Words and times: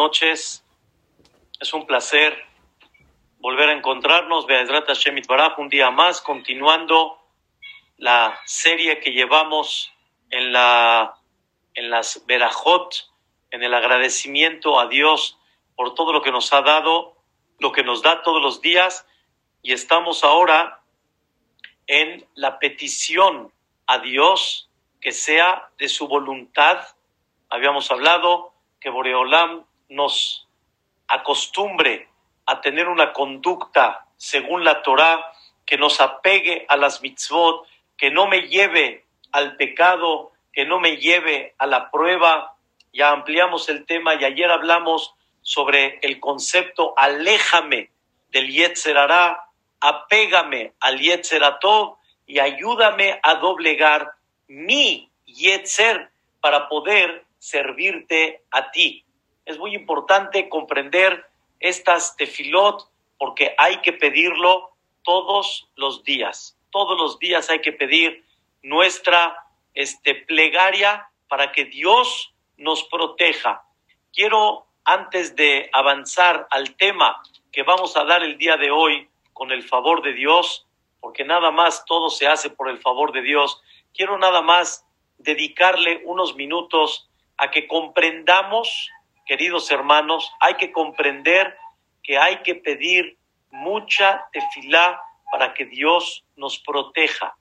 noches. 0.00 0.64
Es 1.60 1.74
un 1.74 1.86
placer 1.86 2.32
volver 3.38 3.68
a 3.68 3.74
encontrarnos, 3.74 4.46
Be'ezrat 4.46 4.86
Hashem 4.86 5.20
Baraj, 5.28 5.58
un 5.58 5.68
día 5.68 5.90
más, 5.90 6.22
continuando 6.22 7.18
la 7.98 8.40
serie 8.46 8.98
que 9.00 9.10
llevamos 9.12 9.92
en, 10.30 10.54
la, 10.54 11.18
en 11.74 11.90
las 11.90 12.24
Berajot, 12.26 13.10
en 13.50 13.62
el 13.62 13.74
agradecimiento 13.74 14.80
a 14.80 14.86
Dios 14.86 15.38
por 15.76 15.92
todo 15.94 16.14
lo 16.14 16.22
que 16.22 16.32
nos 16.32 16.50
ha 16.54 16.62
dado, 16.62 17.14
lo 17.58 17.70
que 17.72 17.84
nos 17.84 18.00
da 18.00 18.22
todos 18.22 18.40
los 18.40 18.62
días, 18.62 19.06
y 19.60 19.74
estamos 19.74 20.24
ahora 20.24 20.80
en 21.86 22.26
la 22.34 22.58
petición 22.58 23.52
a 23.86 23.98
Dios 23.98 24.70
que 24.98 25.12
sea 25.12 25.68
de 25.76 25.90
su 25.90 26.08
voluntad. 26.08 26.78
Habíamos 27.50 27.90
hablado 27.90 28.54
que 28.80 28.88
Boreolam 28.88 29.66
nos 29.90 30.48
acostumbre 31.08 32.08
a 32.46 32.60
tener 32.60 32.88
una 32.88 33.12
conducta 33.12 34.06
según 34.16 34.64
la 34.64 34.82
Torah, 34.82 35.32
que 35.66 35.76
nos 35.76 36.00
apegue 36.00 36.66
a 36.68 36.76
las 36.76 37.02
mitzvot, 37.02 37.66
que 37.96 38.10
no 38.10 38.26
me 38.26 38.48
lleve 38.48 39.04
al 39.32 39.56
pecado, 39.56 40.32
que 40.52 40.64
no 40.64 40.80
me 40.80 40.96
lleve 40.96 41.54
a 41.58 41.66
la 41.66 41.90
prueba. 41.90 42.56
Ya 42.92 43.10
ampliamos 43.10 43.68
el 43.68 43.86
tema 43.86 44.14
y 44.14 44.24
ayer 44.24 44.50
hablamos 44.50 45.14
sobre 45.42 45.98
el 46.02 46.20
concepto 46.20 46.94
aléjame 46.96 47.90
del 48.30 48.48
Yetzerará, 48.50 49.44
apégame 49.80 50.72
al 50.80 50.98
Yetzeratov 51.00 51.96
y 52.26 52.38
ayúdame 52.38 53.18
a 53.22 53.36
doblegar 53.36 54.12
mi 54.48 55.10
Yetzer 55.26 56.10
para 56.40 56.68
poder 56.68 57.24
servirte 57.38 58.42
a 58.50 58.70
ti. 58.70 59.04
Es 59.50 59.58
muy 59.58 59.74
importante 59.74 60.48
comprender 60.48 61.26
estas 61.58 62.14
tefilot 62.14 62.88
porque 63.18 63.52
hay 63.58 63.78
que 63.78 63.92
pedirlo 63.92 64.70
todos 65.02 65.68
los 65.74 66.04
días. 66.04 66.56
Todos 66.70 66.96
los 66.96 67.18
días 67.18 67.50
hay 67.50 67.60
que 67.60 67.72
pedir 67.72 68.24
nuestra 68.62 69.44
este, 69.74 70.14
plegaria 70.14 71.10
para 71.26 71.50
que 71.50 71.64
Dios 71.64 72.32
nos 72.58 72.84
proteja. 72.84 73.64
Quiero, 74.12 74.66
antes 74.84 75.34
de 75.34 75.68
avanzar 75.72 76.46
al 76.52 76.76
tema 76.76 77.20
que 77.50 77.64
vamos 77.64 77.96
a 77.96 78.04
dar 78.04 78.22
el 78.22 78.38
día 78.38 78.56
de 78.56 78.70
hoy 78.70 79.08
con 79.32 79.50
el 79.50 79.64
favor 79.64 80.00
de 80.02 80.12
Dios, 80.12 80.64
porque 81.00 81.24
nada 81.24 81.50
más 81.50 81.84
todo 81.86 82.08
se 82.08 82.28
hace 82.28 82.50
por 82.50 82.68
el 82.68 82.78
favor 82.78 83.10
de 83.10 83.22
Dios, 83.22 83.60
quiero 83.92 84.16
nada 84.16 84.42
más 84.42 84.86
dedicarle 85.18 86.02
unos 86.04 86.36
minutos 86.36 87.10
a 87.36 87.50
que 87.50 87.66
comprendamos, 87.66 88.90
queridos 89.26 89.70
hermanos, 89.70 90.30
hay 90.40 90.54
que 90.54 90.72
comprender 90.72 91.56
que 92.02 92.18
hay 92.18 92.38
que 92.42 92.54
pedir 92.54 93.16
mucha 93.50 94.26
tefilá 94.32 95.00
para 95.30 95.54
que 95.54 95.66
Dios 95.66 96.24
nos 96.36 96.58
proteja, 96.58 97.36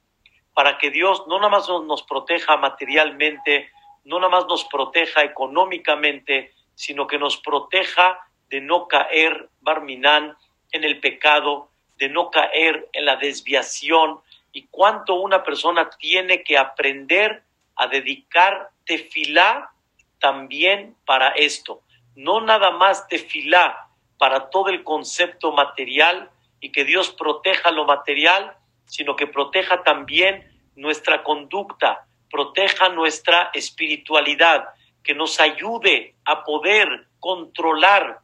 para 0.53 0.77
que 0.77 0.91
Dios 0.91 1.25
no 1.27 1.37
nada 1.37 1.49
más 1.49 1.69
nos 1.69 2.03
proteja 2.03 2.57
materialmente, 2.57 3.71
no 4.03 4.19
nada 4.19 4.31
más 4.31 4.45
nos 4.47 4.65
proteja 4.65 5.23
económicamente, 5.23 6.53
sino 6.75 7.07
que 7.07 7.17
nos 7.17 7.37
proteja 7.37 8.19
de 8.49 8.61
no 8.61 8.87
caer, 8.87 9.49
Barminán, 9.61 10.35
en 10.71 10.83
el 10.83 10.99
pecado, 10.99 11.69
de 11.97 12.09
no 12.09 12.31
caer 12.31 12.87
en 12.93 13.05
la 13.05 13.15
desviación. 13.17 14.19
Y 14.51 14.67
cuánto 14.67 15.15
una 15.15 15.43
persona 15.43 15.89
tiene 15.89 16.43
que 16.43 16.57
aprender 16.57 17.43
a 17.75 17.87
dedicar 17.87 18.69
tefilá 18.85 19.71
también 20.19 20.95
para 21.05 21.29
esto. 21.29 21.81
No 22.15 22.41
nada 22.41 22.71
más 22.71 23.07
tefilá 23.07 23.87
para 24.17 24.49
todo 24.49 24.69
el 24.69 24.83
concepto 24.83 25.51
material 25.51 26.29
y 26.59 26.71
que 26.71 26.83
Dios 26.83 27.09
proteja 27.11 27.71
lo 27.71 27.85
material, 27.85 28.57
sino 28.85 29.15
que 29.15 29.27
proteja 29.27 29.83
también 29.83 30.45
nuestra 30.75 31.23
conducta, 31.23 32.05
proteja 32.29 32.89
nuestra 32.89 33.49
espiritualidad, 33.53 34.69
que 35.03 35.13
nos 35.15 35.39
ayude 35.39 36.15
a 36.25 36.43
poder 36.43 37.07
controlar, 37.19 38.19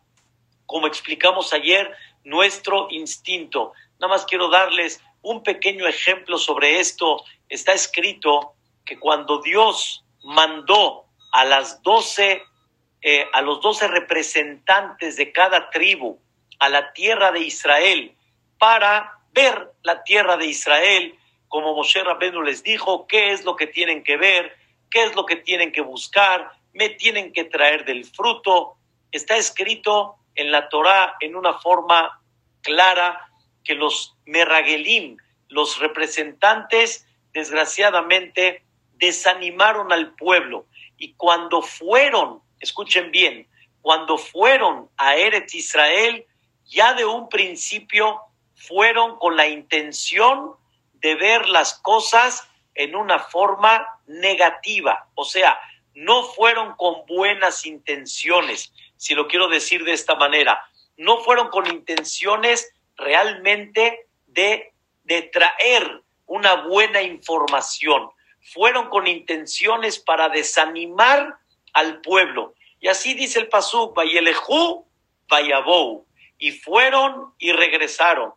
como 0.66 0.88
explicamos 0.88 1.53
ayer, 1.53 1.96
nuestro 2.24 2.88
instinto. 2.90 3.74
Nada 4.00 4.14
más 4.14 4.25
quiero 4.25 4.50
darles 4.50 5.02
un 5.22 5.44
pequeño 5.44 5.88
ejemplo 5.88 6.38
sobre 6.38 6.80
esto. 6.80 7.24
Está 7.50 7.74
escrito 7.74 8.53
que 8.84 9.00
cuando 9.00 9.42
Dios 9.42 10.03
mandó 10.24 11.05
a 11.35 11.44
las 11.44 11.81
eh, 13.01 13.28
a 13.34 13.41
los 13.41 13.62
doce 13.62 13.88
representantes 13.90 15.18
de 15.18 15.34
cada 15.34 15.69
tribu 15.69 16.18
a 16.59 16.69
la 16.69 16.94
tierra 16.94 17.34
de 17.34 17.41
Israel 17.41 18.16
para 18.57 19.19
ver 19.34 19.74
la 19.84 20.01
tierra 20.03 20.38
de 20.38 20.45
Israel, 20.45 21.13
como 21.50 21.75
Moshe 21.75 22.01
Rabbeinu 22.01 22.41
les 22.41 22.63
dijo, 22.63 23.06
qué 23.06 23.34
es 23.34 23.44
lo 23.44 23.57
que 23.57 23.68
tienen 23.68 24.01
que 24.01 24.16
ver, 24.16 24.56
qué 24.90 25.03
es 25.03 25.16
lo 25.16 25.25
que 25.25 25.35
tienen 25.35 25.74
que 25.74 25.81
buscar, 25.81 26.51
me 26.74 26.88
tienen 26.88 27.34
que 27.34 27.44
traer 27.44 27.84
del 27.84 28.06
fruto. 28.06 28.78
Está 29.12 29.35
escrito 29.35 30.16
en 30.35 30.53
la 30.53 30.69
Torá 30.69 31.18
en 31.19 31.35
una 31.35 31.56
forma 31.56 32.22
clara 32.62 33.29
que 33.66 33.75
los 33.75 34.16
Meragelim, 34.25 35.18
los 35.50 35.79
representantes, 35.79 37.06
desgraciadamente, 37.34 38.63
desanimaron 38.94 39.91
al 39.91 40.16
pueblo 40.16 40.66
y 40.97 41.13
cuando 41.13 41.61
fueron, 41.61 42.41
escuchen 42.59 43.11
bien, 43.11 43.47
cuando 43.81 44.17
fueron 44.17 44.89
a 44.97 45.16
Eretz 45.16 45.53
Israel, 45.53 46.25
ya 46.66 46.94
de 46.94 47.06
un 47.06 47.29
principio 47.29 48.19
fueron 48.56 49.17
con 49.17 49.35
la 49.35 49.47
intención 49.47 50.53
de 50.94 51.16
ver 51.16 51.47
las 51.50 51.75
cosas 51.75 52.47
en 52.73 52.95
una 52.95 53.19
forma 53.19 53.85
negativa, 54.07 55.07
o 55.16 55.23
sea, 55.23 55.59
no 55.94 56.23
fueron 56.23 56.75
con 56.75 57.06
buenas 57.06 57.66
intenciones, 57.66 58.73
si 58.97 59.13
lo 59.13 59.27
quiero 59.27 59.47
decir 59.47 59.83
de 59.85 59.94
esta 59.94 60.16
manera, 60.16 60.62
no 60.97 61.19
fueron 61.19 61.50
con 61.50 61.67
intenciones 61.67 62.73
realmente 62.97 64.07
de, 64.27 64.73
de 65.03 65.22
traer 65.23 66.01
una 66.25 66.56
buena 66.67 67.01
información, 67.01 68.09
fueron 68.45 68.89
con 68.89 69.07
intenciones 69.07 70.00
para 70.00 70.29
desanimar 70.29 71.38
al 71.73 72.01
pueblo. 72.01 72.53
Y 72.79 72.88
así 72.88 73.16
dice 73.16 73.39
el 73.39 73.47
Pasuk, 73.47 73.95
Vayelejú, 73.95 74.85
Vayabou, 75.28 76.06
y 76.38 76.51
fueron 76.51 77.33
y 77.39 77.51
regresaron. 77.51 78.33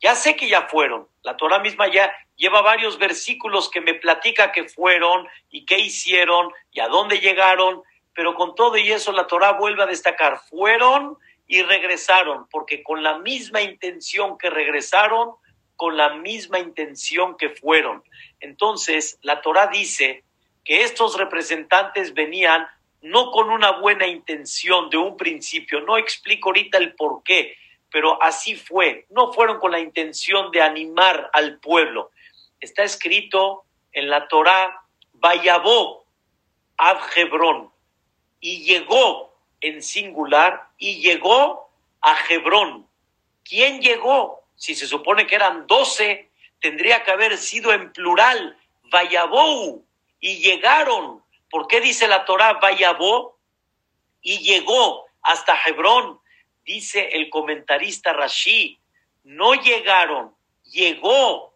Ya 0.00 0.14
sé 0.14 0.34
que 0.34 0.48
ya 0.48 0.62
fueron. 0.62 1.06
La 1.22 1.36
Torah 1.36 1.58
misma 1.58 1.92
ya 1.92 2.10
lleva 2.36 2.62
varios 2.62 2.98
versículos 2.98 3.68
que 3.68 3.82
me 3.82 3.92
platica 3.92 4.50
que 4.50 4.64
fueron 4.64 5.28
y 5.50 5.66
qué 5.66 5.78
hicieron 5.78 6.50
y 6.72 6.80
a 6.80 6.88
dónde 6.88 7.20
llegaron, 7.20 7.82
pero 8.14 8.34
con 8.34 8.54
todo 8.54 8.78
y 8.78 8.90
eso 8.90 9.12
la 9.12 9.26
Torah 9.26 9.52
vuelve 9.52 9.82
a 9.82 9.86
destacar, 9.86 10.40
fueron 10.48 11.18
y 11.46 11.62
regresaron, 11.62 12.48
porque 12.48 12.82
con 12.82 13.02
la 13.02 13.18
misma 13.18 13.60
intención 13.60 14.38
que 14.38 14.48
regresaron, 14.48 15.34
con 15.80 15.96
la 15.96 16.10
misma 16.10 16.58
intención 16.58 17.38
que 17.38 17.48
fueron. 17.48 18.04
Entonces, 18.38 19.18
la 19.22 19.40
Torah 19.40 19.68
dice 19.68 20.24
que 20.62 20.82
estos 20.82 21.16
representantes 21.16 22.12
venían 22.12 22.66
no 23.00 23.30
con 23.30 23.48
una 23.48 23.70
buena 23.80 24.06
intención 24.06 24.90
de 24.90 24.98
un 24.98 25.16
principio, 25.16 25.80
no 25.80 25.96
explico 25.96 26.50
ahorita 26.50 26.76
el 26.76 26.94
por 26.96 27.22
qué, 27.22 27.56
pero 27.90 28.22
así 28.22 28.56
fue, 28.56 29.06
no 29.08 29.32
fueron 29.32 29.58
con 29.58 29.72
la 29.72 29.80
intención 29.80 30.50
de 30.50 30.60
animar 30.60 31.30
al 31.32 31.58
pueblo. 31.60 32.10
Está 32.60 32.82
escrito 32.82 33.64
en 33.92 34.10
la 34.10 34.28
Torah, 34.28 34.82
Vayabó 35.14 36.04
Ad 36.76 36.98
Hebrón, 37.16 37.70
y 38.38 38.64
llegó 38.64 39.34
en 39.62 39.82
singular, 39.82 40.68
y 40.76 41.00
llegó 41.00 41.70
a 42.02 42.18
Hebrón. 42.28 42.86
¿Quién 43.44 43.80
llegó? 43.80 44.39
Si 44.60 44.74
se 44.74 44.86
supone 44.86 45.26
que 45.26 45.36
eran 45.36 45.66
doce, 45.66 46.30
tendría 46.60 47.02
que 47.02 47.10
haber 47.10 47.38
sido 47.38 47.72
en 47.72 47.94
plural, 47.94 48.58
Vayabou, 48.90 49.86
y 50.20 50.36
llegaron. 50.36 51.24
¿Por 51.48 51.66
qué 51.66 51.80
dice 51.80 52.06
la 52.06 52.26
Torah 52.26 52.58
Vayabó? 52.60 53.38
Y 54.20 54.40
llegó 54.40 55.06
hasta 55.22 55.58
Hebrón, 55.64 56.20
dice 56.62 57.08
el 57.12 57.30
comentarista 57.30 58.12
Rashi, 58.12 58.78
no 59.24 59.54
llegaron, 59.54 60.34
llegó. 60.64 61.54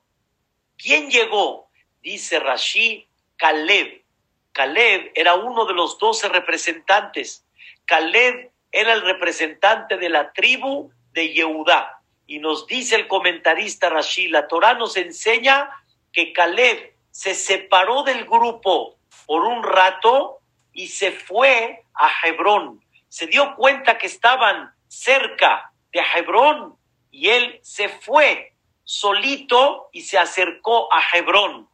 ¿Quién 0.79 1.11
llegó? 1.11 1.69
Dice 2.01 2.41
Rashi, 2.41 3.07
Caleb. 3.37 4.03
Caleb 4.53 5.13
era 5.15 5.35
uno 5.35 5.67
de 5.67 5.75
los 5.75 5.99
doce 5.99 6.31
representantes. 6.31 7.45
Caleb 7.85 8.51
era 8.73 8.95
el 8.95 9.03
representante 9.03 9.99
de 9.99 10.09
la 10.09 10.33
tribu 10.33 10.91
de 11.13 11.35
Yehudá. 11.35 12.01
Y 12.27 12.39
nos 12.39 12.67
dice 12.67 12.97
el 12.97 13.07
comentarista 13.07 13.91
Rashi, 13.91 14.29
la 14.29 14.49
Torah 14.49 14.75
nos 14.75 14.97
enseña 14.97 15.71
que 16.13 16.33
Caleb 16.33 16.95
se 17.11 17.35
separó 17.35 18.03
del 18.03 18.25
grupo 18.25 18.97
por 19.27 19.45
un 19.45 19.63
rato 19.63 20.41
y 20.73 20.89
se 20.89 21.13
fue 21.13 21.85
a 21.95 22.11
Hebrón, 22.25 22.85
se 23.09 23.27
dio 23.29 23.55
cuenta 23.55 23.97
que 23.97 24.07
estaban 24.07 24.75
cerca 24.89 25.73
de 25.93 26.03
Hebrón 26.15 26.77
y 27.11 27.29
él 27.31 27.61
se 27.63 27.89
fue 27.89 28.55
solito 28.83 29.89
y 29.93 30.03
se 30.03 30.19
acercó 30.19 30.93
a 30.93 31.01
Hebrón. 31.17 31.69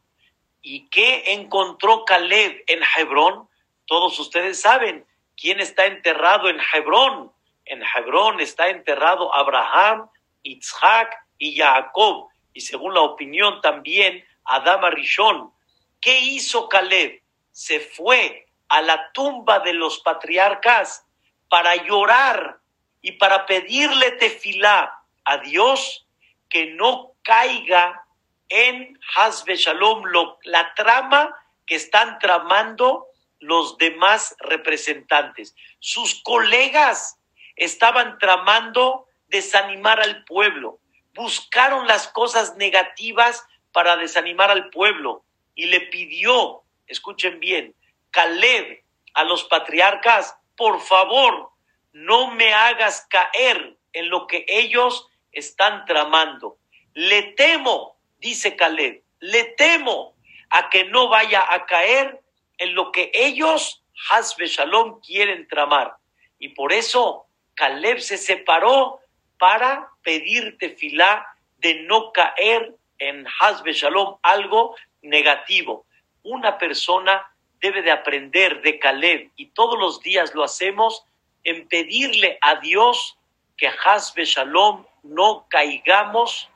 ¿Y 0.61 0.87
qué 0.89 1.33
encontró 1.33 2.05
Caleb 2.05 2.63
en 2.67 2.81
Hebrón? 2.95 3.49
Todos 3.87 4.19
ustedes 4.19 4.61
saben 4.61 5.05
quién 5.35 5.59
está 5.59 5.87
enterrado 5.87 6.47
en 6.47 6.59
Hebrón. 6.73 7.31
En 7.65 7.81
Hebrón 7.81 8.39
está 8.39 8.69
enterrado 8.69 9.33
Abraham, 9.33 10.10
Isaac 10.43 11.15
y 11.37 11.57
Jacob. 11.57 12.29
Y 12.53 12.61
según 12.61 12.93
la 12.93 13.01
opinión 13.01 13.61
también, 13.61 14.23
Adama 14.45 14.89
Rishon. 14.89 15.51
¿Qué 15.99 16.19
hizo 16.19 16.67
Caleb? 16.67 17.21
Se 17.51 17.79
fue 17.79 18.47
a 18.69 18.81
la 18.81 19.11
tumba 19.11 19.59
de 19.59 19.73
los 19.73 19.99
patriarcas 19.99 21.05
para 21.49 21.75
llorar 21.75 22.59
y 23.01 23.13
para 23.13 23.45
pedirle 23.45 24.11
tefilá 24.13 24.93
a 25.25 25.37
Dios 25.37 26.07
que 26.49 26.67
no 26.67 27.13
caiga 27.23 28.05
en 28.49 28.97
Hazbe 29.15 29.55
Shalom 29.55 30.03
la 30.43 30.73
trama 30.73 31.35
que 31.65 31.75
están 31.75 32.19
tramando 32.19 33.07
los 33.39 33.77
demás 33.77 34.35
representantes. 34.39 35.55
Sus 35.79 36.21
colegas 36.21 37.17
estaban 37.55 38.17
tramando 38.19 39.07
desanimar 39.31 39.99
al 40.01 40.23
pueblo. 40.25 40.79
Buscaron 41.15 41.87
las 41.87 42.07
cosas 42.07 42.55
negativas 42.57 43.47
para 43.71 43.97
desanimar 43.97 44.51
al 44.51 44.69
pueblo 44.69 45.23
y 45.55 45.65
le 45.65 45.81
pidió, 45.81 46.61
escuchen 46.85 47.39
bien, 47.39 47.73
Caleb 48.11 48.83
a 49.13 49.23
los 49.23 49.45
patriarcas, 49.45 50.37
por 50.55 50.79
favor, 50.81 51.49
no 51.93 52.31
me 52.31 52.53
hagas 52.53 53.07
caer 53.09 53.77
en 53.93 54.09
lo 54.09 54.27
que 54.27 54.45
ellos 54.47 55.07
están 55.31 55.85
tramando. 55.85 56.57
Le 56.93 57.23
temo, 57.23 57.97
dice 58.19 58.55
Caleb, 58.55 59.01
le 59.19 59.43
temo 59.43 60.13
a 60.49 60.69
que 60.69 60.85
no 60.85 61.09
vaya 61.09 61.45
a 61.53 61.65
caer 61.65 62.21
en 62.57 62.75
lo 62.75 62.91
que 62.91 63.11
ellos, 63.13 63.83
Hasbe 64.09 64.47
Shalom, 64.47 64.99
quieren 65.01 65.47
tramar. 65.47 65.95
Y 66.39 66.49
por 66.49 66.73
eso 66.73 67.27
Caleb 67.53 67.99
se 67.99 68.17
separó 68.17 69.00
para 69.41 69.89
pedirte 70.03 70.69
filá 70.69 71.25
de 71.57 71.81
no 71.89 72.11
caer 72.11 72.75
en 72.99 73.25
Hasbe 73.39 73.73
Shalom 73.73 74.17
algo 74.21 74.75
negativo. 75.01 75.87
Una 76.21 76.59
persona 76.59 77.27
debe 77.59 77.81
de 77.81 77.89
aprender 77.89 78.61
de 78.61 78.77
Caleb 78.77 79.31
y 79.35 79.47
todos 79.47 79.79
los 79.79 79.99
días 79.99 80.35
lo 80.35 80.43
hacemos 80.43 81.03
en 81.43 81.67
pedirle 81.67 82.37
a 82.41 82.57
Dios 82.57 83.17
que 83.57 83.67
Hasbe 83.67 84.25
Shalom 84.25 84.85
no 85.01 85.47
caigamos 85.49 86.47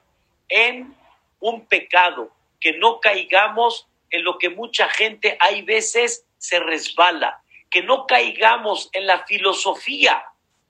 en 0.48 0.96
un 1.40 1.66
pecado, 1.66 2.30
que 2.60 2.74
no 2.74 3.00
caigamos 3.00 3.88
en 4.12 4.24
lo 4.24 4.38
que 4.38 4.52
mucha 4.52 4.88
gente 4.90 5.38
hay 5.40 5.64
veces 5.64 6.24
se 6.38 6.60
resbala, 6.60 7.42
que 7.72 7.82
no 7.82 8.06
caigamos 8.06 8.92
en 8.94 9.08
la 9.08 9.26
filosofía 9.26 10.24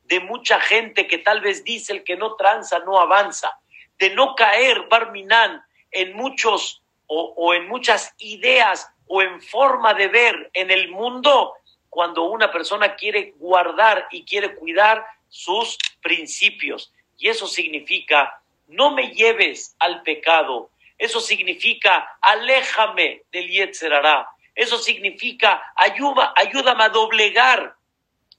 de 0.08 0.20
mucha 0.20 0.60
gente 0.60 1.08
que 1.08 1.18
tal 1.18 1.42
vez 1.42 1.64
dice 1.64 1.94
el 1.94 2.04
que 2.04 2.16
no 2.16 2.36
tranza 2.36 2.80
no 2.80 3.00
avanza, 3.00 3.60
de 3.98 4.12
no 4.12 4.36
caer, 4.36 4.88
Barminan, 4.90 5.64
en 5.92 6.14
muchos 6.14 6.82
o, 7.08 7.34
o 7.38 7.54
en 7.54 7.68
muchas 7.68 8.14
ideas 8.18 8.90
o 9.08 9.22
en 9.22 9.42
forma 9.42 9.94
de 9.94 10.08
ver 10.08 10.50
en 10.54 10.72
el 10.72 10.90
mundo 10.90 11.54
cuando 11.90 12.24
una 12.24 12.52
persona 12.52 12.96
quiere 12.96 13.34
guardar 13.38 14.08
y 14.12 14.26
quiere 14.26 14.56
cuidar 14.56 15.06
sus 15.30 15.78
principios. 16.02 16.92
Y 17.18 17.30
eso 17.30 17.48
significa, 17.48 18.42
no 18.68 18.92
me 18.92 19.12
lleves 19.12 19.76
al 19.80 20.02
pecado. 20.04 20.70
Eso 20.98 21.20
significa, 21.22 22.18
aléjame 22.22 23.24
del 23.32 23.48
Yetzerará. 23.50 24.28
Eso 24.54 24.78
significa, 24.78 25.62
ayuda, 25.76 26.34
ayúdame 26.36 26.84
a 26.84 26.90
doblegar 26.90 27.76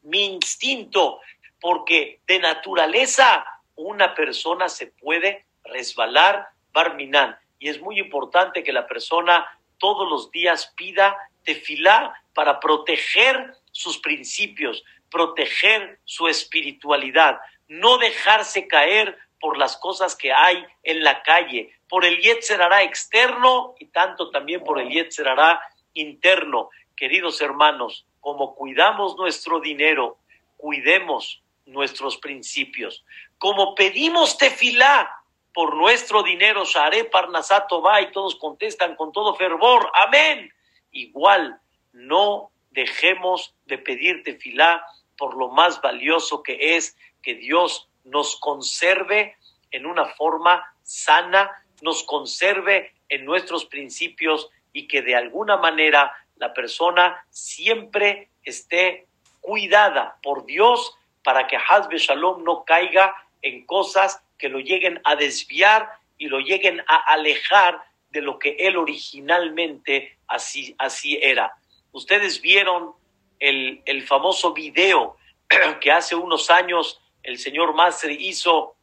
mi 0.03 0.25
instinto, 0.25 1.21
porque 1.61 2.21
de 2.27 2.39
naturaleza 2.39 3.45
una 3.75 4.15
persona 4.15 4.69
se 4.69 4.89
puede 4.89 5.47
resbalar, 5.65 6.49
barminan. 6.73 7.39
Y 7.59 7.69
es 7.69 7.81
muy 7.81 7.99
importante 7.99 8.63
que 8.63 8.73
la 8.73 8.87
persona 8.87 9.47
todos 9.79 10.09
los 10.09 10.31
días 10.31 10.73
pida 10.77 11.17
tefilá 11.45 12.15
para 12.35 12.61
proteger 12.61 13.55
sus 13.73 13.99
principios, 13.99 14.85
proteger 15.11 16.01
su 16.05 16.29
espiritualidad, 16.29 17.39
no 17.69 17.99
dejarse 17.99 18.67
caer 18.67 19.19
por 19.41 19.59
las 19.59 19.77
cosas 19.77 20.17
que 20.17 20.33
hay 20.33 20.65
en 20.83 21.05
la 21.05 21.23
calle, 21.23 21.73
por 21.89 22.05
el 22.05 22.19
Yetzerará 22.21 22.83
externo 22.83 23.75
y 23.79 23.87
tanto 23.87 24.31
también 24.31 24.65
por 24.65 24.81
el 24.81 24.89
Yetzerará 24.89 25.61
interno. 25.93 26.71
Queridos 26.97 27.41
hermanos, 27.41 28.07
como 28.21 28.55
cuidamos 28.55 29.17
nuestro 29.17 29.61
dinero, 29.61 30.19
cuidemos 30.57 31.43
nuestros 31.77 32.17
principios. 32.17 33.05
Como 33.39 33.75
pedimos 33.75 34.39
tefilá 34.39 35.23
por 35.53 35.77
nuestro 35.77 36.23
dinero, 36.23 36.65
Share 36.65 37.09
Parnasato 37.11 37.81
va 37.83 38.01
y 38.01 38.11
todos 38.11 38.35
contestan 38.37 38.97
con 38.97 39.13
todo 39.13 39.37
fervor, 39.37 39.93
amén. 39.95 40.53
Igual, 40.91 41.61
no 41.93 42.51
dejemos 42.71 43.55
de 43.67 43.79
pedir 43.79 44.23
tefilá 44.25 44.85
por 45.17 45.37
lo 45.37 45.49
más 45.49 45.81
valioso 45.81 46.43
que 46.43 46.77
es 46.77 46.97
que 47.23 47.35
Dios 47.35 47.89
nos 48.05 48.37
conserve 48.37 49.37
en 49.71 49.87
una 49.87 50.07
forma 50.07 50.65
sana, 50.83 51.51
nos 51.83 52.03
conserve 52.05 52.95
en 53.09 53.25
nuestros 53.25 53.67
principios 53.67 54.49
y 54.73 54.89
que 54.89 55.03
de 55.03 55.15
alguna 55.15 55.57
manera 55.57 56.13
la 56.37 56.55
persona 56.55 57.25
siempre 57.31 58.31
esté 58.45 59.07
cuidada 59.41 60.19
por 60.23 60.47
Dios 60.47 60.97
para 61.27 61.49
que 61.49 61.57
Hazbe 61.57 61.99
Shalom 61.99 62.45
no 62.45 62.65
caiga 62.65 63.13
en 63.43 63.67
cosas 63.67 64.23
que 64.39 64.49
lo 64.49 64.61
lleguen 64.61 65.01
a 65.03 65.17
desviar 65.17 65.91
y 66.19 66.29
lo 66.29 66.39
lleguen 66.39 66.85
a 66.87 66.99
alejar 67.13 67.83
de 68.11 68.23
lo 68.23 68.39
que 68.39 68.51
él 68.61 68.77
originalmente 68.77 70.19
así, 70.29 70.77
así 70.79 71.19
era. 71.21 71.53
Ustedes 71.91 72.41
vieron 72.41 72.93
el, 73.41 73.83
el 73.87 74.07
famoso 74.07 74.53
video 74.53 75.17
que 75.81 75.91
hace 75.91 76.15
unos 76.15 76.49
años 76.49 77.03
el 77.25 77.39
señor 77.39 77.75
Masri 77.75 78.29
hizo 78.29 78.77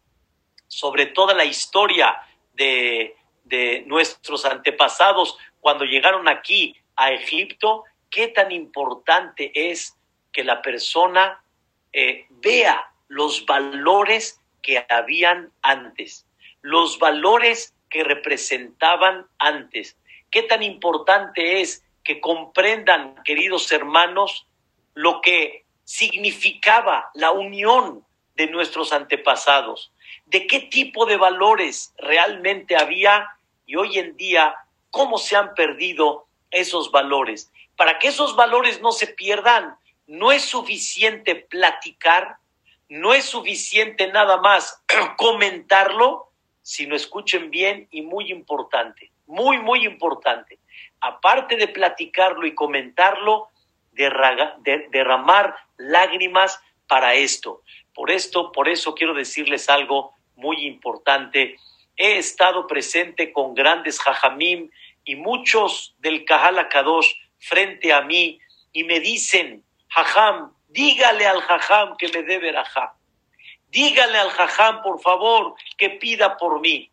sobre 0.67 1.05
toda 1.05 1.33
la 1.33 1.45
historia 1.45 2.13
de, 2.55 3.15
de 3.45 3.85
nuestros 3.87 4.43
antepasados 4.43 5.37
cuando 5.61 5.85
llegaron 5.85 6.27
aquí 6.27 6.75
a 6.97 7.13
Egipto, 7.13 7.85
qué 8.09 8.27
tan 8.27 8.51
importante 8.51 9.71
es 9.71 9.97
que 10.33 10.43
la 10.43 10.61
persona 10.61 11.39
eh, 11.93 12.25
vea 12.29 12.91
los 13.07 13.45
valores 13.45 14.41
que 14.61 14.85
habían 14.89 15.51
antes, 15.61 16.25
los 16.61 16.99
valores 16.99 17.75
que 17.89 18.03
representaban 18.03 19.27
antes. 19.37 19.97
Qué 20.31 20.43
tan 20.43 20.63
importante 20.63 21.61
es 21.61 21.85
que 22.03 22.19
comprendan, 22.19 23.15
queridos 23.23 23.71
hermanos, 23.71 24.47
lo 24.95 25.21
que 25.21 25.65
significaba 25.83 27.11
la 27.13 27.31
unión 27.31 28.03
de 28.35 28.47
nuestros 28.47 28.93
antepasados, 28.93 29.91
de 30.25 30.47
qué 30.47 30.59
tipo 30.59 31.05
de 31.05 31.17
valores 31.17 31.93
realmente 31.97 32.75
había 32.75 33.27
y 33.65 33.75
hoy 33.75 33.99
en 33.99 34.17
día 34.17 34.55
cómo 34.89 35.17
se 35.17 35.35
han 35.35 35.53
perdido 35.53 36.25
esos 36.51 36.91
valores. 36.91 37.51
Para 37.75 37.99
que 37.99 38.07
esos 38.07 38.35
valores 38.35 38.81
no 38.81 38.91
se 38.91 39.07
pierdan, 39.07 39.75
no 40.13 40.31
es 40.31 40.43
suficiente 40.43 41.33
platicar, 41.33 42.37
no 42.87 43.15
es 43.15 43.25
suficiente 43.25 44.09
nada 44.09 44.37
más 44.37 44.83
comentarlo, 45.17 46.29
sino 46.61 46.95
escuchen 46.95 47.49
bien 47.49 47.87
y 47.89 48.03
muy 48.03 48.31
importante, 48.31 49.11
muy, 49.25 49.57
muy 49.57 49.83
importante. 49.85 50.59
Aparte 50.99 51.55
de 51.55 51.67
platicarlo 51.67 52.45
y 52.45 52.53
comentarlo, 52.53 53.49
derramar 53.91 55.55
lágrimas 55.77 56.61
para 56.87 57.15
esto. 57.15 57.63
Por 57.95 58.11
esto, 58.11 58.51
por 58.51 58.69
eso 58.69 58.93
quiero 58.93 59.15
decirles 59.15 59.67
algo 59.67 60.13
muy 60.35 60.63
importante. 60.67 61.57
He 61.97 62.19
estado 62.19 62.67
presente 62.67 63.33
con 63.33 63.55
grandes 63.55 63.99
jajamim 63.99 64.69
y 65.05 65.15
muchos 65.15 65.95
del 65.97 66.23
Kahal 66.23 66.69
Kadosh 66.69 67.13
frente 67.39 67.91
a 67.91 68.01
mí 68.01 68.39
y 68.71 68.83
me 68.83 68.99
dicen, 68.99 69.63
jajam, 69.93 70.53
dígale 70.69 71.27
al 71.27 71.41
jajam 71.41 71.95
que 71.97 72.07
me 72.09 72.23
dé 72.23 72.39
verajá. 72.39 72.95
Dígale 73.69 74.17
al 74.17 74.29
jajam, 74.29 74.81
por 74.81 74.99
favor, 74.99 75.55
que 75.77 75.89
pida 75.91 76.37
por 76.37 76.59
mí. 76.59 76.91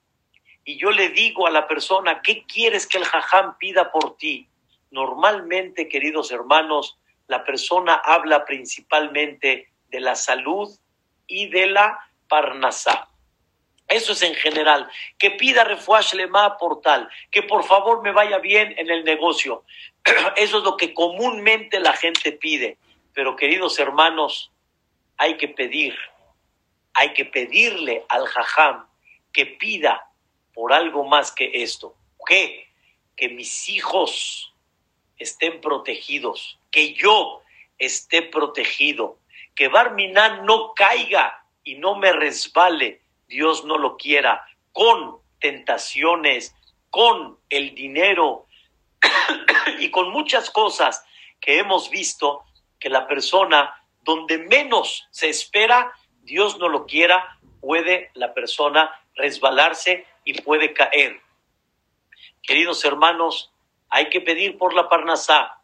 Y 0.65 0.79
yo 0.79 0.91
le 0.91 1.09
digo 1.09 1.47
a 1.47 1.51
la 1.51 1.67
persona, 1.67 2.21
¿qué 2.23 2.45
quieres 2.45 2.87
que 2.87 2.99
el 2.99 3.05
jajam 3.05 3.57
pida 3.59 3.91
por 3.91 4.17
ti? 4.17 4.49
Normalmente, 4.91 5.89
queridos 5.89 6.31
hermanos, 6.31 6.99
la 7.27 7.45
persona 7.45 7.95
habla 7.95 8.45
principalmente 8.45 9.71
de 9.89 10.01
la 10.01 10.15
salud 10.15 10.69
y 11.27 11.49
de 11.49 11.67
la 11.67 11.99
parnasá. 12.29 13.09
Eso 13.89 14.13
es 14.13 14.23
en 14.23 14.35
general. 14.35 14.89
Que 15.19 15.33
pida 15.33 15.65
refuash 15.65 16.15
lema 16.15 16.57
por 16.59 16.81
tal, 16.81 17.09
que 17.31 17.43
por 17.43 17.65
favor 17.65 18.03
me 18.03 18.13
vaya 18.13 18.39
bien 18.39 18.75
en 18.79 18.89
el 18.91 19.05
negocio. 19.05 19.65
Eso 20.37 20.59
es 20.59 20.65
lo 20.65 20.77
que 20.77 20.95
comúnmente 20.95 21.81
la 21.81 21.93
gente 21.93 22.33
pide. 22.33 22.79
Pero 23.21 23.37
queridos 23.37 23.79
hermanos, 23.79 24.51
hay 25.19 25.37
que 25.37 25.47
pedir, 25.47 25.95
hay 26.95 27.13
que 27.13 27.27
pedirle 27.27 28.07
al 28.09 28.27
jajam 28.27 28.87
que 29.31 29.45
pida 29.45 30.11
por 30.55 30.73
algo 30.73 31.05
más 31.05 31.31
que 31.31 31.51
esto. 31.63 31.95
¿Qué? 32.27 32.71
Que 33.19 33.29
mis 33.29 33.69
hijos 33.69 34.55
estén 35.19 35.61
protegidos, 35.61 36.59
que 36.71 36.95
yo 36.95 37.43
esté 37.77 38.23
protegido, 38.23 39.19
que 39.55 39.69
Barminan 39.69 40.47
no 40.47 40.73
caiga 40.73 41.45
y 41.63 41.75
no 41.75 41.97
me 41.97 42.15
resbale, 42.15 43.03
Dios 43.29 43.67
no 43.67 43.77
lo 43.77 43.99
quiera, 43.99 44.47
con 44.73 45.19
tentaciones, 45.41 46.55
con 46.89 47.39
el 47.51 47.75
dinero 47.75 48.47
y 49.79 49.91
con 49.91 50.09
muchas 50.09 50.49
cosas 50.51 51.05
que 51.39 51.59
hemos 51.59 51.91
visto 51.91 52.47
que 52.81 52.89
la 52.89 53.07
persona 53.07 53.75
donde 54.03 54.39
menos 54.39 55.07
se 55.11 55.29
espera, 55.29 55.93
Dios 56.23 56.59
no 56.59 56.69
lo 56.69 56.87
quiera, 56.87 57.39
puede 57.61 58.11
la 58.15 58.35
persona 58.35 58.91
resbalarse 59.15 60.07
y 60.25 60.41
puede 60.41 60.73
caer. 60.73 61.21
Queridos 62.43 62.85
hermanos, 62.85 63.53
hay 63.91 64.09
que 64.09 64.21
pedir 64.21 64.57
por 64.57 64.75
la 64.75 64.89
Parnasá, 64.89 65.61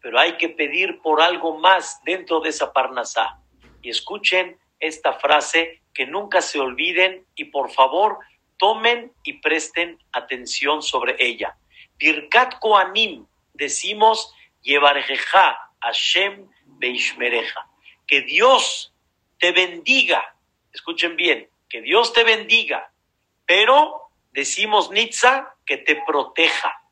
pero 0.00 0.18
hay 0.18 0.36
que 0.36 0.48
pedir 0.48 1.00
por 1.00 1.20
algo 1.20 1.58
más 1.58 2.00
dentro 2.04 2.40
de 2.40 2.50
esa 2.50 2.72
Parnasá. 2.72 3.40
Y 3.82 3.90
escuchen 3.90 4.58
esta 4.78 5.14
frase, 5.14 5.80
que 5.94 6.06
nunca 6.06 6.40
se 6.40 6.58
olviden 6.58 7.26
y 7.34 7.46
por 7.46 7.70
favor 7.70 8.18
tomen 8.56 9.12
y 9.24 9.34
presten 9.34 9.98
atención 10.12 10.82
sobre 10.82 11.16
ella. 11.18 11.56
Birkat 11.98 12.58
Koanim, 12.60 13.26
decimos, 13.52 14.32
Yevarejeja 14.62 15.71
Hashem 15.82 16.48
Beishmereja. 16.64 17.68
Que 18.06 18.22
Dios 18.22 18.92
te 19.38 19.52
bendiga. 19.52 20.34
Escuchen 20.72 21.16
bien, 21.16 21.48
que 21.68 21.82
Dios 21.82 22.12
te 22.12 22.24
bendiga. 22.24 22.92
Pero 23.44 24.08
decimos 24.32 24.90
Nitza 24.90 25.54
que 25.66 25.76
te 25.78 25.96
proteja. 26.06 26.82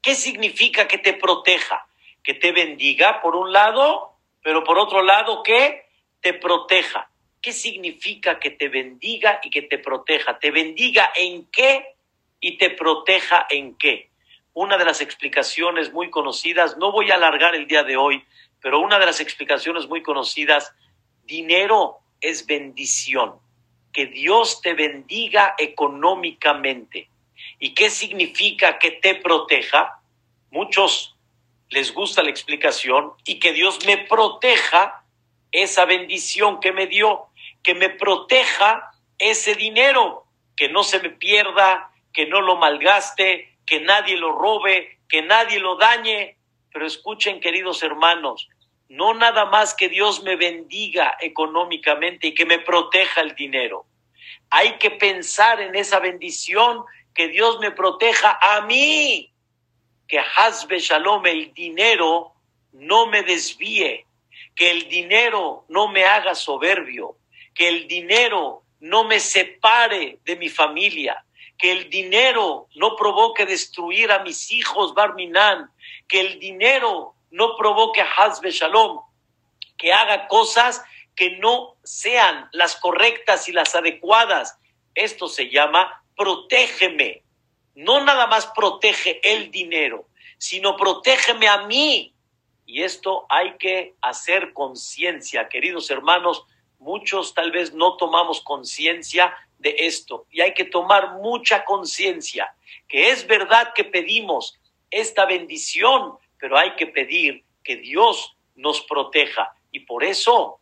¿Qué 0.00 0.14
significa 0.14 0.86
que 0.86 0.98
te 0.98 1.14
proteja? 1.14 1.86
Que 2.22 2.34
te 2.34 2.52
bendiga 2.52 3.20
por 3.20 3.34
un 3.36 3.52
lado, 3.52 4.16
pero 4.42 4.62
por 4.64 4.78
otro 4.78 5.02
lado 5.02 5.42
que 5.42 5.86
te 6.20 6.34
proteja. 6.34 7.10
¿Qué 7.40 7.52
significa 7.52 8.38
que 8.38 8.50
te 8.50 8.68
bendiga 8.68 9.40
y 9.42 9.50
que 9.50 9.62
te 9.62 9.78
proteja? 9.78 10.38
¿Te 10.38 10.52
bendiga 10.52 11.12
en 11.16 11.46
qué 11.50 11.96
y 12.38 12.56
te 12.56 12.70
proteja 12.70 13.46
en 13.50 13.76
qué? 13.76 14.11
Una 14.54 14.76
de 14.76 14.84
las 14.84 15.00
explicaciones 15.00 15.92
muy 15.92 16.10
conocidas, 16.10 16.76
no 16.76 16.92
voy 16.92 17.10
a 17.10 17.14
alargar 17.14 17.54
el 17.54 17.66
día 17.66 17.82
de 17.84 17.96
hoy, 17.96 18.24
pero 18.60 18.80
una 18.80 18.98
de 18.98 19.06
las 19.06 19.20
explicaciones 19.20 19.88
muy 19.88 20.02
conocidas, 20.02 20.74
dinero 21.24 21.98
es 22.20 22.46
bendición. 22.46 23.36
Que 23.92 24.06
Dios 24.06 24.60
te 24.60 24.74
bendiga 24.74 25.54
económicamente. 25.58 27.08
¿Y 27.58 27.74
qué 27.74 27.90
significa 27.90 28.78
que 28.78 28.92
te 28.92 29.14
proteja? 29.14 30.00
Muchos 30.50 31.16
les 31.70 31.92
gusta 31.94 32.22
la 32.22 32.30
explicación 32.30 33.12
y 33.24 33.38
que 33.38 33.52
Dios 33.52 33.84
me 33.86 33.98
proteja 33.98 35.04
esa 35.50 35.86
bendición 35.86 36.60
que 36.60 36.72
me 36.72 36.86
dio, 36.86 37.26
que 37.62 37.74
me 37.74 37.88
proteja 37.88 38.92
ese 39.18 39.54
dinero, 39.54 40.24
que 40.56 40.68
no 40.68 40.82
se 40.82 41.00
me 41.00 41.10
pierda, 41.10 41.90
que 42.12 42.26
no 42.26 42.40
lo 42.42 42.56
malgaste, 42.56 43.51
que 43.72 43.80
nadie 43.80 44.18
lo 44.18 44.32
robe, 44.32 44.98
que 45.08 45.22
nadie 45.22 45.58
lo 45.58 45.76
dañe. 45.76 46.36
Pero 46.70 46.86
escuchen, 46.86 47.40
queridos 47.40 47.82
hermanos, 47.82 48.46
no 48.90 49.14
nada 49.14 49.46
más 49.46 49.72
que 49.72 49.88
Dios 49.88 50.22
me 50.22 50.36
bendiga 50.36 51.16
económicamente 51.18 52.26
y 52.26 52.34
que 52.34 52.44
me 52.44 52.58
proteja 52.58 53.22
el 53.22 53.34
dinero. 53.34 53.86
Hay 54.50 54.72
que 54.72 54.90
pensar 54.90 55.62
en 55.62 55.74
esa 55.74 56.00
bendición, 56.00 56.84
que 57.14 57.28
Dios 57.28 57.60
me 57.60 57.70
proteja 57.70 58.38
a 58.42 58.60
mí, 58.60 59.32
que 60.06 60.18
Hazbe 60.18 60.78
Shalom, 60.78 61.24
el 61.24 61.54
dinero, 61.54 62.34
no 62.72 63.06
me 63.06 63.22
desvíe, 63.22 64.04
que 64.54 64.70
el 64.70 64.86
dinero 64.90 65.64
no 65.70 65.88
me 65.88 66.04
haga 66.04 66.34
soberbio, 66.34 67.16
que 67.54 67.68
el 67.68 67.88
dinero 67.88 68.64
no 68.80 69.04
me 69.04 69.18
separe 69.18 70.18
de 70.26 70.36
mi 70.36 70.50
familia, 70.50 71.24
que 71.62 71.70
el 71.70 71.90
dinero 71.90 72.66
no 72.74 72.96
provoque 72.96 73.46
destruir 73.46 74.10
a 74.10 74.24
mis 74.24 74.50
hijos, 74.50 74.94
Barminan, 74.94 75.70
que 76.08 76.18
el 76.18 76.40
dinero 76.40 77.14
no 77.30 77.54
provoque 77.56 78.02
Hazbe 78.02 78.50
Shalom, 78.50 78.98
que 79.78 79.92
haga 79.92 80.26
cosas 80.26 80.82
que 81.14 81.36
no 81.36 81.76
sean 81.84 82.48
las 82.50 82.74
correctas 82.74 83.48
y 83.48 83.52
las 83.52 83.76
adecuadas. 83.76 84.58
Esto 84.96 85.28
se 85.28 85.50
llama 85.50 86.02
protégeme. 86.16 87.22
No 87.76 88.04
nada 88.04 88.26
más 88.26 88.46
protege 88.56 89.20
el 89.22 89.52
dinero, 89.52 90.08
sino 90.38 90.76
protégeme 90.76 91.46
a 91.46 91.58
mí. 91.68 92.12
Y 92.66 92.82
esto 92.82 93.24
hay 93.28 93.56
que 93.58 93.94
hacer 94.00 94.52
conciencia, 94.52 95.48
queridos 95.48 95.92
hermanos, 95.92 96.44
muchos 96.80 97.34
tal 97.34 97.52
vez 97.52 97.72
no 97.72 97.96
tomamos 97.96 98.40
conciencia 98.40 99.32
de 99.62 99.76
esto. 99.78 100.26
Y 100.30 100.40
hay 100.40 100.52
que 100.52 100.64
tomar 100.64 101.14
mucha 101.14 101.64
conciencia 101.64 102.54
que 102.88 103.10
es 103.10 103.26
verdad 103.26 103.72
que 103.74 103.84
pedimos 103.84 104.58
esta 104.90 105.24
bendición, 105.24 106.18
pero 106.38 106.58
hay 106.58 106.72
que 106.72 106.86
pedir 106.86 107.44
que 107.64 107.76
Dios 107.76 108.36
nos 108.56 108.82
proteja. 108.82 109.54
Y 109.70 109.80
por 109.80 110.04
eso 110.04 110.60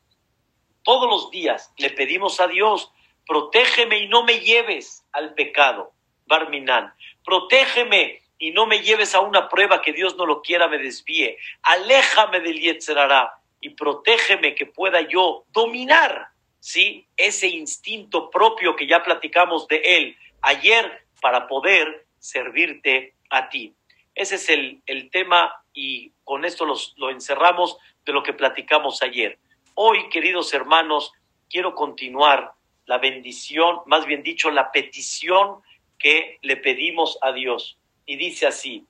todos 0.82 1.10
los 1.10 1.30
días 1.30 1.72
le 1.78 1.90
pedimos 1.90 2.40
a 2.40 2.46
Dios, 2.46 2.92
protégeme 3.26 3.98
y 3.98 4.08
no 4.08 4.22
me 4.22 4.40
lleves 4.40 5.04
al 5.12 5.34
pecado, 5.34 5.92
Barminan, 6.26 6.94
protégeme 7.24 8.22
y 8.38 8.52
no 8.52 8.66
me 8.66 8.80
lleves 8.80 9.14
a 9.14 9.20
una 9.20 9.48
prueba 9.48 9.82
que 9.82 9.92
Dios 9.92 10.16
no 10.16 10.26
lo 10.26 10.42
quiera, 10.42 10.68
me 10.68 10.78
desvíe, 10.78 11.36
aléjame 11.62 12.40
del 12.40 12.60
Yetzerará 12.60 13.34
y 13.60 13.70
protégeme 13.70 14.54
que 14.54 14.66
pueda 14.66 15.00
yo 15.02 15.44
dominar, 15.52 16.28
¿sí? 16.60 17.08
Ese 17.16 17.48
instinto 17.48 18.30
propio 18.30 18.76
que 18.76 18.86
ya 18.86 19.02
platicamos 19.02 19.66
de 19.68 19.76
él 19.84 20.16
ayer 20.42 21.06
para 21.20 21.48
poder 21.48 22.06
servirte 22.18 23.14
a 23.30 23.48
ti. 23.48 23.74
Ese 24.14 24.36
es 24.36 24.48
el, 24.48 24.82
el 24.86 25.10
tema 25.10 25.64
y 25.72 26.12
con 26.24 26.44
esto 26.44 26.64
los, 26.64 26.94
lo 26.96 27.10
encerramos 27.10 27.78
de 28.04 28.12
lo 28.12 28.22
que 28.22 28.32
platicamos 28.32 29.02
ayer. 29.02 29.38
Hoy, 29.74 30.08
queridos 30.10 30.52
hermanos, 30.54 31.12
quiero 31.48 31.74
continuar 31.74 32.52
la 32.86 32.98
bendición, 32.98 33.80
más 33.86 34.06
bien 34.06 34.22
dicho, 34.22 34.50
la 34.50 34.72
petición 34.72 35.62
que 35.98 36.38
le 36.42 36.56
pedimos 36.56 37.18
a 37.22 37.32
Dios. 37.32 37.78
Y 38.04 38.16
dice 38.16 38.46
así, 38.46 38.86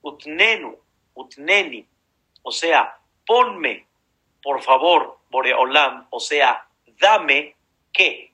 utnenu, 0.00 0.78
utneni, 1.14 1.86
o 2.42 2.50
sea, 2.50 2.98
ponme 3.26 3.86
por 4.42 4.60
favor, 4.62 5.18
Boreolam, 5.30 6.08
o 6.10 6.18
sea, 6.18 6.66
dame 7.02 7.56
qué. 7.92 8.32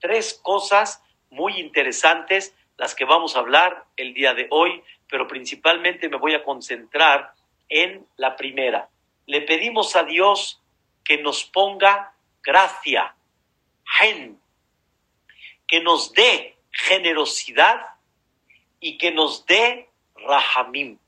Tres 0.00 0.34
cosas 0.42 1.00
muy 1.30 1.60
interesantes 1.60 2.54
las 2.76 2.94
que 2.94 3.04
vamos 3.04 3.36
a 3.36 3.40
hablar 3.40 3.84
el 3.96 4.14
día 4.14 4.34
de 4.34 4.48
hoy, 4.50 4.82
pero 5.08 5.28
principalmente 5.28 6.08
me 6.08 6.16
voy 6.16 6.34
a 6.34 6.42
concentrar 6.42 7.34
en 7.68 8.06
la 8.16 8.34
primera. 8.34 8.88
Le 9.26 9.42
pedimos 9.42 9.94
a 9.94 10.02
Dios 10.02 10.60
que 11.04 11.18
nos 11.18 11.44
ponga 11.44 12.14
gracia, 12.42 13.14
gen, 13.84 14.40
que 15.66 15.80
nos 15.80 16.12
dé 16.12 16.56
generosidad 16.70 17.80
y 18.80 18.96
que 18.96 19.10
nos 19.10 19.44
dé 19.46 19.90
rahamim, 20.16 20.98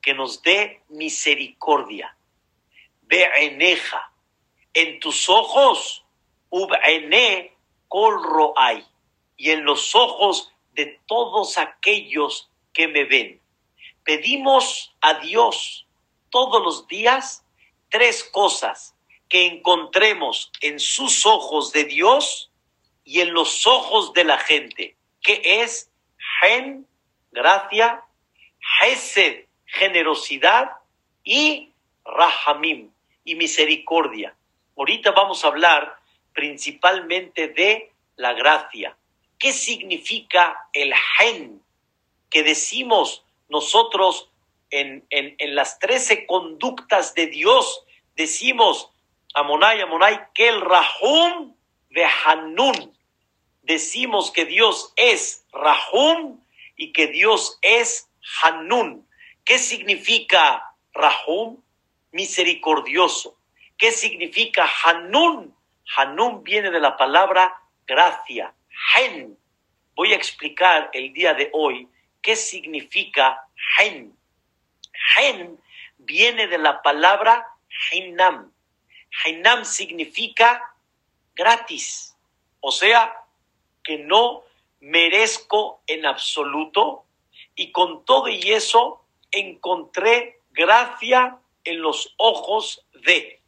que 0.00 0.14
nos 0.14 0.42
dé 0.42 0.80
misericordia 0.88 2.16
be'eneja, 3.10 4.12
en 4.72 5.00
tus 5.00 5.28
ojos, 5.28 6.04
y 9.36 9.50
en 9.50 9.64
los 9.64 9.94
ojos 9.94 10.52
de 10.72 11.00
todos 11.06 11.58
aquellos 11.58 12.50
que 12.72 12.88
me 12.88 13.04
ven. 13.04 13.40
Pedimos 14.04 14.94
a 15.00 15.14
Dios 15.14 15.86
todos 16.30 16.62
los 16.62 16.86
días 16.88 17.44
tres 17.88 18.24
cosas 18.24 18.94
que 19.28 19.46
encontremos 19.46 20.50
en 20.60 20.80
sus 20.80 21.26
ojos 21.26 21.72
de 21.72 21.84
Dios 21.84 22.50
y 23.04 23.20
en 23.20 23.32
los 23.32 23.66
ojos 23.66 24.12
de 24.12 24.24
la 24.24 24.38
gente, 24.38 24.96
que 25.22 25.62
es 25.62 25.90
gen, 26.40 26.86
gracia, 27.30 28.04
hesed, 28.82 29.46
generosidad 29.66 30.72
y 31.24 31.72
rahamim, 32.04 32.90
y 33.24 33.34
misericordia. 33.34 34.34
Ahorita 34.76 35.12
vamos 35.12 35.44
a 35.44 35.48
hablar 35.48 35.99
principalmente 36.32 37.48
de 37.48 37.92
la 38.16 38.32
gracia. 38.32 38.96
¿Qué 39.38 39.52
significa 39.52 40.68
el 40.72 40.94
gen 41.18 41.62
que 42.28 42.42
decimos 42.42 43.24
nosotros 43.48 44.30
en, 44.70 45.06
en, 45.10 45.54
las 45.54 45.78
trece 45.78 46.26
conductas 46.26 47.14
de 47.14 47.26
Dios? 47.26 47.84
Decimos, 48.16 48.90
Amonai, 49.34 49.80
Amonai, 49.80 50.28
que 50.34 50.48
el 50.48 50.60
Rahum 50.60 51.54
de 51.90 52.04
Hanun. 52.04 52.96
Decimos 53.62 54.30
que 54.30 54.44
Dios 54.44 54.92
es 54.96 55.46
Rahum 55.52 56.40
y 56.76 56.92
que 56.92 57.06
Dios 57.06 57.58
es 57.62 58.10
Hanun. 58.42 59.06
¿Qué 59.44 59.58
significa 59.58 60.74
Rahum? 60.92 61.62
Misericordioso. 62.12 63.36
¿Qué 63.78 63.92
significa 63.92 64.68
Hanun? 64.84 65.54
Hanun 65.96 66.42
viene 66.42 66.70
de 66.70 66.80
la 66.80 66.96
palabra 66.96 67.62
gracia. 67.86 68.54
Hen. 68.94 69.36
Voy 69.94 70.12
a 70.12 70.16
explicar 70.16 70.90
el 70.92 71.12
día 71.12 71.34
de 71.34 71.50
hoy 71.52 71.88
qué 72.22 72.36
significa 72.36 73.46
Hen. 73.78 74.16
Hen 75.16 75.60
viene 75.98 76.46
de 76.46 76.58
la 76.58 76.82
palabra 76.82 77.46
Hinam. 77.92 78.52
Hinam 79.24 79.64
significa 79.64 80.74
gratis. 81.34 82.16
O 82.60 82.70
sea, 82.70 83.16
que 83.82 83.98
no 83.98 84.44
merezco 84.80 85.82
en 85.86 86.06
absoluto 86.06 87.04
y 87.54 87.72
con 87.72 88.04
todo 88.04 88.28
y 88.28 88.52
eso 88.52 89.04
encontré 89.30 90.40
gracia 90.50 91.38
en 91.64 91.80
los 91.80 92.14
ojos 92.16 92.84
de. 93.04 93.40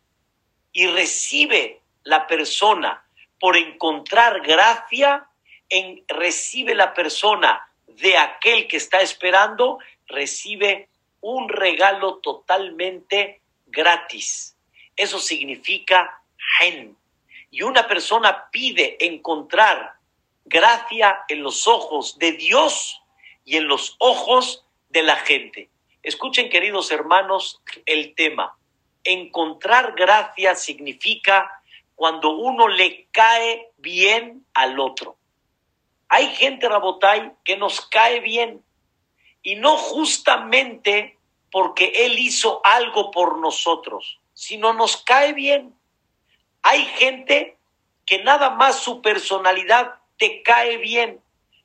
Y 0.73 0.87
recibe 0.87 1.82
la 2.05 2.27
persona 2.27 3.05
por 3.39 3.57
encontrar 3.57 4.41
gracia, 4.41 5.27
en, 5.69 6.05
recibe 6.07 6.75
la 6.75 6.95
persona 6.95 7.69
de 7.87 8.17
aquel 8.17 8.69
que 8.69 8.77
está 8.77 9.01
esperando, 9.01 9.79
recibe 10.07 10.89
un 11.21 11.49
regalo 11.49 12.19
totalmente 12.19 13.41
gratis. 13.67 14.57
Eso 14.97 15.19
significa 15.19 16.23
gen. 16.59 16.97
Y 17.51 17.63
una 17.63 17.87
persona 17.87 18.49
pide 18.51 18.97
encontrar 19.05 19.95
gracia 20.45 21.25
en 21.29 21.43
los 21.43 21.67
ojos 21.67 22.19
de 22.19 22.33
Dios 22.33 23.01
y 23.45 23.57
en 23.57 23.67
los 23.67 23.97
ojos 23.99 24.65
de 24.89 25.03
la 25.03 25.17
gente. 25.17 25.69
Escuchen, 26.03 26.51
queridos 26.51 26.91
hermanos, 26.91 27.61
el 27.87 28.15
tema. 28.15 28.57
Encontrar 29.05 29.95
gracia 29.95 30.55
significa 30.55 31.62
cuando 31.95 32.31
uno 32.31 32.69
le 32.69 33.07
cae 33.13 33.71
bien 33.79 34.45
al 34.55 34.79
otro. 34.81 35.17
Hay 36.09 36.29
gente, 36.35 36.69
Rabotay, 36.69 37.33
que 37.45 37.57
nos 37.57 37.81
cae 37.81 38.21
bien 38.21 38.63
y 39.43 39.57
no 39.57 39.77
justamente 39.77 41.19
porque 41.51 41.93
él 42.07 42.19
hizo 42.19 42.61
algo 42.65 43.11
por 43.11 43.39
nosotros, 43.39 44.21
sino 44.33 44.73
nos 44.73 44.97
cae 44.97 45.33
bien. 45.33 45.75
Hay 46.63 46.85
gente 46.85 47.57
que 48.07 48.23
nada 48.23 48.51
más 48.51 48.81
su 48.81 49.03
personalidad 49.03 49.95
te 50.19 50.43
cae 50.43 50.79
bien, 50.79 51.21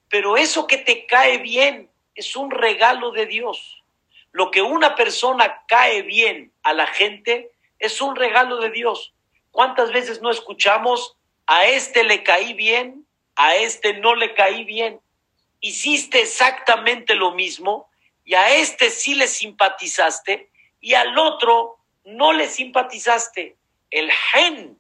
pero 0.10 0.38
eso 0.38 0.68
que 0.68 0.78
te 0.78 1.06
cae 1.06 1.38
bien 1.40 1.90
es 2.16 2.36
un 2.36 2.52
regalo 2.52 3.12
de 3.12 3.26
Dios. 3.26 3.84
Lo 4.32 4.52
que 4.52 4.62
una 4.62 4.96
persona 4.96 5.64
cae 5.68 6.02
bien 6.02 6.52
a 6.64 6.74
la 6.74 6.88
gente 6.88 7.52
es 7.80 8.02
un 8.02 8.16
regalo 8.16 8.58
de 8.58 8.72
Dios. 8.72 9.14
¿Cuántas 9.58 9.92
veces 9.92 10.22
no 10.22 10.30
escuchamos 10.30 11.18
a 11.48 11.66
este 11.66 12.04
le 12.04 12.22
caí 12.22 12.54
bien, 12.54 13.08
a 13.36 13.56
este 13.56 13.94
no 13.94 14.14
le 14.14 14.36
caí 14.36 14.64
bien? 14.66 15.02
Hiciste 15.62 16.22
exactamente 16.22 17.16
lo 17.16 17.32
mismo 17.32 17.90
y 18.24 18.36
a 18.36 18.54
este 18.54 18.92
sí 18.92 19.16
le 19.16 19.26
simpatizaste 19.26 20.52
y 20.80 20.94
al 20.94 21.18
otro 21.18 21.80
no 22.06 22.34
le 22.34 22.48
simpatizaste. 22.48 23.58
El 23.90 24.12
gen, 24.12 24.80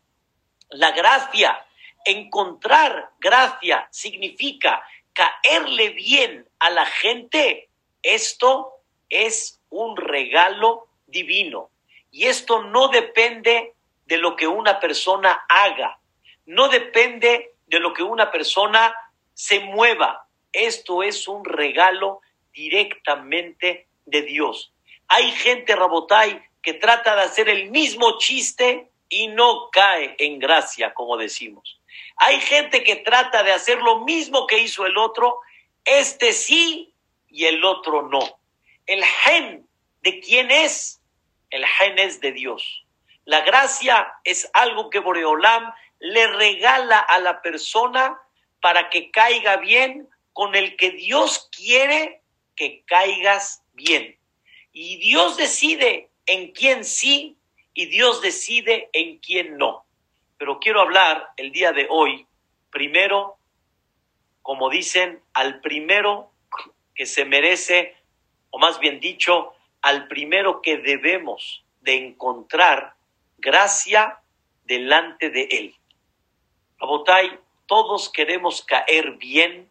la 0.70 0.92
gracia, 0.92 1.66
encontrar 2.06 3.10
gracia 3.18 3.88
significa 3.90 4.84
caerle 5.12 5.90
bien 5.90 6.48
a 6.60 6.70
la 6.70 6.86
gente. 6.86 7.68
Esto 8.04 8.74
es 9.10 9.60
un 9.72 9.98
regalo 9.98 10.88
divino. 11.08 11.72
Y 12.12 12.26
esto 12.26 12.62
no 12.62 12.90
depende 12.90 13.74
de 14.08 14.17
lo 14.17 14.36
que 14.36 14.48
una 14.48 14.80
persona 14.80 15.46
haga, 15.50 16.00
no 16.46 16.70
depende 16.70 17.54
de 17.67 17.80
lo 17.80 17.93
que 17.93 18.04
una 18.04 18.32
persona 18.32 18.96
se 19.34 19.60
mueva. 19.60 20.28
Esto 20.54 21.04
es 21.04 21.28
un 21.28 21.43
regalo 21.43 22.22
directamente 22.54 23.88
de 24.06 24.22
Dios. 24.22 24.74
Hay 25.10 25.32
gente, 25.32 25.76
Rabotay, 25.76 26.41
que 26.62 26.74
trata 26.74 27.15
de 27.15 27.24
hacer 27.24 27.50
el 27.50 27.70
mismo 27.70 28.17
chiste 28.17 28.89
y 29.10 29.28
no 29.28 29.70
cae 29.72 30.15
en 30.20 30.39
gracia, 30.39 30.93
como 30.93 31.17
decimos. 31.17 31.80
Hay 32.15 32.39
gente 32.39 32.84
que 32.84 32.96
trata 32.96 33.43
de 33.43 33.52
hacer 33.52 33.80
lo 33.80 34.00
mismo 34.06 34.48
que 34.48 34.60
hizo 34.60 34.86
el 34.86 34.98
otro, 34.98 35.39
este 35.84 36.32
sí 36.34 36.93
y 37.28 37.46
el 37.46 37.63
otro 37.63 38.04
no. 38.04 38.39
El 38.86 39.04
gen 39.04 39.67
de 40.02 40.20
quién 40.22 40.50
es, 40.50 41.02
el 41.50 41.65
gen 41.65 42.00
es 42.00 42.22
de 42.22 42.32
Dios. 42.32 42.87
La 43.28 43.42
gracia 43.42 44.13
es 44.24 44.50
algo 44.54 44.90
que 44.90 45.00
Boreolam 45.00 45.74
le 46.00 46.28
regala 46.28 46.98
a 46.98 47.20
la 47.20 47.42
persona 47.42 48.18
para 48.62 48.90
que 48.90 49.12
caiga 49.12 49.58
bien 49.58 50.08
con 50.32 50.56
el 50.56 50.78
que 50.78 50.92
Dios 50.92 51.50
quiere 51.52 52.22
que 52.56 52.84
caigas 52.86 53.66
bien. 53.74 54.18
Y 54.72 54.96
Dios 55.00 55.36
decide 55.36 56.10
en 56.26 56.54
quién 56.54 56.86
sí 56.86 57.36
y 57.74 57.88
Dios 57.88 58.22
decide 58.22 58.90
en 58.94 59.18
quién 59.18 59.58
no. 59.58 59.86
Pero 60.38 60.60
quiero 60.60 60.80
hablar 60.80 61.32
el 61.36 61.52
día 61.52 61.74
de 61.74 61.86
hoy, 61.90 62.26
primero, 62.70 63.40
como 64.42 64.70
dicen, 64.70 65.22
al 65.34 65.60
primero 65.60 66.32
que 66.96 67.06
se 67.06 67.26
merece 67.26 67.94
o 68.52 68.58
más 68.58 68.80
bien 68.80 69.02
dicho, 69.02 69.54
al 69.82 70.08
primero 70.08 70.62
que 70.62 70.78
debemos 70.78 71.66
de 71.82 71.96
encontrar 71.96 72.97
gracia 73.38 74.19
delante 74.63 75.30
de 75.30 75.43
él. 75.52 75.76
Abotay, 76.80 77.39
todos 77.65 78.10
queremos 78.10 78.63
caer 78.63 79.12
bien 79.13 79.69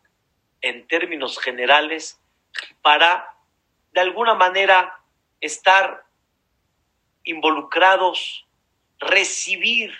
en 0.60 0.86
términos 0.86 1.38
generales 1.38 2.20
para 2.82 3.34
de 3.92 4.00
alguna 4.00 4.34
manera 4.34 5.00
estar 5.40 6.04
involucrados, 7.24 8.46
recibir, 8.98 9.94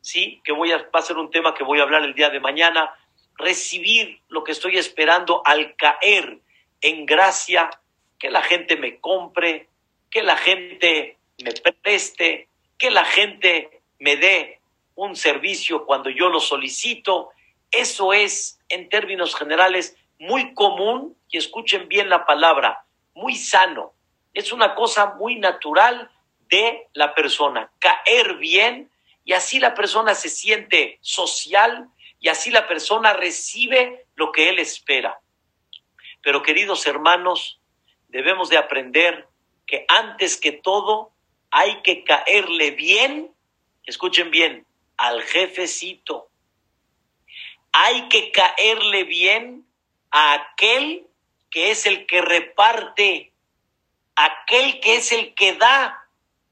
¿sí? 0.00 0.40
Que 0.44 0.52
voy 0.52 0.72
a, 0.72 0.78
va 0.78 1.00
a 1.00 1.02
ser 1.02 1.16
un 1.16 1.30
tema 1.30 1.54
que 1.54 1.64
voy 1.64 1.80
a 1.80 1.82
hablar 1.82 2.02
el 2.02 2.14
día 2.14 2.30
de 2.30 2.40
mañana, 2.40 2.94
recibir 3.36 4.20
lo 4.28 4.44
que 4.44 4.52
estoy 4.52 4.76
esperando 4.78 5.42
al 5.44 5.76
caer 5.76 6.40
en 6.80 7.06
gracia 7.06 7.70
que 8.18 8.30
la 8.30 8.42
gente 8.42 8.76
me 8.76 9.00
compre, 9.00 9.68
que 10.10 10.22
la 10.22 10.36
gente 10.36 11.18
me 11.42 11.52
preste, 11.52 12.48
que 12.78 12.90
la 12.90 13.04
gente 13.04 13.82
me 13.98 14.16
dé 14.16 14.60
un 14.94 15.16
servicio 15.16 15.84
cuando 15.86 16.10
yo 16.10 16.28
lo 16.28 16.40
solicito. 16.40 17.30
Eso 17.70 18.12
es, 18.12 18.58
en 18.68 18.88
términos 18.88 19.34
generales, 19.34 19.96
muy 20.18 20.54
común, 20.54 21.16
y 21.30 21.38
escuchen 21.38 21.88
bien 21.88 22.08
la 22.08 22.24
palabra, 22.24 22.84
muy 23.14 23.36
sano. 23.36 23.92
Es 24.32 24.52
una 24.52 24.74
cosa 24.74 25.14
muy 25.18 25.36
natural 25.36 26.10
de 26.48 26.88
la 26.92 27.14
persona, 27.14 27.70
caer 27.78 28.36
bien 28.36 28.90
y 29.24 29.32
así 29.32 29.58
la 29.58 29.74
persona 29.74 30.14
se 30.14 30.28
siente 30.28 30.98
social 31.00 31.88
y 32.20 32.28
así 32.28 32.50
la 32.50 32.68
persona 32.68 33.12
recibe 33.12 34.06
lo 34.14 34.30
que 34.30 34.48
él 34.48 34.58
espera. 34.58 35.20
Pero 36.22 36.42
queridos 36.42 36.86
hermanos, 36.86 37.60
debemos 38.08 38.48
de 38.48 38.58
aprender 38.58 39.26
que 39.66 39.84
antes 39.88 40.40
que 40.40 40.52
todo 40.52 41.10
hay 41.50 41.82
que 41.82 42.04
caerle 42.04 42.72
bien, 42.72 43.34
escuchen 43.84 44.30
bien, 44.30 44.66
al 44.96 45.22
jefecito. 45.22 46.28
Hay 47.72 48.08
que 48.08 48.32
caerle 48.32 49.04
bien 49.04 49.66
a 50.10 50.34
aquel 50.34 51.06
que 51.50 51.70
es 51.70 51.86
el 51.86 52.06
que 52.06 52.22
reparte, 52.22 53.32
aquel 54.14 54.80
que 54.80 54.96
es 54.96 55.12
el 55.12 55.34
que 55.34 55.54
da 55.54 56.08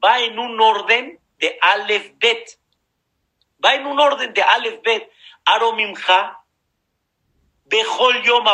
va 0.04 0.20
en 0.20 0.40
un 0.40 0.60
orden 0.60 1.22
de 1.38 1.58
Aleph 1.62 2.16
Bet. 2.18 2.60
Va 3.64 3.76
en 3.76 3.88
un 3.88 3.98
orden 3.98 4.34
de 4.34 4.42
Aleph 4.42 4.82
Bet. 4.84 5.10
Aromimha, 5.46 6.44
Behol 7.64 8.22
Yom 8.24 8.46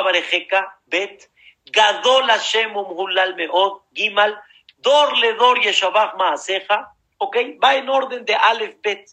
Bet, 0.86 1.30
Gadol 1.66 2.28
Hashem 2.28 2.76
Umhulal 2.76 3.36
Meod, 3.36 3.82
Gimal, 3.94 4.40
Dor 4.78 5.18
Ledor 5.18 5.60
Yeshabach 5.62 6.16
Maaseja, 6.16 6.94
ok, 7.18 7.38
va 7.64 7.76
en 7.76 7.90
orden 7.90 8.26
de 8.26 8.36
Aleph 8.36 8.78
Bet. 8.82 9.10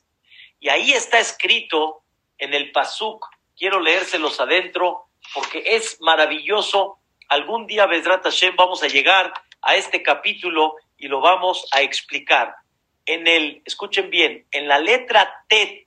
Y 0.61 0.69
ahí 0.69 0.93
está 0.93 1.19
escrito 1.19 2.03
en 2.39 2.55
el 2.55 2.73
Pasuk, 2.73 3.27
quiero 3.57 3.81
leérselos 3.81 4.41
adentro, 4.41 5.07
porque 5.35 5.63
es 5.65 6.01
maravilloso. 6.01 6.99
Algún 7.29 7.67
día, 7.67 7.87
Bezrat 7.87 8.25
Hashem, 8.25 8.57
vamos 8.57 8.83
a 8.83 8.89
llegar 8.89 9.33
a 9.63 9.77
este 9.77 10.03
capítulo 10.03 10.77
y 10.99 11.09
lo 11.09 11.21
vamos 11.21 11.67
a 11.73 11.81
explicar. 11.81 12.55
En 13.07 13.27
el, 13.27 13.63
escuchen 13.65 14.11
bien, 14.11 14.47
en 14.51 14.69
la 14.69 14.79
letra 14.79 15.45
Tet, 15.49 15.85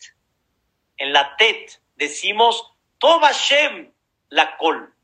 en 0.97 1.13
la 1.13 1.35
Tet, 1.37 1.81
decimos, 1.95 2.71
Toba 2.97 3.27
Hashem 3.27 3.91
la 4.29 4.57
col. 4.57 4.94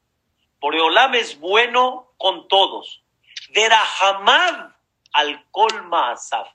Boreolam 0.61 1.15
es 1.15 1.39
bueno 1.39 2.13
con 2.17 2.47
todos. 2.47 3.03
Derahamad 3.49 4.69
al 5.11 5.49
kol 5.49 5.83
maasaf. 5.87 6.47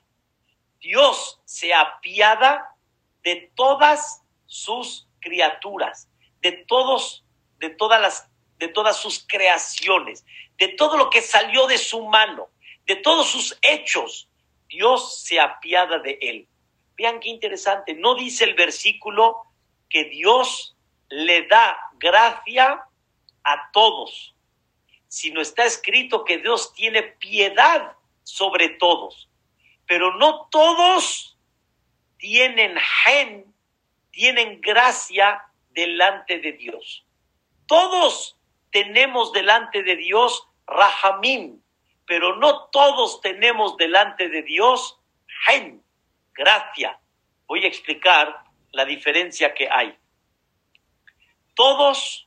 Dios 0.79 1.41
se 1.45 1.75
apiada 1.75 2.77
de 3.25 3.51
todas 3.57 4.23
sus 4.47 5.09
criaturas, 5.19 6.09
de 6.41 6.53
todos, 6.53 7.25
de 7.59 7.71
todas 7.71 8.01
las, 8.01 8.31
de 8.59 8.69
todas 8.69 8.97
sus 8.97 9.27
creaciones, 9.27 10.25
de 10.57 10.69
todo 10.69 10.97
lo 10.97 11.11
que 11.11 11.21
salió 11.21 11.67
de 11.67 11.77
su 11.77 12.07
mano, 12.07 12.49
de 12.87 12.95
todos 12.95 13.29
sus 13.29 13.59
hechos. 13.61 14.29
Dios 14.69 15.21
se 15.21 15.41
apiada 15.41 15.99
de 15.99 16.17
él. 16.23 16.49
Vean 16.97 17.19
qué 17.19 17.29
interesante. 17.29 17.95
No 17.95 18.15
dice 18.15 18.45
el 18.45 18.55
versículo 18.55 19.43
que 19.91 20.05
Dios 20.05 20.77
le 21.09 21.49
da 21.49 21.77
gracia 21.99 22.85
a 23.47 23.71
todos, 23.73 24.35
sino 25.09 25.41
está 25.41 25.65
escrito 25.65 26.25
que 26.25 26.39
Dios 26.39 26.75
tiene 26.75 27.03
piedad 27.03 27.93
sobre 28.25 28.71
todos, 28.71 29.31
pero 29.87 30.17
no 30.17 30.49
todos 30.51 31.39
tienen 32.19 32.77
gen, 33.05 33.55
tienen 34.11 34.61
gracia 34.61 35.45
delante 35.71 36.41
de 36.41 36.53
Dios. 36.53 37.05
Todos 37.67 38.37
tenemos 38.73 39.33
delante 39.33 39.85
de 39.85 39.97
Dios 39.97 40.49
rahamim, 40.67 41.63
pero 42.05 42.37
no 42.37 42.65
todos 42.67 43.21
tenemos 43.21 43.77
delante 43.77 44.29
de 44.29 44.43
Dios 44.43 44.99
gen, 45.47 45.85
gracia. 46.35 46.99
Voy 47.47 47.65
a 47.65 47.69
explicar 47.69 48.45
la 48.73 48.85
diferencia 48.85 49.55
que 49.55 49.69
hay. 49.71 49.97
Todos 51.55 52.26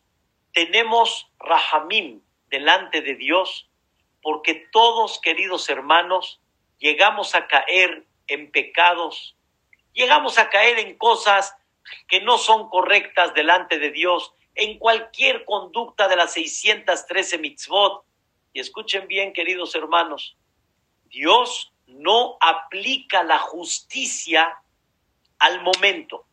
tenemos 0.54 1.32
Rahamim 1.40 2.22
delante 2.50 3.02
de 3.02 3.16
Dios, 3.16 3.70
porque 4.22 4.68
todos, 4.72 5.20
queridos 5.20 5.70
hermanos, 5.70 6.42
llegamos 6.78 7.36
a 7.36 7.48
caer 7.48 8.06
en 8.28 8.52
pecados, 8.52 9.36
llegamos 9.94 10.38
a 10.38 10.50
caer 10.50 10.80
en 10.80 10.98
cosas 10.98 11.56
que 12.08 12.22
no 12.22 12.38
son 12.38 12.70
correctas 12.70 13.34
delante 13.34 13.80
de 13.80 13.92
Dios, 13.92 14.34
en 14.56 14.78
cualquier 14.78 15.46
conducta 15.46 16.08
de 16.08 16.16
las 16.16 16.34
613 16.34 17.38
mitzvot. 17.38 18.04
Y 18.54 18.60
escuchen 18.60 19.08
bien, 19.08 19.32
queridos 19.32 19.76
hermanos, 19.76 20.36
Dios 21.06 21.72
no 21.88 22.38
aplica 22.42 23.24
la 23.24 23.40
justicia 23.40 24.62
al 25.40 25.62
momento. 25.62 26.26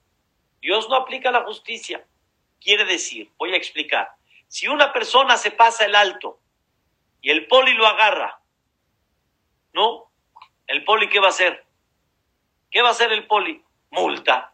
Dios 0.61 0.89
no 0.89 0.97
aplica 0.97 1.31
la 1.31 1.45
justicia. 1.45 2.07
Quiere 2.61 2.85
decir, 2.85 3.31
voy 3.37 3.55
a 3.55 3.57
explicar, 3.57 4.11
si 4.49 4.69
una 4.69 4.93
persona 4.93 5.37
se 5.37 5.51
pasa 5.51 5.85
el 5.85 5.95
alto 5.95 6.39
y 7.21 7.31
el 7.31 7.47
poli 7.47 7.75
lo 7.75 7.87
agarra, 7.87 8.41
¿no? 9.73 10.11
¿El 10.67 10.85
poli 10.85 11.09
qué 11.09 11.21
va 11.21 11.27
a 11.27 11.31
hacer? 11.31 11.65
¿Qué 12.71 12.83
va 12.83 12.89
a 12.89 12.93
hacer 12.93 13.13
el 13.13 13.27
poli? 13.27 13.63
Multa. 13.91 14.53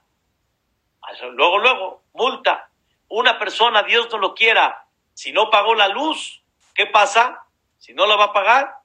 Luego, 1.33 1.59
luego, 1.59 2.03
multa. 2.15 2.71
Una 3.09 3.39
persona, 3.39 3.83
Dios 3.83 4.09
no 4.11 4.19
lo 4.19 4.35
quiera, 4.35 4.87
si 5.15 5.33
no 5.33 5.51
pagó 5.51 5.75
la 5.75 5.89
luz, 5.89 6.43
¿qué 6.75 6.87
pasa? 6.87 7.47
Si 7.79 7.93
no 7.93 8.07
la 8.07 8.17
va 8.17 8.25
a 8.25 8.33
pagar, 8.33 8.77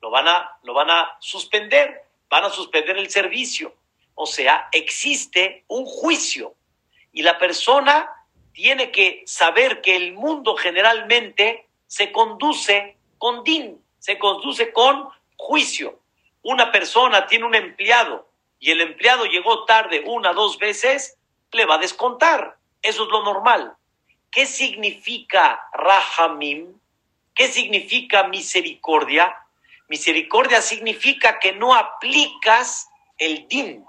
lo 0.00 0.10
van 0.10 0.28
a, 0.28 0.58
lo 0.62 0.74
van 0.74 0.90
a 0.90 1.16
suspender, 1.20 2.04
van 2.28 2.44
a 2.44 2.50
suspender 2.50 2.96
el 2.96 3.10
servicio. 3.10 3.74
O 4.14 4.26
sea, 4.26 4.68
existe 4.72 5.64
un 5.68 5.84
juicio 5.84 6.54
y 7.12 7.22
la 7.22 7.38
persona 7.38 8.08
tiene 8.58 8.90
que 8.90 9.22
saber 9.24 9.82
que 9.82 9.94
el 9.94 10.14
mundo 10.14 10.56
generalmente 10.56 11.68
se 11.86 12.10
conduce 12.10 12.96
con 13.16 13.44
din, 13.44 13.80
se 14.00 14.18
conduce 14.18 14.72
con 14.72 15.08
juicio. 15.36 16.00
Una 16.42 16.72
persona 16.72 17.28
tiene 17.28 17.44
un 17.44 17.54
empleado 17.54 18.28
y 18.58 18.72
el 18.72 18.80
empleado 18.80 19.26
llegó 19.26 19.64
tarde 19.64 20.02
una, 20.04 20.32
dos 20.32 20.58
veces, 20.58 21.18
le 21.52 21.66
va 21.66 21.76
a 21.76 21.78
descontar. 21.78 22.58
Eso 22.82 23.04
es 23.04 23.08
lo 23.10 23.22
normal. 23.22 23.76
¿Qué 24.28 24.44
significa 24.44 25.62
rahamim? 25.72 26.80
¿Qué 27.36 27.46
significa 27.46 28.24
misericordia? 28.24 29.36
Misericordia 29.86 30.62
significa 30.62 31.38
que 31.38 31.52
no 31.52 31.76
aplicas 31.76 32.88
el 33.18 33.46
din, 33.46 33.86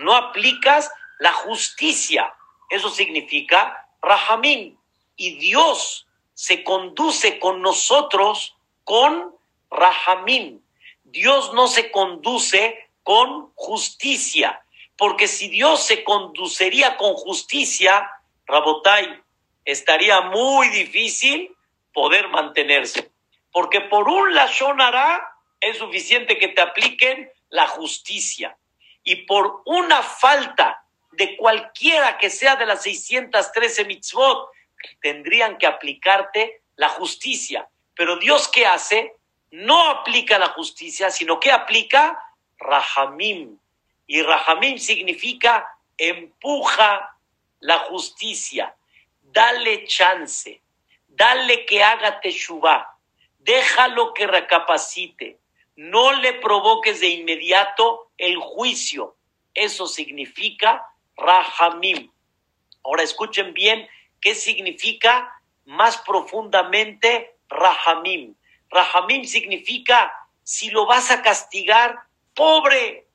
no 0.00 0.14
aplicas 0.14 0.92
la 1.20 1.32
justicia. 1.32 2.34
Eso 2.68 2.90
significa 2.90 3.83
Rahamim. 4.04 4.76
Y 5.16 5.36
Dios 5.36 6.06
se 6.34 6.64
conduce 6.64 7.38
con 7.38 7.62
nosotros 7.62 8.56
con 8.84 9.34
Rahamim. 9.70 10.60
Dios 11.04 11.52
no 11.54 11.68
se 11.68 11.90
conduce 11.90 12.88
con 13.02 13.52
justicia, 13.54 14.64
porque 14.96 15.28
si 15.28 15.48
Dios 15.48 15.84
se 15.84 16.02
conduciría 16.02 16.96
con 16.96 17.14
justicia, 17.14 18.10
Rabotai, 18.46 19.22
estaría 19.64 20.22
muy 20.22 20.68
difícil 20.68 21.54
poder 21.92 22.28
mantenerse. 22.28 23.10
Porque 23.52 23.80
por 23.82 24.08
un 24.08 24.34
Lashon 24.34 24.78
es 25.60 25.78
suficiente 25.78 26.38
que 26.38 26.48
te 26.48 26.60
apliquen 26.60 27.30
la 27.50 27.68
justicia. 27.68 28.56
Y 29.04 29.16
por 29.26 29.62
una 29.66 30.02
falta 30.02 30.83
de 31.16 31.36
cualquiera 31.36 32.18
que 32.18 32.30
sea 32.30 32.56
de 32.56 32.66
las 32.66 32.82
613 32.82 33.84
mitzvot, 33.84 34.50
tendrían 35.00 35.58
que 35.58 35.66
aplicarte 35.66 36.62
la 36.76 36.88
justicia. 36.88 37.68
Pero 37.94 38.16
Dios, 38.18 38.48
¿qué 38.48 38.66
hace? 38.66 39.14
no 39.54 39.88
aplica 39.88 40.36
la 40.36 40.48
justicia, 40.48 41.10
sino 41.10 41.38
que 41.38 41.52
aplica 41.52 42.18
Rahamim. 42.58 43.56
Y 44.06 44.20
Rahamim 44.20 44.78
significa 44.78 45.64
empuja 45.96 47.16
la 47.60 47.78
justicia, 47.78 48.74
dale 49.22 49.86
chance, 49.86 50.60
dale 51.06 51.64
que 51.66 51.84
haga 51.84 52.20
teshuva, 52.20 52.98
déjalo 53.38 54.12
que 54.12 54.26
recapacite, 54.26 55.38
no 55.76 56.12
le 56.12 56.32
provoques 56.34 56.98
de 57.00 57.10
inmediato 57.10 58.10
el 58.18 58.36
juicio. 58.38 59.16
Eso 59.54 59.86
significa 59.86 60.84
Rahamim. 61.16 62.10
Ahora 62.82 63.02
escuchen 63.02 63.54
bien 63.54 63.88
qué 64.20 64.34
significa 64.34 65.40
más 65.64 65.98
profundamente 65.98 67.36
Rahamim. 67.48 68.34
Rahamim 68.70 69.24
significa 69.24 70.12
si 70.42 70.70
lo 70.70 70.86
vas 70.86 71.10
a 71.10 71.22
castigar, 71.22 71.98
pobre, 72.34 73.06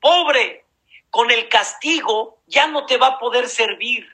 pobre, 0.00 0.64
con 1.10 1.30
el 1.30 1.48
castigo 1.48 2.38
ya 2.46 2.68
no 2.68 2.86
te 2.86 2.96
va 2.96 3.08
a 3.08 3.18
poder 3.18 3.48
servir. 3.48 4.08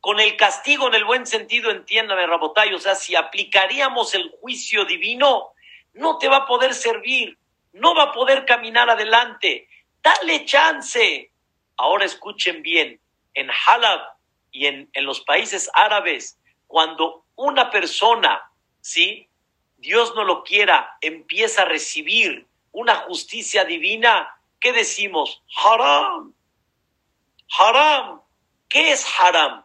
Con 0.00 0.20
el 0.20 0.36
castigo 0.36 0.88
en 0.88 0.94
el 0.94 1.04
buen 1.04 1.26
sentido, 1.26 1.70
entiéndame, 1.70 2.26
Rabotay, 2.26 2.72
o 2.74 2.78
sea, 2.78 2.94
si 2.94 3.14
aplicaríamos 3.16 4.14
el 4.14 4.30
juicio 4.40 4.84
divino, 4.84 5.52
no 5.94 6.18
te 6.18 6.28
va 6.28 6.38
a 6.38 6.46
poder 6.46 6.74
servir, 6.74 7.38
no 7.72 7.94
va 7.94 8.04
a 8.04 8.12
poder 8.12 8.44
caminar 8.44 8.90
adelante. 8.90 9.68
Dale 10.02 10.44
chance. 10.44 11.30
Ahora 11.76 12.04
escuchen 12.04 12.62
bien, 12.62 13.00
en 13.34 13.50
Halab 13.50 14.00
y 14.50 14.66
en, 14.66 14.88
en 14.92 15.04
los 15.04 15.20
países 15.20 15.70
árabes, 15.74 16.38
cuando 16.66 17.24
una 17.34 17.70
persona, 17.70 18.50
¿sí? 18.80 19.28
Dios 19.76 20.14
no 20.14 20.24
lo 20.24 20.42
quiera, 20.42 20.96
empieza 21.00 21.62
a 21.62 21.66
recibir 21.66 22.46
una 22.72 22.96
justicia 22.96 23.64
divina, 23.64 24.38
¿qué 24.60 24.72
decimos? 24.72 25.42
Haram. 25.56 26.34
Haram. 27.58 28.20
¿Qué 28.68 28.92
es 28.92 29.06
haram? 29.18 29.64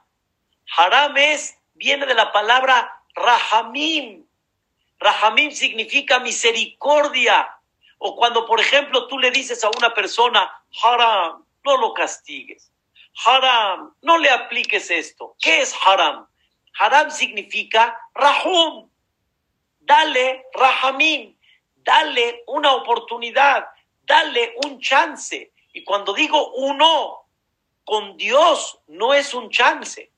Haram 0.77 1.17
es, 1.17 1.57
viene 1.73 2.05
de 2.05 2.13
la 2.13 2.31
palabra 2.31 3.03
rahamim. 3.15 4.25
Rahamim 4.99 5.51
significa 5.51 6.19
misericordia. 6.19 7.49
O 7.97 8.15
cuando, 8.15 8.45
por 8.45 8.59
ejemplo, 8.59 9.07
tú 9.07 9.19
le 9.19 9.31
dices 9.31 9.63
a 9.63 9.69
una 9.77 9.93
persona, 9.93 10.49
haram, 10.83 11.43
no 11.63 11.77
lo 11.77 11.93
castigues. 11.93 12.71
Haram, 13.25 13.93
no 14.01 14.17
le 14.17 14.29
apliques 14.29 14.89
esto. 14.89 15.35
¿Qué 15.39 15.61
es 15.61 15.75
haram? 15.85 16.27
Haram 16.79 17.11
significa 17.11 17.97
rahum. 18.13 18.89
Dale 19.79 20.45
rahamim. 20.53 21.35
Dale 21.75 22.43
una 22.47 22.73
oportunidad. 22.73 23.65
Dale 24.03 24.55
un 24.65 24.79
chance. 24.79 25.51
Y 25.73 25.83
cuando 25.83 26.13
digo 26.13 26.53
uno, 26.53 27.25
con 27.83 28.17
Dios 28.17 28.79
no 28.87 29.13
es 29.13 29.33
un 29.33 29.49
chance. 29.49 30.11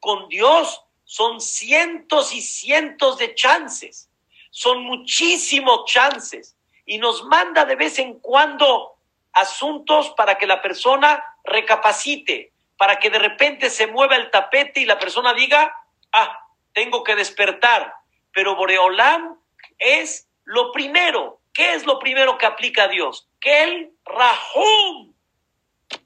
Con 0.00 0.28
Dios 0.28 0.82
son 1.04 1.40
cientos 1.40 2.32
y 2.32 2.40
cientos 2.40 3.18
de 3.18 3.34
chances. 3.34 4.08
Son 4.50 4.82
muchísimos 4.84 5.84
chances. 5.86 6.56
Y 6.84 6.98
nos 6.98 7.24
manda 7.24 7.64
de 7.64 7.76
vez 7.76 7.98
en 7.98 8.18
cuando 8.18 8.91
asuntos 9.32 10.10
para 10.10 10.36
que 10.36 10.46
la 10.46 10.62
persona 10.62 11.22
recapacite, 11.44 12.52
para 12.76 12.98
que 12.98 13.10
de 13.10 13.18
repente 13.18 13.70
se 13.70 13.86
mueva 13.86 14.16
el 14.16 14.30
tapete 14.30 14.80
y 14.80 14.84
la 14.84 14.98
persona 14.98 15.34
diga, 15.34 15.74
ah, 16.12 16.46
tengo 16.72 17.02
que 17.04 17.14
despertar. 17.14 17.94
Pero 18.32 18.56
Boreolam 18.56 19.38
es 19.78 20.28
lo 20.44 20.72
primero. 20.72 21.40
¿Qué 21.52 21.74
es 21.74 21.84
lo 21.84 21.98
primero 21.98 22.38
que 22.38 22.46
aplica 22.46 22.88
Dios? 22.88 23.28
Que 23.40 23.62
el 23.64 23.92
Rahum. 24.04 25.12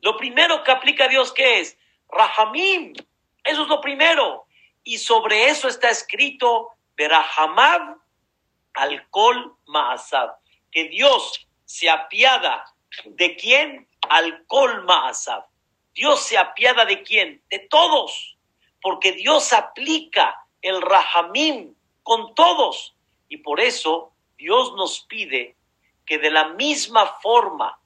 Lo 0.01 0.17
primero 0.17 0.65
que 0.65 0.73
aplica 0.73 1.09
Dios, 1.09 1.33
¿qué 1.33 1.61
es? 1.61 1.79
Rahamim. 2.09 2.95
Eso 3.45 3.63
es 3.63 3.69
lo 3.69 3.81
primero. 3.81 4.47
Y 4.83 4.99
sobre 4.99 5.49
eso 5.49 5.69
está 5.69 5.91
escrito, 5.91 6.71
Berahamab 6.97 7.97
al 8.75 9.09
Kol 9.11 9.57
Maasab. 9.67 10.35
Que 10.71 10.89
Dios 10.89 11.47
se 11.65 11.89
apiada 11.89 12.65
de 13.05 13.37
quién? 13.37 13.89
Al 14.09 14.47
Kol 14.47 14.85
Maasab. 14.85 15.45
Dios 15.95 16.21
se 16.21 16.39
apiada 16.39 16.85
de 16.85 17.03
quién? 17.03 17.43
De 17.51 17.59
todos. 17.59 18.37
Porque 18.81 19.13
Dios 19.13 19.53
aplica 19.53 20.47
el 20.63 20.81
Rahamim 20.83 21.75
con 22.03 22.35
todos. 22.35 22.95
Y 23.29 23.39
por 23.39 23.61
eso 23.61 24.13
Dios 24.37 24.75
nos 24.75 25.01
pide 25.01 25.57
que 26.05 26.19
de 26.19 26.31
la 26.31 26.49
misma 26.51 27.07
forma 27.21 27.79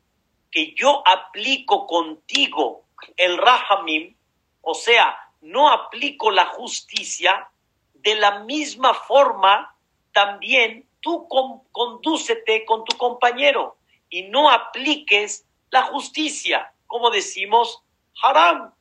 que 0.50 0.74
yo 0.74 1.02
aplico 1.06 1.86
contigo 1.86 2.84
el 3.16 3.38
Rahamim, 3.38 4.16
o 4.60 4.74
sea, 4.74 5.16
no 5.40 5.70
aplico 5.70 6.30
la 6.30 6.46
justicia, 6.46 7.48
de 7.94 8.14
la 8.16 8.40
misma 8.40 8.92
forma 8.92 9.74
también 10.12 10.86
tú 11.00 11.28
condúcete 11.72 12.64
con 12.64 12.84
tu 12.84 12.96
compañero 12.98 13.76
y 14.10 14.24
no 14.24 14.50
apliques 14.50 15.46
la 15.70 15.82
justicia, 15.84 16.72
como 16.86 17.10
decimos, 17.10 17.82
haram, 18.22 18.74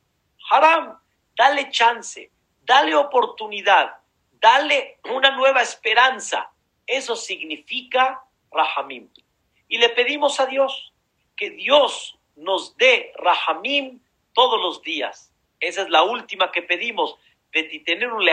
haram, 0.50 0.98
dale 1.36 1.70
chance, 1.70 2.30
dale 2.62 2.94
oportunidad, 2.96 3.96
dale 4.32 4.98
una 5.04 5.30
nueva 5.30 5.62
esperanza. 5.62 6.50
Eso 6.86 7.14
significa 7.14 8.22
Rahamim. 8.50 9.08
Y 9.68 9.78
le 9.78 9.90
pedimos 9.90 10.40
a 10.40 10.46
Dios 10.46 10.92
que 11.36 11.50
Dios 11.50 12.18
nos 12.34 12.76
dé 12.76 13.12
Rahamim 13.16 14.00
todos 14.34 14.60
los 14.60 14.82
días. 14.82 15.32
Esa 15.60 15.82
es 15.82 15.90
la 15.90 16.02
última 16.02 16.50
que 16.50 16.62
pedimos. 16.62 17.16
De 17.52 17.64
tener 17.84 18.12
un 18.12 18.28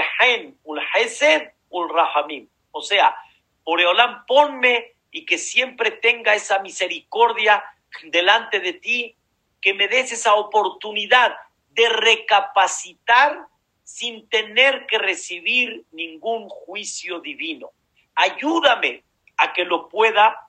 un 0.63 0.79
hesed, 0.93 1.49
un 1.69 1.89
Rahamim. 1.89 2.47
O 2.71 2.81
sea, 2.81 3.15
Oreolán, 3.63 4.25
ponme 4.25 4.96
y 5.17 5.25
que 5.25 5.39
siempre 5.39 5.89
tenga 5.89 6.35
esa 6.35 6.59
misericordia 6.59 7.63
delante 8.03 8.59
de 8.59 8.73
ti, 8.73 9.15
que 9.59 9.73
me 9.73 9.87
des 9.87 10.11
esa 10.11 10.35
oportunidad 10.35 11.35
de 11.71 11.89
recapacitar 11.89 13.47
sin 13.83 14.29
tener 14.29 14.85
que 14.85 14.99
recibir 14.99 15.85
ningún 15.91 16.47
juicio 16.49 17.19
divino. 17.19 17.71
Ayúdame 18.13 19.03
a 19.37 19.53
que 19.53 19.65
lo 19.65 19.89
pueda 19.89 20.47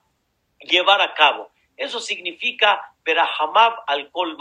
llevar 0.59 1.01
a 1.01 1.15
cabo. 1.15 1.49
Eso 1.75 1.99
significa 1.99 2.93
Berahamab 3.03 3.73
al 3.87 4.11
Kol 4.11 4.37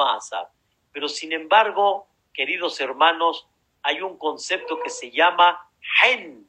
Pero 0.92 1.08
sin 1.08 1.32
embargo, 1.32 2.06
queridos 2.34 2.78
hermanos, 2.80 3.48
hay 3.82 4.02
un 4.02 4.18
concepto 4.18 4.78
que 4.78 4.90
se 4.90 5.10
llama 5.10 5.70
Hen. 6.02 6.46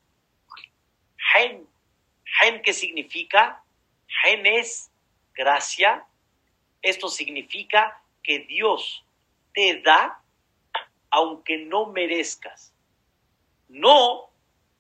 Hen. 1.34 1.66
Hen, 2.42 2.62
¿qué 2.62 2.74
significa? 2.74 3.64
Gen 4.24 4.46
es 4.46 4.92
gracia. 5.34 6.06
Esto 6.82 7.10
significa 7.10 8.02
que 8.24 8.40
Dios 8.40 9.06
te 9.54 9.82
da 9.82 10.22
aunque 11.10 11.58
no 11.58 11.88
merezcas. 11.88 12.74
No 13.68 14.30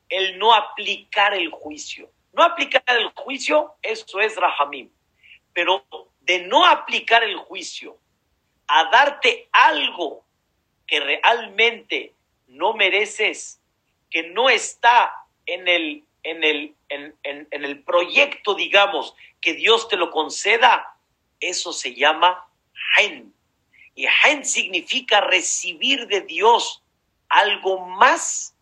el 0.09 0.37
no 0.37 0.53
aplicar 0.53 1.33
el 1.33 1.49
juicio. 1.49 2.11
No 2.33 2.43
aplicar 2.43 2.83
el 2.87 3.09
juicio, 3.09 3.75
eso 3.81 4.19
es 4.19 4.35
Rahamim. 4.35 4.89
Pero 5.53 5.85
de 6.21 6.39
no 6.47 6.65
aplicar 6.65 7.23
el 7.23 7.37
juicio 7.37 7.99
a 8.67 8.85
darte 8.91 9.49
algo 9.51 10.25
que 10.85 10.99
realmente 10.99 12.13
no 12.47 12.73
mereces, 12.73 13.61
que 14.09 14.23
no 14.29 14.49
está 14.49 15.13
en 15.45 15.67
el, 15.67 16.05
en 16.23 16.43
el, 16.43 16.75
en, 16.89 17.47
el 17.51 17.83
proyecto, 17.83 18.55
digamos, 18.55 19.15
que 19.41 19.53
Dios 19.53 19.87
te 19.87 19.97
lo 19.97 20.11
conceda, 20.11 20.97
eso 21.39 21.71
se 21.71 21.95
llama 21.95 22.47
Hen. 22.97 23.33
Y 23.95 24.05
Hen 24.05 24.45
significa 24.45 25.21
recibir 25.21 26.07
de 26.07 26.21
Dios 26.21 26.83
algo 27.29 27.79
más 27.79 28.55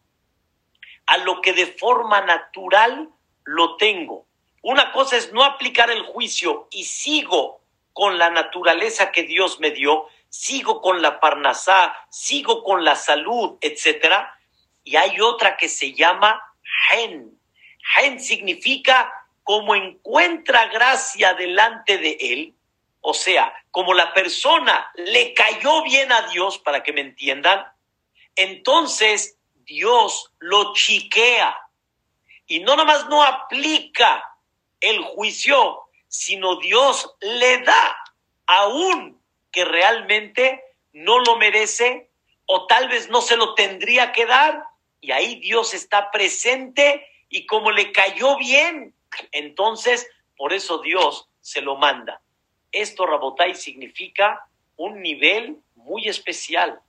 a 1.06 1.18
lo 1.18 1.42
que 1.42 1.54
de 1.54 1.68
forma 1.68 2.22
natural 2.22 3.10
lo 3.46 3.78
tengo. 3.78 4.26
Una 4.62 4.92
cosa 4.92 5.16
es 5.16 5.32
no 5.32 5.44
aplicar 5.44 5.90
el 5.90 6.04
juicio 6.04 6.68
y 6.72 6.84
sigo 6.84 7.62
con 7.94 8.18
la 8.18 8.30
naturaleza 8.30 9.12
que 9.12 9.24
Dios 9.24 9.60
me 9.60 9.72
dio, 9.72 10.08
sigo 10.30 10.82
con 10.82 11.02
la 11.02 11.20
parnasá, 11.20 11.96
sigo 12.10 12.64
con 12.64 12.84
la 12.84 12.96
salud, 12.96 13.58
etcétera. 13.62 14.38
Y 14.84 14.98
hay 14.98 15.20
otra 15.22 15.58
que 15.58 15.70
se 15.70 15.94
llama 15.94 16.42
Hen. 16.92 17.37
Hen 17.96 18.20
significa 18.20 19.12
como 19.44 19.76
encuentra 19.76 20.68
gracia 20.68 21.34
delante 21.34 21.98
de 21.98 22.18
él, 22.20 22.54
o 23.02 23.14
sea, 23.14 23.54
como 23.72 23.94
la 23.94 24.14
persona 24.14 24.92
le 24.96 25.34
cayó 25.34 25.84
bien 25.84 26.12
a 26.12 26.24
Dios, 26.30 26.58
para 26.58 26.84
que 26.84 26.92
me 26.92 27.02
entiendan, 27.02 27.66
entonces 28.36 29.38
Dios 29.56 30.32
lo 30.40 30.74
chiquea. 30.74 31.58
Y 32.46 32.60
no 32.60 32.76
nada 32.76 32.86
más 32.86 33.08
no 33.10 33.24
aplica 33.24 34.24
el 34.82 35.02
juicio, 35.02 35.84
sino 36.08 36.58
Dios 36.58 37.16
le 37.22 37.60
da 37.60 37.98
aún 38.46 39.22
que 39.52 39.66
realmente 39.66 40.64
no 40.94 41.20
lo 41.20 41.36
merece 41.38 42.10
o 42.46 42.66
tal 42.66 42.88
vez 42.88 43.10
no 43.10 43.22
se 43.22 43.38
lo 43.38 43.54
tendría 43.54 44.12
que 44.12 44.26
dar 44.26 44.64
y 45.02 45.12
ahí 45.12 45.40
Dios 45.40 45.74
está 45.74 46.12
presente 46.12 47.06
y 47.30 47.46
como 47.46 47.72
le 47.72 47.92
cayó 47.92 48.38
bien, 48.38 48.94
entonces 49.32 50.08
por 50.36 50.54
eso 50.54 50.80
Dios 50.80 51.28
se 51.42 51.62
lo 51.62 51.76
manda. 51.76 52.22
Esto, 52.72 53.06
Rabotai, 53.06 53.56
significa 53.56 54.48
un 54.76 55.02
nivel 55.02 55.58
muy 55.76 56.08
especial, 56.08 56.80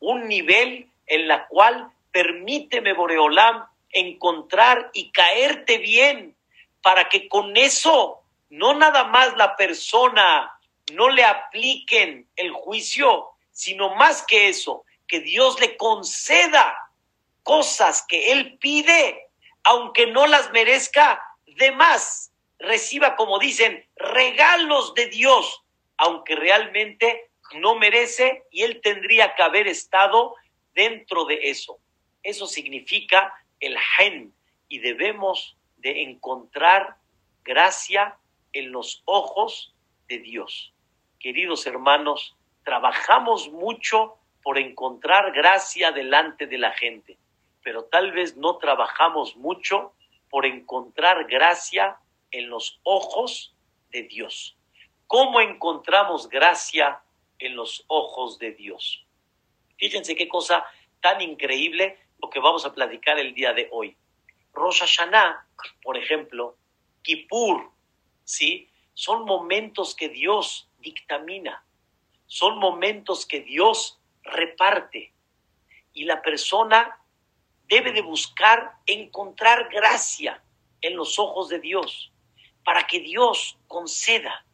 un 0.00 0.26
nivel 0.28 0.88
en 1.06 1.28
la 1.28 1.46
cual 1.48 1.90
permíteme, 2.10 2.92
Boreolam, 2.94 3.66
encontrar 3.90 4.90
y 4.94 5.10
caerte 5.10 5.78
bien, 5.78 6.36
para 6.82 7.08
que 7.08 7.28
con 7.28 7.56
eso 7.56 8.20
no 8.50 8.74
nada 8.74 9.04
más 9.04 9.36
la 9.36 9.56
persona 9.56 10.58
no 10.92 11.08
le 11.08 11.24
apliquen 11.24 12.28
el 12.36 12.52
juicio, 12.52 13.30
sino 13.50 13.94
más 13.94 14.22
que 14.22 14.48
eso, 14.48 14.84
que 15.06 15.20
Dios 15.20 15.60
le 15.60 15.76
conceda 15.76 16.76
cosas 17.42 18.04
que 18.06 18.32
él 18.32 18.58
pide, 18.58 19.23
aunque 19.64 20.06
no 20.06 20.26
las 20.26 20.52
merezca, 20.52 21.22
de 21.46 21.72
más, 21.72 22.32
reciba, 22.58 23.16
como 23.16 23.38
dicen, 23.38 23.86
regalos 23.96 24.94
de 24.94 25.06
Dios, 25.06 25.62
aunque 25.96 26.36
realmente 26.36 27.30
no 27.54 27.74
merece 27.74 28.44
y 28.50 28.62
él 28.62 28.80
tendría 28.82 29.34
que 29.34 29.42
haber 29.42 29.66
estado 29.66 30.34
dentro 30.74 31.24
de 31.24 31.50
eso. 31.50 31.78
Eso 32.22 32.46
significa 32.46 33.32
el 33.60 33.78
gen 33.78 34.34
y 34.68 34.78
debemos 34.78 35.56
de 35.76 36.02
encontrar 36.02 36.96
gracia 37.42 38.18
en 38.52 38.72
los 38.72 39.02
ojos 39.04 39.74
de 40.08 40.18
Dios. 40.18 40.72
Queridos 41.20 41.66
hermanos, 41.66 42.36
trabajamos 42.64 43.50
mucho 43.50 44.16
por 44.42 44.58
encontrar 44.58 45.32
gracia 45.32 45.92
delante 45.92 46.46
de 46.46 46.58
la 46.58 46.72
gente, 46.72 47.18
pero 47.64 47.86
tal 47.86 48.12
vez 48.12 48.36
no 48.36 48.58
trabajamos 48.58 49.36
mucho 49.36 49.94
por 50.30 50.46
encontrar 50.46 51.24
gracia 51.24 51.98
en 52.30 52.50
los 52.50 52.78
ojos 52.84 53.56
de 53.90 54.02
Dios. 54.02 54.56
¿Cómo 55.06 55.40
encontramos 55.40 56.28
gracia 56.28 57.00
en 57.38 57.56
los 57.56 57.84
ojos 57.88 58.38
de 58.38 58.52
Dios? 58.52 59.04
Fíjense 59.78 60.14
qué 60.14 60.28
cosa 60.28 60.64
tan 61.00 61.20
increíble 61.20 61.98
lo 62.20 62.30
que 62.30 62.38
vamos 62.38 62.64
a 62.66 62.72
platicar 62.72 63.18
el 63.18 63.34
día 63.34 63.52
de 63.52 63.68
hoy. 63.72 63.96
Rosh 64.52 64.80
Hashanah, 64.80 65.46
por 65.82 65.96
ejemplo, 65.96 66.56
Kippur, 67.02 67.70
¿sí? 68.24 68.68
Son 68.92 69.24
momentos 69.24 69.94
que 69.94 70.08
Dios 70.08 70.68
dictamina, 70.78 71.64
son 72.26 72.58
momentos 72.58 73.26
que 73.26 73.40
Dios 73.40 73.98
reparte 74.22 75.12
y 75.92 76.04
la 76.04 76.22
persona 76.22 76.98
debe 77.68 77.92
de 77.92 78.02
buscar 78.02 78.72
encontrar 78.86 79.68
gracia 79.68 80.42
en 80.80 80.96
los 80.96 81.18
ojos 81.18 81.48
de 81.48 81.60
Dios 81.60 82.12
para 82.64 82.86
que 82.86 83.00
Dios 83.00 83.58
conceda, 83.68 84.44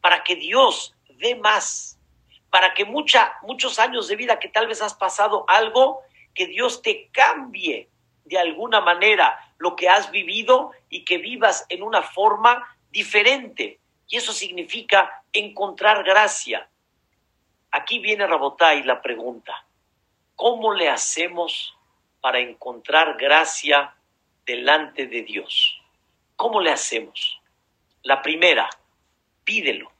para 0.00 0.22
que 0.24 0.36
Dios 0.36 0.94
dé 1.18 1.34
más, 1.34 1.98
para 2.50 2.74
que 2.74 2.84
mucha, 2.84 3.34
muchos 3.42 3.78
años 3.78 4.08
de 4.08 4.16
vida 4.16 4.38
que 4.38 4.48
tal 4.48 4.66
vez 4.66 4.80
has 4.80 4.94
pasado 4.94 5.44
algo, 5.48 6.00
que 6.34 6.46
Dios 6.46 6.82
te 6.82 7.08
cambie 7.12 7.88
de 8.24 8.38
alguna 8.38 8.80
manera 8.80 9.54
lo 9.58 9.76
que 9.76 9.88
has 9.88 10.10
vivido 10.10 10.72
y 10.88 11.04
que 11.04 11.18
vivas 11.18 11.66
en 11.68 11.82
una 11.82 12.02
forma 12.02 12.76
diferente. 12.90 13.78
Y 14.08 14.16
eso 14.16 14.32
significa 14.32 15.22
encontrar 15.32 16.04
gracia. 16.04 16.68
Aquí 17.70 17.98
viene 17.98 18.24
y 18.24 18.82
la 18.82 19.00
pregunta, 19.00 19.64
¿cómo 20.36 20.74
le 20.74 20.90
hacemos 20.90 21.74
para 22.22 22.38
encontrar 22.38 23.18
gracia 23.18 23.94
delante 24.46 25.06
de 25.06 25.22
Dios? 25.22 25.78
¿Cómo 26.36 26.60
le 26.62 26.70
hacemos? 26.70 27.40
La 28.02 28.22
primera, 28.22 28.70
pídelo. 29.44 29.92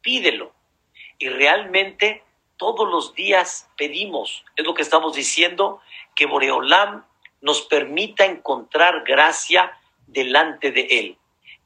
Pídelo. 0.00 0.52
Y 1.18 1.28
realmente 1.28 2.24
todos 2.56 2.88
los 2.88 3.14
días 3.14 3.68
pedimos, 3.76 4.44
es 4.56 4.64
lo 4.64 4.74
que 4.74 4.82
estamos 4.82 5.14
diciendo, 5.14 5.80
que 6.14 6.26
Boreolam 6.26 7.04
nos 7.40 7.62
permita 7.62 8.24
encontrar 8.24 9.04
gracia 9.04 9.78
delante 10.06 10.72
de 10.72 10.86
Él. 10.90 11.16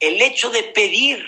El 0.01 0.21
hecho 0.21 0.51
de 0.51 0.63
pedir, 0.63 1.25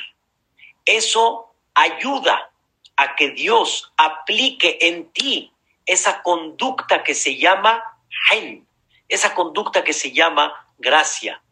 eso 0.85 1.53
ayuda 1.75 2.51
a 2.97 3.15
que 3.15 3.31
Dios 3.31 3.93
aplique 3.97 4.79
en 4.81 5.11
ti 5.11 5.53
esa 5.89 6.23
conducta 6.23 7.03
que 7.03 7.15
se 7.15 7.37
llama 7.37 7.83
Haim, 8.31 8.65
esa 9.09 9.35
conducta 9.35 9.83
que 9.83 9.95
se 9.95 10.13
llama 10.13 10.55
gracia. 10.79 11.43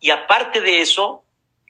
Y 0.00 0.10
aparte 0.10 0.60
de 0.60 0.80
eso, 0.80 1.24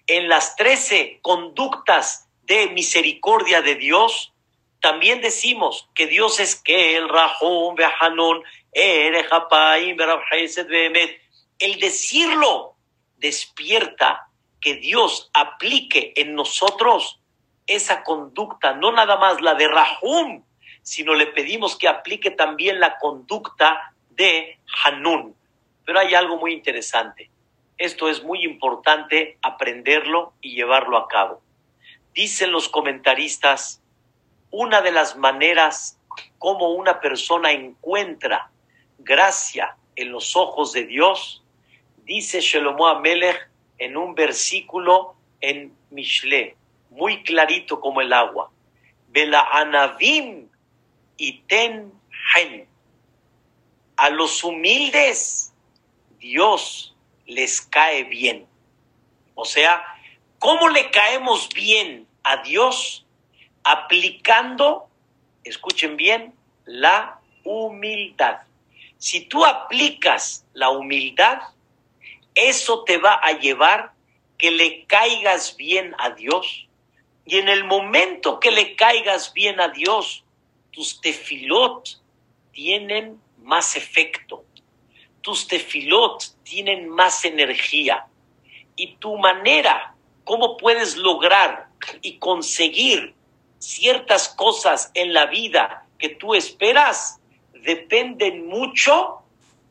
en 0.07 0.29
las 0.29 0.57
trece 0.57 1.21
conductas 1.23 2.29
de 2.43 2.71
misericordia 2.71 3.61
de 3.61 3.75
Dios, 3.75 4.33
también 4.81 5.21
decimos 5.21 5.89
que 5.95 6.07
Dios 6.07 6.41
es 6.41 6.57
que 6.57 6.97
el 6.97 7.11
Rahum, 7.11 7.75
Behanun, 7.75 8.43
el 8.73 9.15
decirlo 11.81 12.77
despierta 13.17 14.29
que 14.61 14.75
Dios 14.77 15.31
aplique 15.35 16.15
en 16.17 16.35
nosotros 16.35 17.21
esa 17.67 18.03
conducta, 18.03 18.73
no 18.73 18.93
nada 18.93 19.19
más 19.19 19.43
la 19.43 19.55
de 19.55 19.69
Rahum, 19.69 20.43
sino 20.83 21.15
le 21.15 21.27
pedimos 21.27 21.77
que 21.77 21.89
aplique 21.89 22.31
también 22.31 22.81
la 22.81 22.99
conducta 22.99 23.93
de 24.11 24.59
Hanun. 24.85 25.35
Pero 25.85 26.01
hay 26.01 26.15
algo 26.15 26.37
muy 26.37 26.53
interesante. 26.53 27.31
Esto 27.77 28.09
es 28.09 28.23
muy 28.23 28.45
importante 28.45 29.39
aprenderlo 29.43 30.33
y 30.41 30.55
llevarlo 30.55 30.97
a 30.97 31.09
cabo. 31.09 31.41
Dicen 32.13 32.51
los 32.51 32.69
comentaristas, 32.69 33.81
una 34.51 34.81
de 34.81 34.93
las 34.93 35.17
maneras 35.17 35.99
como 36.39 36.71
una 36.71 37.01
persona 37.01 37.53
encuentra 37.53 38.51
gracia 38.99 39.77
en 39.95 40.11
los 40.11 40.35
ojos 40.37 40.73
de 40.73 40.85
Dios, 40.85 41.45
dice 42.05 42.41
Shelomo 42.41 42.89
Amelech 42.89 43.49
en 43.79 43.97
un 43.97 44.15
versículo 44.15 45.15
en 45.41 45.73
Mishle, 45.91 46.57
muy 46.91 47.23
clarito 47.23 47.81
como 47.81 48.01
el 48.01 48.13
agua. 48.13 48.51
Bela 49.09 49.49
anavim 49.53 50.48
y 51.19 51.41
ten 51.41 51.93
A 53.97 54.11
los 54.11 54.43
humildes, 54.45 55.53
Dios 56.19 56.95
les 57.27 57.61
cae 57.61 58.05
bien. 58.05 58.47
O 59.35 59.45
sea, 59.45 59.85
¿cómo 60.39 60.69
le 60.69 60.91
caemos 60.91 61.49
bien 61.51 62.07
a 62.23 62.39
Dios? 62.43 63.05
Aplicando, 63.65 64.89
escuchen 65.45 65.97
bien, 65.97 66.33
la 66.65 67.21
humildad. 67.45 68.39
Si 68.99 69.23
tú 69.23 69.45
aplicas 69.45 70.45
la 70.55 70.71
humildad, 70.71 71.41
eso 72.35 72.85
te 72.85 72.99
va 72.99 73.15
a 73.15 73.33
llevar 73.33 73.93
que 74.39 74.53
le 74.53 74.85
caigas 74.85 75.57
bien 75.57 75.95
a 75.99 76.11
Dios. 76.11 76.69
Y 77.25 77.39
en 77.39 77.49
el 77.49 77.65
momento 77.65 78.39
que 78.39 78.53
le 78.53 78.77
caigas 78.77 79.33
bien 79.35 79.61
a 79.61 79.69
Dios, 79.69 80.25
tus 80.79 81.01
tefilot 81.01 82.01
tienen 82.53 83.21
más 83.43 83.75
efecto. 83.75 84.45
Tus 85.23 85.49
tefilot 85.49 86.23
tienen 86.45 86.89
más 86.89 87.25
energía. 87.25 88.07
Y 88.77 88.95
tu 88.99 89.19
manera, 89.19 89.97
cómo 90.23 90.57
puedes 90.57 90.97
lograr 90.97 91.67
y 92.01 92.19
conseguir 92.19 93.13
ciertas 93.59 94.29
cosas 94.29 94.93
en 94.95 95.13
la 95.13 95.27
vida 95.27 95.85
que 95.99 96.11
tú 96.11 96.37
esperas, 96.37 97.21
dependen 97.53 98.47
mucho 98.47 99.17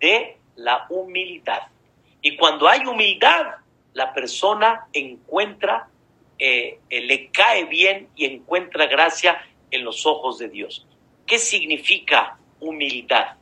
de 0.02 0.36
la 0.58 0.88
humildad. 0.90 1.62
Y 2.22 2.36
cuando 2.36 2.68
hay 2.68 2.86
humildad, 2.86 3.46
la 3.94 4.14
persona 4.14 4.88
encuentra, 4.92 5.88
eh, 6.38 6.82
eh, 6.90 7.00
le 7.00 7.30
cae 7.30 7.64
bien 7.64 8.10
y 8.14 8.26
encuentra 8.26 8.88
gracia 8.88 9.42
en 9.72 9.86
los 9.86 10.06
ojos 10.06 10.38
de 10.38 10.50
Dios. 10.50 10.86
¿Qué 11.28 11.40
significa 11.40 12.38
humildad? 12.62 13.36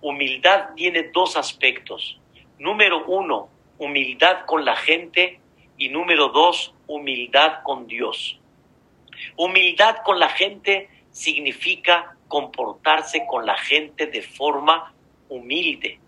Humildad 0.00 0.74
tiene 0.74 1.04
dos 1.14 1.36
aspectos. 1.36 2.18
Número 2.58 3.04
uno, 3.06 3.48
humildad 3.78 4.44
con 4.44 4.64
la 4.64 4.74
gente 4.74 5.38
y 5.78 5.88
número 5.88 6.30
dos, 6.30 6.74
humildad 6.88 7.62
con 7.62 7.86
Dios. 7.86 8.40
Humildad 9.36 9.98
con 10.04 10.18
la 10.18 10.30
gente 10.30 10.88
significa 11.12 12.16
comportarse 12.26 13.24
con 13.30 13.46
la 13.46 13.56
gente 13.56 14.06
de 14.06 14.22
forma 14.22 14.92
humilde. 15.28 16.00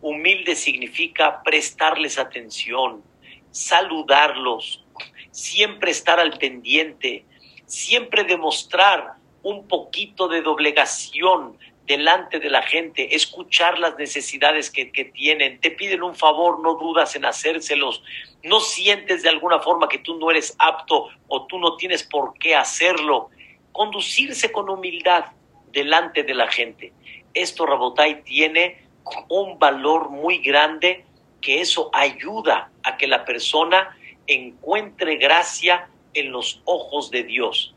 Humilde 0.00 0.56
significa 0.56 1.44
prestarles 1.44 2.18
atención, 2.18 3.04
saludarlos, 3.52 4.84
siempre 5.30 5.92
estar 5.92 6.18
al 6.18 6.36
pendiente, 6.38 7.24
siempre 7.66 8.24
demostrar 8.24 9.15
un 9.46 9.68
poquito 9.68 10.26
de 10.26 10.42
doblegación 10.42 11.56
delante 11.86 12.40
de 12.40 12.50
la 12.50 12.62
gente, 12.62 13.14
escuchar 13.14 13.78
las 13.78 13.96
necesidades 13.96 14.72
que, 14.72 14.90
que, 14.90 15.04
tienen, 15.04 15.60
te 15.60 15.70
piden 15.70 16.02
un 16.02 16.16
favor, 16.16 16.60
no 16.64 16.74
dudas 16.74 17.14
en 17.14 17.24
hacérselos, 17.24 18.02
no 18.42 18.58
sientes 18.58 19.22
de 19.22 19.28
alguna 19.28 19.60
forma 19.60 19.88
que 19.88 19.98
tú 19.98 20.18
no 20.18 20.32
eres 20.32 20.56
apto 20.58 21.10
o 21.28 21.46
tú 21.46 21.60
no 21.60 21.76
tienes 21.76 22.02
por 22.02 22.36
qué 22.40 22.56
hacerlo. 22.56 23.30
Conducirse 23.70 24.50
con 24.50 24.68
humildad 24.68 25.26
delante 25.70 26.24
de 26.24 26.34
la 26.34 26.50
gente. 26.50 26.92
Esto, 27.32 27.66
Rabotai, 27.66 28.24
tiene 28.24 28.82
un 29.28 29.60
valor 29.60 30.10
muy 30.10 30.38
grande 30.38 31.04
que 31.40 31.60
eso 31.60 31.88
ayuda 31.92 32.72
a 32.82 32.96
que 32.96 33.06
la 33.06 33.24
persona 33.24 33.96
encuentre 34.26 35.18
gracia 35.18 35.88
en 36.14 36.32
los 36.32 36.62
ojos 36.64 37.12
de 37.12 37.22
Dios. 37.22 37.75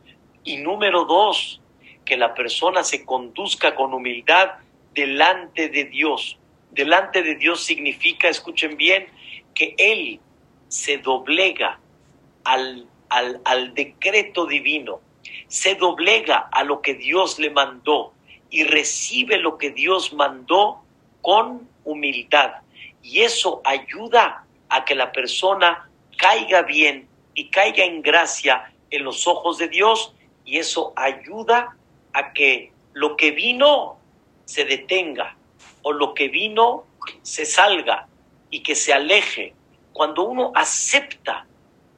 Y 0.50 0.58
número 0.58 1.06
dos, 1.06 1.62
que 2.04 2.18
la 2.18 2.34
persona 2.34 2.84
se 2.84 3.06
conduzca 3.06 3.76
con 3.76 3.93
humildad 3.93 4.54
delante 4.95 5.70
de 5.70 5.84
Dios. 5.84 6.39
Delante 6.72 7.22
de 7.22 7.36
Dios 7.36 7.64
significa, 7.64 8.30
escuchen 8.30 8.76
bien, 8.76 9.06
que 9.54 9.76
Él 9.78 10.20
se 10.68 10.97
doblega 10.97 11.80
al, 12.45 12.88
al, 13.10 13.39
al 13.45 13.76
decreto 13.76 14.47
divino, 14.47 15.02
se 15.47 15.76
doblega 15.76 16.50
a 16.52 16.64
lo 16.64 16.82
que 16.82 16.95
Dios 16.95 17.38
le 17.38 17.52
mandó 17.52 18.14
y 18.50 18.64
recibe 18.64 19.38
lo 19.38 19.60
que 19.60 19.70
Dios 19.70 20.14
mandó 20.14 20.82
con 21.22 21.70
humildad. 21.84 22.54
Y 23.04 23.20
eso 23.20 23.62
ayuda 23.64 24.47
a 24.70 24.84
que 24.84 24.95
la 24.95 25.12
persona 25.12 25.88
caiga 26.18 26.64
bien 26.64 27.08
y 27.36 27.52
caiga 27.52 27.84
en 27.84 28.02
gracia 28.02 28.74
en 28.89 29.04
los 29.04 29.28
ojos 29.28 29.60
de 29.60 29.68
Dios 29.68 30.16
y 30.50 30.58
eso 30.58 30.93
ayuda 30.95 31.78
a 32.12 32.34
que 32.34 32.74
lo 32.93 33.16
que 33.16 33.30
vino 33.30 34.00
se 34.45 34.66
detenga 34.66 35.38
o 35.84 35.91
lo 35.91 36.16
que 36.16 36.28
vino 36.28 36.86
se 37.22 37.45
salga 37.45 38.08
y 38.50 38.64
que 38.64 38.74
se 38.74 38.91
aleje. 38.91 39.54
Cuando 39.93 40.24
uno 40.24 40.52
acepta 40.56 41.45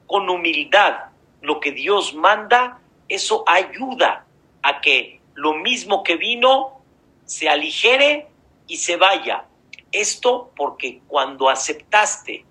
con 0.06 0.28
humildad 0.28 0.98
lo 1.40 1.60
que 1.60 1.72
Dios 1.72 2.12
manda, 2.12 2.78
eso 3.08 3.42
ayuda 3.46 4.26
a 4.60 4.82
que 4.82 5.22
lo 5.32 5.54
mismo 5.54 6.02
que 6.02 6.16
vino 6.16 6.82
se 7.24 7.48
aligere 7.48 8.26
y 8.66 8.76
se 8.76 8.96
vaya. 8.96 9.46
Esto 9.92 10.52
porque 10.54 11.00
cuando 11.08 11.48
aceptaste 11.48 12.44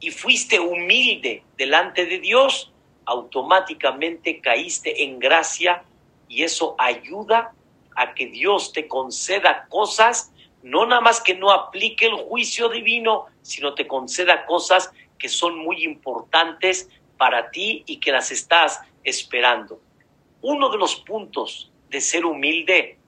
y 0.00 0.10
fuiste 0.10 0.58
humilde 0.58 1.44
delante 1.56 2.06
de 2.06 2.18
Dios, 2.18 2.72
automáticamente 3.06 4.40
caíste 4.40 5.04
en 5.04 5.18
gracia 5.18 5.82
y 6.28 6.42
eso 6.42 6.74
ayuda 6.78 7.52
a 7.96 8.14
que 8.14 8.26
Dios 8.26 8.72
te 8.72 8.88
conceda 8.88 9.66
cosas, 9.68 10.32
no 10.62 10.86
nada 10.86 11.00
más 11.00 11.20
que 11.20 11.34
no 11.34 11.50
aplique 11.50 12.06
el 12.06 12.14
juicio 12.14 12.68
divino, 12.68 13.26
sino 13.42 13.74
te 13.74 13.86
conceda 13.86 14.46
cosas 14.46 14.90
que 15.18 15.28
son 15.28 15.58
muy 15.58 15.84
importantes 15.84 16.88
para 17.16 17.50
ti 17.50 17.84
y 17.86 17.98
que 17.98 18.12
las 18.12 18.30
estás 18.30 18.80
esperando. 19.04 19.80
Uno 20.42 20.70
de 20.70 20.78
los 20.78 20.96
puntos 20.96 21.70
de 21.88 22.00
ser 22.00 22.24
humilde 22.24 22.98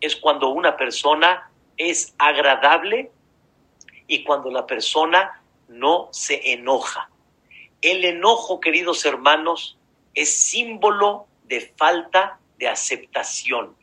es 0.00 0.16
cuando 0.16 0.48
una 0.48 0.76
persona 0.76 1.50
es 1.76 2.14
agradable 2.18 3.10
y 4.06 4.24
cuando 4.24 4.50
la 4.50 4.66
persona 4.66 5.42
no 5.68 6.08
se 6.12 6.52
enoja. 6.52 7.10
El 7.80 8.04
enojo, 8.04 8.60
queridos 8.60 9.04
hermanos, 9.04 9.78
es 10.14 10.34
símbolo 10.34 11.26
de 11.44 11.72
falta 11.76 12.40
de 12.58 12.68
aceptación. 12.68 13.76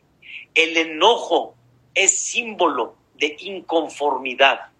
El 0.54 0.76
enojo 0.76 1.54
es 1.94 2.18
símbolo 2.18 2.96
de 3.14 3.36
inconformidad 3.40 4.70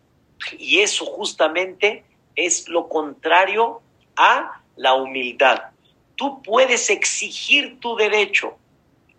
y 0.58 0.80
eso 0.80 1.06
justamente 1.06 2.04
es 2.34 2.68
lo 2.68 2.88
contrario 2.88 3.80
a 4.16 4.60
la 4.76 4.94
humildad. 4.94 5.70
Tú 6.14 6.42
puedes 6.42 6.90
exigir 6.90 7.80
tu 7.80 7.96
derecho, 7.96 8.58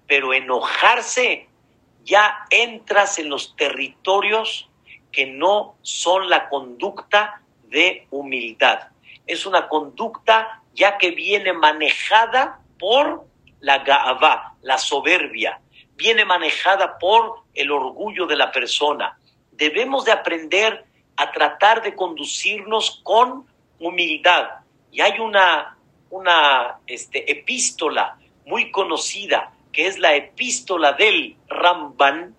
pero 0.07 0.33
enojarse 0.33 1.47
ya 2.03 2.45
entras 2.51 3.17
en 3.17 3.29
los 3.29 3.55
territorios 3.55 4.69
que 5.11 5.25
no 5.25 5.75
son 5.81 6.29
la 6.29 6.49
conducta 6.49 7.41
de 7.63 8.05
humildad. 8.11 8.89
Es 9.28 9.45
una 9.45 9.67
conducta 9.67 10.61
ya 10.73 10.97
que 10.97 11.11
viene 11.11 11.53
manejada 11.53 12.59
por 12.80 13.25
la 13.59 13.80
gaavá, 13.80 14.55
la 14.61 14.78
soberbia, 14.78 15.59
viene 15.95 16.25
manejada 16.25 16.97
por 16.97 17.43
el 17.53 17.71
orgullo 17.71 18.25
de 18.28 18.36
la 18.36 18.51
persona. 18.51 19.17
Debemos 19.51 20.05
de 20.05 20.11
aprender 20.11 20.86
a 21.17 21.32
tratar 21.32 21.82
de 21.82 21.95
conducirnos 21.95 23.01
con 23.03 23.45
humildad. 23.80 24.47
Y 24.91 25.01
hay 25.01 25.19
una, 25.19 25.78
una 26.09 26.80
este, 26.86 27.30
epístola 27.32 28.17
muy 28.45 28.71
conocida, 28.71 29.51
que 29.73 29.88
es 29.88 29.97
la 29.97 30.15
epístola 30.15 30.93
del 30.93 31.36
Ramban, 31.47 32.36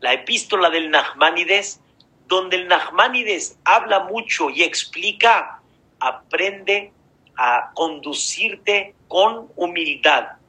la 0.00 0.12
epístola 0.12 0.70
del 0.70 0.90
Nachmanides, 0.90 1.80
donde 2.26 2.56
el 2.56 2.68
Nachmanides 2.68 3.58
habla 3.64 4.00
mucho 4.00 4.48
y 4.50 4.62
explica, 4.62 5.59
aprende 6.00 6.92
a 7.36 7.70
conducirte 7.74 8.94
con 9.08 9.48
humildad 9.56 10.40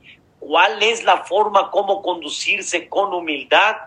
cuál 0.42 0.82
es 0.82 1.04
la 1.04 1.24
forma 1.24 1.70
como 1.70 2.02
conducirse 2.02 2.90
con 2.90 3.14
humildad, 3.14 3.78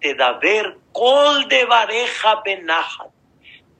te 0.00 0.14
da 0.14 0.32
ver 0.34 0.78
col 0.92 1.48
de 1.48 1.64
bareja 1.64 2.40
benajat. 2.44 3.10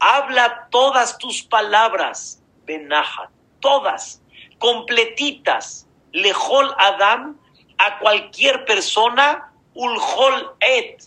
Habla 0.01 0.66
todas 0.70 1.16
tus 1.16 1.43
palabras, 1.43 2.43
benajat, 2.66 3.31
todas, 3.61 4.20
completitas. 4.59 5.87
Lejol 6.12 6.74
Adam, 6.79 7.39
a 7.79 7.99
cualquier 8.01 8.64
persona, 8.64 9.53
ulhol 9.74 10.57
et. 10.61 11.05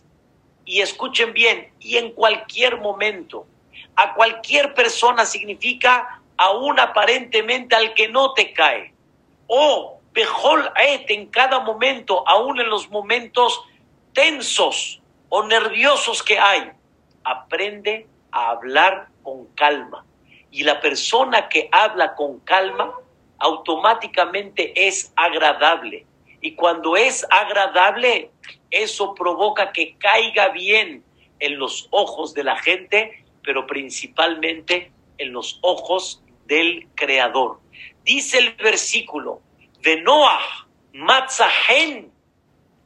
Y 0.63 0.79
escuchen 0.79 1.33
bien, 1.33 1.73
y 1.79 1.97
en 1.97 2.13
cualquier 2.13 2.79
momento. 2.79 3.45
A 3.95 4.13
cualquier 4.13 4.73
persona 4.73 5.25
significa 5.25 6.21
aún 6.37 6.79
aparentemente 6.79 7.75
al 7.75 7.93
que 7.93 8.07
no 8.07 8.33
te 8.33 8.53
cae. 8.53 8.93
O 9.47 9.99
Bejol 10.13 10.71
et 10.75 11.09
en 11.09 11.27
cada 11.27 11.59
momento, 11.59 12.27
aún 12.27 12.59
en 12.59 12.69
los 12.69 12.89
momentos 12.89 13.63
tensos 14.13 15.01
o 15.29 15.43
nerviosos 15.43 16.21
que 16.23 16.37
hay, 16.37 16.71
aprende 17.23 18.07
a 18.31 18.51
hablar 18.51 19.07
con 19.23 19.45
calma. 19.55 20.05
Y 20.51 20.63
la 20.63 20.81
persona 20.81 21.47
que 21.47 21.69
habla 21.71 22.15
con 22.15 22.39
calma 22.39 22.93
automáticamente 23.37 24.73
es 24.87 25.13
agradable. 25.15 26.05
Y 26.41 26.55
cuando 26.55 26.97
es 26.97 27.25
agradable, 27.29 28.31
eso 28.69 29.13
provoca 29.13 29.71
que 29.71 29.95
caiga 29.97 30.49
bien 30.49 31.03
en 31.39 31.57
los 31.57 31.87
ojos 31.91 32.33
de 32.33 32.43
la 32.43 32.57
gente, 32.57 33.23
pero 33.43 33.67
principalmente 33.67 34.91
en 35.17 35.33
los 35.33 35.59
ojos 35.61 36.21
del 36.45 36.87
Creador. 36.95 37.59
Dice 38.03 38.39
el 38.39 38.53
versículo, 38.55 39.41
de 39.81 40.01
Noah, 40.01 40.67
Matzahen 40.93 42.11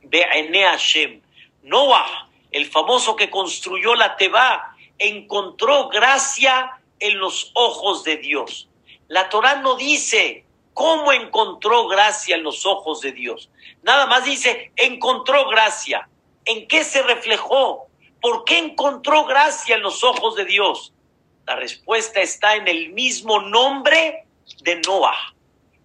Be'ene 0.04 0.64
Hashem. 0.64 1.22
Noah, 1.64 2.30
el 2.52 2.66
famoso 2.66 3.16
que 3.16 3.30
construyó 3.30 3.96
la 3.96 4.16
Teba, 4.16 4.76
encontró 4.98 5.90
gracia 5.90 6.80
en 7.00 7.18
los 7.20 7.52
ojos 7.54 8.04
de 8.04 8.18
Dios. 8.18 8.70
La 9.08 9.30
Torah 9.30 9.62
no 9.62 9.76
dice 9.76 10.46
cómo 10.74 11.12
encontró 11.12 11.88
gracia 11.88 12.36
en 12.36 12.44
los 12.44 12.66
ojos 12.66 13.02
de 13.02 13.12
Dios. 13.12 13.50
Nada 13.84 14.06
más 14.08 14.26
dice, 14.26 14.72
encontró 14.76 15.48
gracia. 15.50 16.08
¿En 16.46 16.68
qué 16.68 16.84
se 16.84 17.02
reflejó? 17.02 17.85
¿Por 18.26 18.44
qué 18.44 18.58
encontró 18.58 19.26
gracia 19.26 19.76
en 19.76 19.84
los 19.84 20.04
ojos 20.04 20.36
de 20.36 20.46
Dios? 20.46 20.92
La 21.46 21.58
respuesta 21.58 22.22
está 22.22 22.56
en 22.56 22.68
el 22.68 22.92
mismo 22.92 23.40
nombre 23.40 24.26
de 24.64 24.78
Noah. 24.78 25.36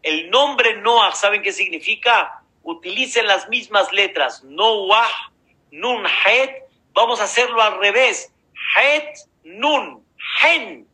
El 0.00 0.30
nombre 0.30 0.78
Noah, 0.78 1.14
¿saben 1.14 1.42
qué 1.42 1.52
significa? 1.52 2.42
Utilicen 2.62 3.26
las 3.26 3.46
mismas 3.50 3.92
letras. 3.92 4.42
Noah, 4.42 5.30
Nun, 5.70 6.06
Het. 6.06 6.62
Vamos 6.94 7.20
a 7.20 7.24
hacerlo 7.24 7.60
al 7.60 7.78
revés. 7.78 8.32
Het, 8.74 9.28
Nun, 9.44 10.02
Hen. 10.42 10.88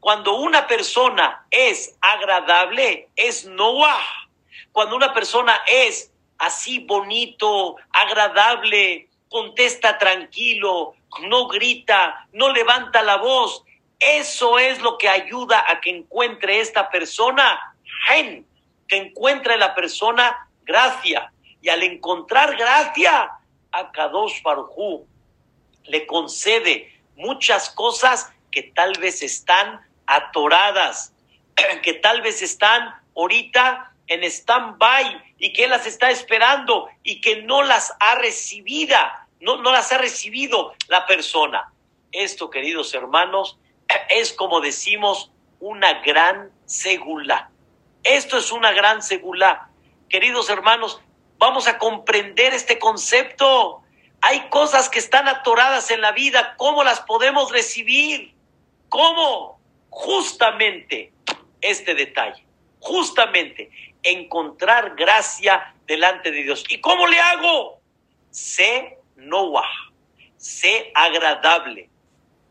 Cuando 0.00 0.36
una 0.36 0.66
persona 0.66 1.46
es 1.50 1.98
agradable, 2.00 3.10
es 3.14 3.44
Noah. 3.44 4.00
Cuando 4.72 4.96
una 4.96 5.12
persona 5.12 5.60
es 5.66 6.10
así 6.38 6.78
bonito, 6.78 7.76
agradable, 7.90 9.07
contesta 9.28 9.98
tranquilo, 9.98 10.94
no 11.28 11.48
grita, 11.48 12.26
no 12.32 12.52
levanta 12.52 13.02
la 13.02 13.16
voz. 13.16 13.64
Eso 13.98 14.58
es 14.58 14.80
lo 14.80 14.96
que 14.98 15.08
ayuda 15.08 15.64
a 15.68 15.80
que 15.80 15.90
encuentre 15.90 16.60
esta 16.60 16.90
persona, 16.90 17.74
gen, 18.06 18.46
que 18.86 18.96
encuentre 18.96 19.56
la 19.56 19.74
persona 19.74 20.48
gracia. 20.62 21.32
Y 21.60 21.68
al 21.68 21.82
encontrar 21.82 22.56
gracia, 22.56 23.32
a 23.72 23.92
Kadosh 23.92 24.42
le 25.84 26.06
concede 26.06 26.92
muchas 27.16 27.70
cosas 27.70 28.32
que 28.50 28.62
tal 28.62 28.92
vez 28.98 29.22
están 29.22 29.80
atoradas, 30.06 31.12
que 31.82 31.94
tal 31.94 32.22
vez 32.22 32.42
están 32.42 32.94
ahorita 33.16 33.92
en 34.06 34.24
stand-by 34.24 35.27
y 35.38 35.52
que 35.52 35.64
él 35.64 35.70
las 35.70 35.86
está 35.86 36.10
esperando 36.10 36.88
y 37.02 37.20
que 37.20 37.42
no 37.42 37.62
las 37.62 37.94
ha 38.00 38.16
recibido, 38.16 38.96
no, 39.40 39.62
no 39.62 39.70
las 39.70 39.92
ha 39.92 39.98
recibido 39.98 40.74
la 40.88 41.06
persona. 41.06 41.72
Esto, 42.12 42.50
queridos 42.50 42.92
hermanos, 42.94 43.58
es 44.10 44.32
como 44.32 44.60
decimos 44.60 45.30
una 45.60 46.00
gran 46.00 46.50
segula. 46.66 47.50
Esto 48.02 48.38
es 48.38 48.52
una 48.52 48.72
gran 48.72 49.02
segula. 49.02 49.70
Queridos 50.08 50.48
hermanos, 50.50 51.00
vamos 51.38 51.68
a 51.68 51.78
comprender 51.78 52.54
este 52.54 52.78
concepto. 52.78 53.82
Hay 54.20 54.48
cosas 54.48 54.88
que 54.88 54.98
están 54.98 55.28
atoradas 55.28 55.90
en 55.90 56.00
la 56.00 56.12
vida. 56.12 56.54
¿Cómo 56.56 56.82
las 56.82 57.00
podemos 57.00 57.52
recibir? 57.52 58.34
¿Cómo? 58.88 59.60
Justamente 59.90 61.12
este 61.60 61.94
detalle. 61.94 62.47
Justamente 62.80 63.70
encontrar 64.02 64.94
gracia 64.94 65.74
delante 65.86 66.30
de 66.30 66.42
Dios. 66.42 66.64
¿Y 66.68 66.80
cómo 66.80 67.06
le 67.06 67.18
hago? 67.18 67.80
Sé 68.30 68.98
Noah, 69.16 69.68
sé 70.36 70.92
agradable, 70.94 71.90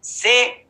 sé 0.01 0.67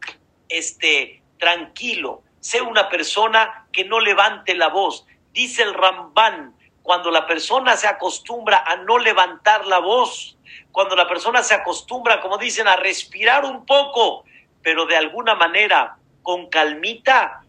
este, 0.50 1.22
tranquilo, 1.40 2.24
sé 2.40 2.62
una 2.62 2.90
persona 2.90 3.68
que 3.72 3.86
no 3.86 4.00
levante 4.00 4.56
la 4.56 4.70
voz. 4.70 5.06
Dice 5.34 5.64
el 5.64 5.74
Rambán, 5.74 6.56
cuando 6.84 7.12
la 7.12 7.26
persona 7.28 7.76
se 7.76 7.88
acostumbra 7.88 8.64
a 8.66 8.78
no 8.78 8.98
levantar 8.98 9.66
la 9.66 9.80
voz, 9.80 10.38
cuando 10.72 10.96
la 10.96 11.08
persona 11.08 11.44
se 11.44 11.54
acostumbra, 11.54 12.22
como 12.22 12.38
dicen, 12.38 12.68
a 12.68 12.76
respirar 12.76 13.46
un 13.46 13.66
poco, 13.66 14.24
pero 14.62 14.86
de 14.86 14.96
alguna 14.96 15.36
manera 15.36 15.98
con 16.24 16.48
calmita, 16.50 17.42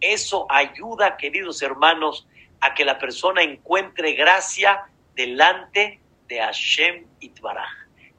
eso 0.00 0.46
ayuda, 0.50 1.16
queridos 1.16 1.62
hermanos, 1.62 2.26
a 2.60 2.74
que 2.74 2.84
la 2.84 2.98
persona 2.98 3.42
encuentre 3.42 4.12
gracia 4.12 4.86
delante 5.14 6.00
de 6.28 6.40
Hashem 6.40 7.06
Itbaraj, 7.20 7.70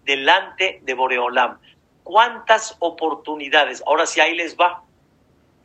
delante 0.04 0.80
de 0.84 0.94
Boreolam. 0.94 1.60
¿Cuántas 2.04 2.76
oportunidades? 2.80 3.84
Ahora 3.86 4.06
sí, 4.06 4.20
ahí 4.22 4.36
les 4.36 4.56
va. 4.56 4.84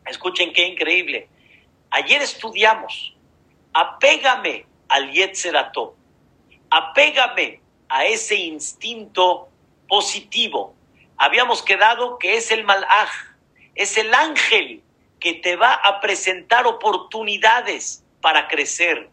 Escuchen 0.07 0.53
qué 0.53 0.67
increíble. 0.67 1.29
Ayer 1.91 2.21
estudiamos, 2.23 3.17
apégame 3.73 4.67
al 4.89 5.13
Yetzerato, 5.13 5.95
apégame 6.71 7.61
a 7.89 8.05
ese 8.07 8.37
instinto 8.37 9.49
positivo. 9.89 10.75
Habíamos 11.17 11.63
quedado 11.63 12.19
que 12.19 12.37
es 12.37 12.51
el 12.51 12.65
Malaj, 12.65 13.11
es 13.75 13.97
el 13.97 14.13
ángel 14.13 14.83
que 15.23 15.35
te 15.35 15.55
va 15.55 15.75
a 15.75 16.01
presentar 16.01 16.67
oportunidades 16.67 18.05
para 18.21 18.49
crecer, 18.49 19.09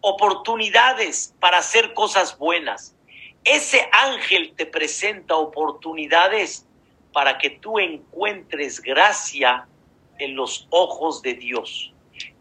oportunidades 0.00 1.36
para 1.38 1.58
hacer 1.58 1.94
cosas 1.94 2.36
buenas. 2.36 2.96
Ese 3.44 3.88
ángel 3.92 4.54
te 4.56 4.66
presenta 4.66 5.36
oportunidades 5.36 6.66
para 7.12 7.38
que 7.38 7.50
tú 7.50 7.78
encuentres 7.78 8.80
gracia 8.80 9.68
en 10.18 10.34
los 10.34 10.66
ojos 10.70 11.22
de 11.22 11.34
Dios. 11.34 11.92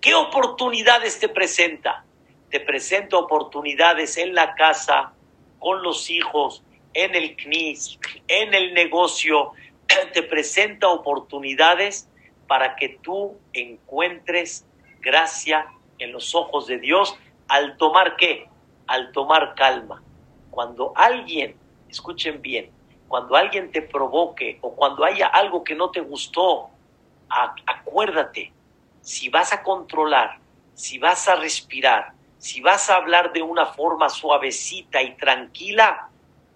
¿Qué 0.02 0.16
oportunidades 0.16 1.20
te 1.20 1.30
presenta? 1.30 2.04
Te 2.50 2.60
presenta 2.60 3.18
oportunidades 3.18 4.18
en 4.18 4.34
la 4.34 4.56
casa, 4.56 5.14
con 5.60 5.84
los 5.84 6.10
hijos, 6.10 6.64
en 6.94 7.14
el 7.14 7.36
CNIS, 7.36 8.00
en 8.28 8.56
el 8.56 8.74
negocio. 8.74 9.52
Te 10.14 10.24
presenta 10.24 10.88
oportunidades 10.88 12.08
para 12.52 12.76
que 12.76 12.90
tú 13.02 13.40
encuentres 13.54 14.68
gracia 15.00 15.68
en 16.00 16.12
los 16.12 16.36
ojos 16.36 16.68
de 16.68 16.80
Dios 16.80 17.18
al 17.48 17.78
tomar 17.78 18.18
qué? 18.18 18.50
Al 18.88 19.14
tomar 19.14 19.56
calma. 19.56 20.04
Cuando 20.50 20.92
alguien, 20.98 21.56
escuchen 21.88 22.42
bien, 22.42 22.70
cuando 23.08 23.38
alguien 23.38 23.72
te 23.72 23.82
provoque 23.82 24.60
o 24.60 24.76
cuando 24.76 25.06
haya 25.06 25.28
algo 25.28 25.64
que 25.64 25.76
no 25.76 25.92
te 25.92 26.02
gustó, 26.02 26.70
acuérdate, 27.30 28.52
si 29.00 29.30
vas 29.30 29.54
a 29.54 29.64
controlar, 29.64 30.40
si 30.74 30.98
vas 30.98 31.30
a 31.30 31.36
respirar, 31.36 32.12
si 32.38 32.60
vas 32.60 32.90
a 32.90 32.98
hablar 32.98 33.32
de 33.32 33.44
una 33.44 33.68
forma 33.68 34.10
suavecita 34.10 35.02
y 35.02 35.16
tranquila, 35.16 36.10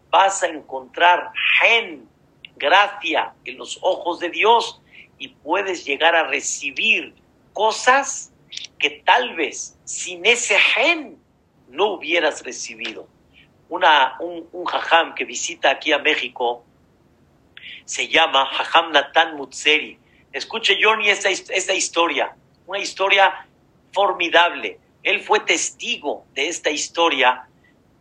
vas 0.10 0.44
a 0.44 0.48
encontrar 0.48 1.32
gen, 1.62 2.10
gracia 2.58 3.34
en 3.46 3.58
los 3.58 3.80
ojos 3.82 4.20
de 4.20 4.28
Dios 4.30 4.82
y 5.18 5.30
puedes 5.30 5.86
llegar 5.86 6.16
a 6.16 6.28
recibir 6.28 7.14
cosas 7.54 8.34
que 8.80 8.90
tal 8.90 9.36
vez 9.36 9.78
sin 9.84 10.26
ese 10.26 10.58
gen 10.60 11.18
no 11.70 11.94
hubieras 11.94 12.44
recibido. 12.44 13.08
Una, 13.70 14.16
un, 14.20 14.48
un 14.52 14.66
jajam 14.66 15.16
que 15.16 15.26
visita 15.26 15.72
aquí 15.72 15.92
a 15.92 16.00
México 16.00 16.64
se 17.86 18.08
llama 18.08 18.46
Jajam 18.46 18.92
Natan 18.92 19.36
Mutseri. 19.36 19.98
Escuche, 20.32 20.78
Johnny, 20.82 21.10
esta, 21.10 21.30
esta 21.30 21.74
historia, 21.74 22.36
una 22.68 22.80
historia 22.80 23.48
formidable. 23.94 24.80
Él 25.04 25.22
fue 25.22 25.40
testigo 25.40 26.26
de 26.34 26.50
esta 26.50 26.70
historia. 26.70 27.48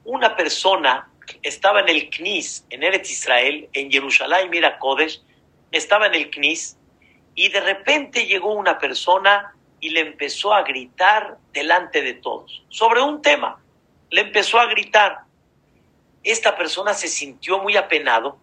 Una 0.04 0.34
persona 0.34 1.08
estaba 1.42 1.80
en 1.80 1.88
el 1.88 2.10
Knis, 2.10 2.66
en 2.70 2.82
Eretz 2.82 3.10
Israel, 3.10 3.68
en 3.72 3.90
Jerusalén, 3.90 4.50
mira 4.50 4.78
Kodesh, 4.78 5.22
estaba 5.70 6.06
en 6.06 6.14
el 6.14 6.30
Knis 6.30 6.76
y 7.34 7.48
de 7.48 7.60
repente 7.60 8.26
llegó 8.26 8.52
una 8.52 8.78
persona 8.78 9.54
y 9.80 9.90
le 9.90 10.00
empezó 10.00 10.54
a 10.54 10.62
gritar 10.62 11.38
delante 11.52 12.02
de 12.02 12.14
todos 12.14 12.64
sobre 12.68 13.02
un 13.02 13.20
tema. 13.22 13.60
Le 14.10 14.22
empezó 14.22 14.58
a 14.58 14.66
gritar. 14.66 15.24
Esta 16.22 16.56
persona 16.56 16.94
se 16.94 17.08
sintió 17.08 17.58
muy 17.58 17.76
apenado, 17.76 18.38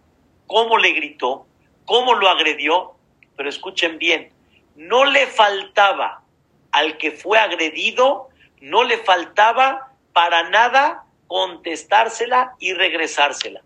cómo 0.46 0.78
le 0.78 0.92
gritó, 0.92 1.46
cómo 1.84 2.14
lo 2.14 2.28
agredió, 2.28 2.94
pero 3.36 3.48
escuchen 3.48 3.98
bien, 3.98 4.30
no 4.76 5.04
le 5.04 5.26
faltaba 5.26 6.22
al 6.70 6.96
que 6.96 7.10
fue 7.10 7.38
agredido, 7.38 8.28
no 8.60 8.84
le 8.84 8.98
faltaba 8.98 9.92
para 10.12 10.48
nada 10.48 11.04
contestársela 11.26 12.54
y 12.58 12.74
regresársela. 12.74 13.62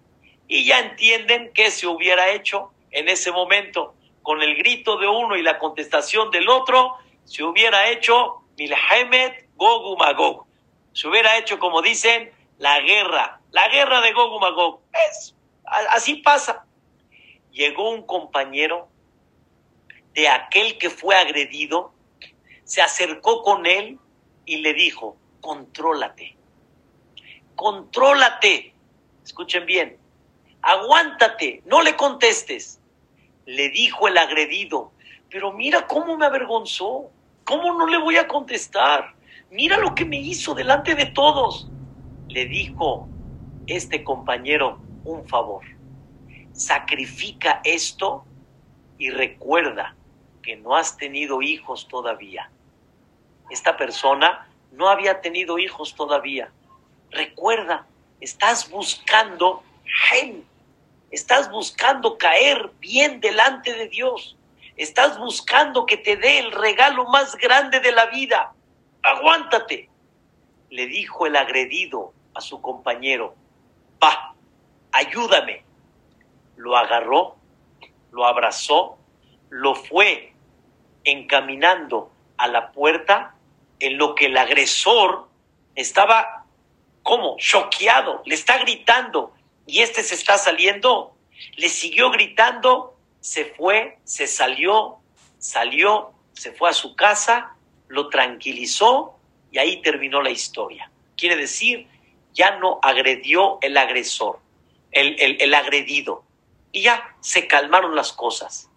Y 0.48 0.64
ya 0.64 0.78
entienden 0.78 1.50
qué 1.52 1.70
se 1.70 1.86
hubiera 1.86 2.30
hecho 2.30 2.70
en 2.90 3.08
ese 3.08 3.32
momento 3.32 3.94
con 4.26 4.42
el 4.42 4.56
grito 4.56 4.96
de 4.96 5.06
uno 5.06 5.36
y 5.36 5.42
la 5.42 5.56
contestación 5.56 6.32
del 6.32 6.48
otro, 6.48 6.96
se 7.22 7.44
hubiera 7.44 7.90
hecho 7.90 8.42
Milhemet 8.58 9.50
Gogu 9.54 9.96
Magog. 9.96 10.46
Se 10.92 11.06
hubiera 11.06 11.38
hecho, 11.38 11.60
como 11.60 11.80
dicen, 11.80 12.32
la 12.58 12.80
guerra, 12.80 13.40
la 13.52 13.68
guerra 13.68 14.00
de 14.00 14.12
Gogu 14.12 14.40
Magog. 14.40 14.80
Es, 15.08 15.32
así 15.90 16.16
pasa. 16.16 16.66
Llegó 17.52 17.88
un 17.90 18.02
compañero 18.02 18.88
de 20.12 20.26
aquel 20.28 20.76
que 20.76 20.90
fue 20.90 21.14
agredido, 21.14 21.92
se 22.64 22.82
acercó 22.82 23.44
con 23.44 23.64
él 23.64 24.00
y 24.44 24.56
le 24.56 24.74
dijo, 24.74 25.16
contrólate, 25.40 26.34
contrólate. 27.54 28.74
Escuchen 29.24 29.66
bien, 29.66 29.96
aguántate, 30.62 31.62
no 31.64 31.80
le 31.80 31.94
contestes. 31.94 32.80
Le 33.46 33.70
dijo 33.70 34.08
el 34.08 34.18
agredido, 34.18 34.92
pero 35.30 35.52
mira 35.52 35.86
cómo 35.86 36.16
me 36.16 36.26
avergonzó. 36.26 37.10
¿Cómo 37.44 37.74
no 37.74 37.86
le 37.86 37.96
voy 37.98 38.16
a 38.16 38.26
contestar? 38.26 39.14
Mira 39.50 39.78
lo 39.78 39.94
que 39.94 40.04
me 40.04 40.18
hizo 40.18 40.54
delante 40.54 40.96
de 40.96 41.06
todos. 41.06 41.68
Le 42.28 42.46
dijo 42.46 43.08
este 43.68 44.02
compañero 44.02 44.80
un 45.04 45.26
favor. 45.28 45.64
Sacrifica 46.52 47.60
esto 47.62 48.24
y 48.98 49.10
recuerda 49.10 49.94
que 50.42 50.56
no 50.56 50.74
has 50.74 50.96
tenido 50.96 51.40
hijos 51.40 51.86
todavía. 51.86 52.50
Esta 53.50 53.76
persona 53.76 54.48
no 54.72 54.88
había 54.88 55.20
tenido 55.20 55.58
hijos 55.58 55.94
todavía. 55.94 56.50
Recuerda, 57.10 57.86
estás 58.20 58.68
buscando 58.70 59.62
gen, 59.84 60.44
estás 61.10 61.50
buscando 61.50 62.18
caer 62.18 62.70
bien 62.80 63.20
delante 63.20 63.72
de 63.74 63.88
Dios. 63.88 64.36
Estás 64.76 65.18
buscando 65.18 65.86
que 65.86 65.96
te 65.96 66.16
dé 66.16 66.38
el 66.38 66.52
regalo 66.52 67.06
más 67.06 67.36
grande 67.36 67.80
de 67.80 67.92
la 67.92 68.06
vida. 68.06 68.52
Aguántate. 69.02 69.88
Le 70.70 70.86
dijo 70.86 71.26
el 71.26 71.36
agredido 71.36 72.12
a 72.34 72.40
su 72.40 72.60
compañero, 72.60 73.34
pa, 73.98 74.34
ayúdame. 74.92 75.64
lo 76.56 76.76
agarró, 76.76 77.36
lo 78.12 78.26
abrazó, 78.26 78.98
lo 79.50 79.74
fue 79.74 80.34
encaminando 81.04 82.10
a 82.36 82.48
la 82.48 82.72
puerta 82.72 83.34
en 83.78 83.98
lo 83.98 84.14
que 84.14 84.26
el 84.26 84.36
agresor 84.36 85.28
estaba 85.74 86.44
como 87.02 87.36
choqueado, 87.38 88.22
le 88.24 88.34
está 88.34 88.58
gritando 88.58 89.35
y 89.66 89.80
este 89.80 90.02
se 90.02 90.14
está 90.14 90.38
saliendo, 90.38 91.16
le 91.56 91.68
siguió 91.68 92.10
gritando, 92.10 92.96
se 93.20 93.44
fue, 93.44 93.98
se 94.04 94.26
salió, 94.26 94.98
salió, 95.38 96.12
se 96.32 96.52
fue 96.52 96.70
a 96.70 96.72
su 96.72 96.94
casa, 96.94 97.56
lo 97.88 98.08
tranquilizó 98.08 99.18
y 99.50 99.58
ahí 99.58 99.82
terminó 99.82 100.22
la 100.22 100.30
historia. 100.30 100.90
Quiere 101.16 101.36
decir, 101.36 101.88
ya 102.32 102.58
no 102.58 102.78
agredió 102.82 103.58
el 103.62 103.76
agresor, 103.76 104.38
el, 104.92 105.16
el, 105.18 105.54
agredido. 105.54 106.24
Y 106.72 106.82
ya 106.82 107.16
se 107.20 107.46
calmaron 107.46 107.96
las 107.96 108.12
cosas. 108.12 108.68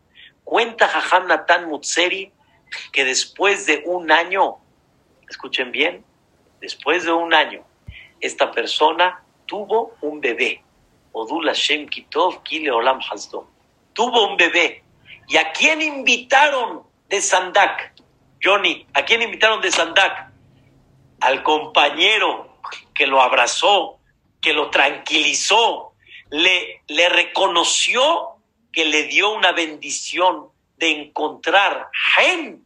Cuenta 0.43 0.87
Jajam 0.87 1.27
Natan 1.27 1.67
Mutseri 1.67 2.31
que 2.91 3.03
después 3.03 3.65
de 3.65 3.83
un 3.85 4.11
año, 4.11 4.57
escuchen 5.29 5.71
bien, 5.71 6.03
después 6.61 7.03
de 7.03 7.11
un 7.11 7.33
año, 7.33 7.63
esta 8.21 8.51
persona 8.51 9.23
tuvo 9.45 9.95
un 10.01 10.21
bebé. 10.21 10.63
Odul 11.11 11.47
Hashem 11.47 11.87
Kitov 11.87 12.43
Kile 12.43 12.71
Olam. 12.71 12.99
Tuvo 13.93 14.27
un 14.27 14.37
bebé. 14.37 14.83
¿Y 15.27 15.37
a 15.37 15.51
quién 15.51 15.81
invitaron 15.81 16.83
de 17.07 17.21
Sandak? 17.21 17.93
Johnny, 18.41 18.85
¿a 18.93 19.03
quién 19.03 19.21
invitaron 19.21 19.61
de 19.61 19.71
Sandak? 19.71 20.31
Al 21.19 21.43
compañero 21.43 22.57
que 22.93 23.05
lo 23.05 23.21
abrazó, 23.21 23.99
que 24.41 24.53
lo 24.53 24.69
tranquilizó, 24.69 25.93
le, 26.29 26.81
le 26.87 27.09
reconoció 27.09 28.35
que 28.71 28.85
le 28.85 29.03
dio 29.03 29.31
una 29.31 29.51
bendición 29.51 30.49
de 30.77 30.91
encontrar 30.91 31.89
Gen 32.15 32.65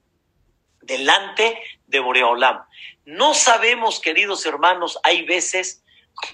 delante 0.82 1.62
de 1.88 2.00
Boreolam. 2.00 2.64
No 3.06 3.34
sabemos, 3.34 4.00
queridos 4.00 4.46
hermanos, 4.46 5.00
hay 5.04 5.24
veces 5.24 5.84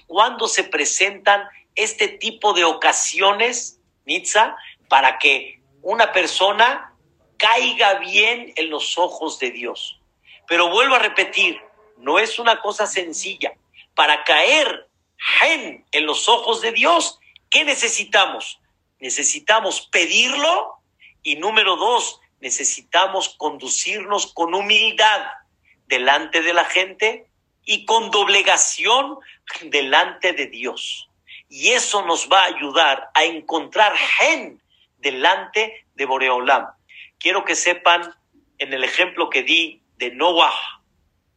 cuando 0.06 0.46
se 0.48 0.64
presentan 0.64 1.48
este 1.74 2.08
tipo 2.08 2.52
de 2.52 2.64
ocasiones, 2.64 3.80
Nitza, 4.04 4.56
para 4.88 5.18
que 5.18 5.60
una 5.82 6.12
persona 6.12 6.94
caiga 7.36 7.94
bien 7.94 8.52
en 8.56 8.70
los 8.70 8.98
ojos 8.98 9.38
de 9.38 9.50
Dios. 9.50 10.00
Pero 10.46 10.68
vuelvo 10.68 10.96
a 10.96 10.98
repetir, 10.98 11.60
no 11.96 12.18
es 12.18 12.38
una 12.38 12.60
cosa 12.60 12.86
sencilla. 12.86 13.54
Para 13.94 14.24
caer 14.24 14.88
en 15.42 16.06
los 16.06 16.28
ojos 16.28 16.60
de 16.60 16.72
Dios, 16.72 17.18
¿qué 17.50 17.64
necesitamos? 17.64 18.60
Necesitamos 18.98 19.88
pedirlo 19.92 20.76
y 21.22 21.36
número 21.36 21.76
dos, 21.76 22.20
necesitamos 22.40 23.30
conducirnos 23.36 24.32
con 24.32 24.54
humildad 24.54 25.26
delante 25.86 26.42
de 26.42 26.54
la 26.54 26.64
gente 26.64 27.26
y 27.64 27.84
con 27.84 28.10
doblegación 28.10 29.18
delante 29.62 30.32
de 30.32 30.46
Dios. 30.46 31.09
Y 31.50 31.72
eso 31.72 32.06
nos 32.06 32.28
va 32.28 32.42
a 32.42 32.46
ayudar 32.46 33.10
a 33.12 33.24
encontrar 33.24 33.94
gen 33.96 34.62
delante 34.98 35.84
de 35.94 36.06
Boreolam. 36.06 36.68
Quiero 37.18 37.44
que 37.44 37.56
sepan 37.56 38.14
en 38.58 38.72
el 38.72 38.84
ejemplo 38.84 39.28
que 39.28 39.42
di 39.42 39.82
de 39.96 40.12
Noah. 40.12 40.54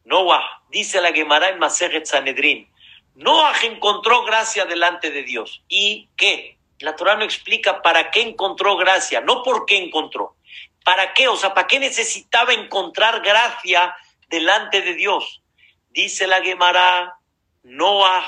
Noah, 0.05 0.63
dice 0.69 1.01
la 1.01 1.11
Gemara 1.11 1.49
en 1.49 1.57
Maseret 1.57 2.05
Sanedrin, 2.05 2.69
Noah 3.15 3.53
encontró 3.63 4.23
gracia 4.23 4.65
delante 4.65 5.09
de 5.09 5.23
Dios. 5.23 5.63
¿Y 5.67 6.09
qué? 6.15 6.57
La 6.79 6.95
Torah 6.95 7.15
no 7.15 7.23
explica 7.23 7.81
para 7.81 8.11
qué 8.11 8.21
encontró 8.21 8.77
gracia, 8.77 9.19
no 9.21 9.41
por 9.41 9.65
qué 9.65 9.77
encontró. 9.77 10.35
¿Para 10.83 11.13
qué? 11.13 11.27
O 11.27 11.37
sea, 11.37 11.53
¿para 11.53 11.67
qué 11.67 11.79
necesitaba 11.79 12.53
encontrar 12.53 13.21
gracia 13.21 13.95
delante 14.29 14.81
de 14.81 14.93
Dios? 14.93 15.41
Dice 15.89 16.27
la 16.27 16.41
Gemara, 16.41 17.17
Noah 17.63 18.25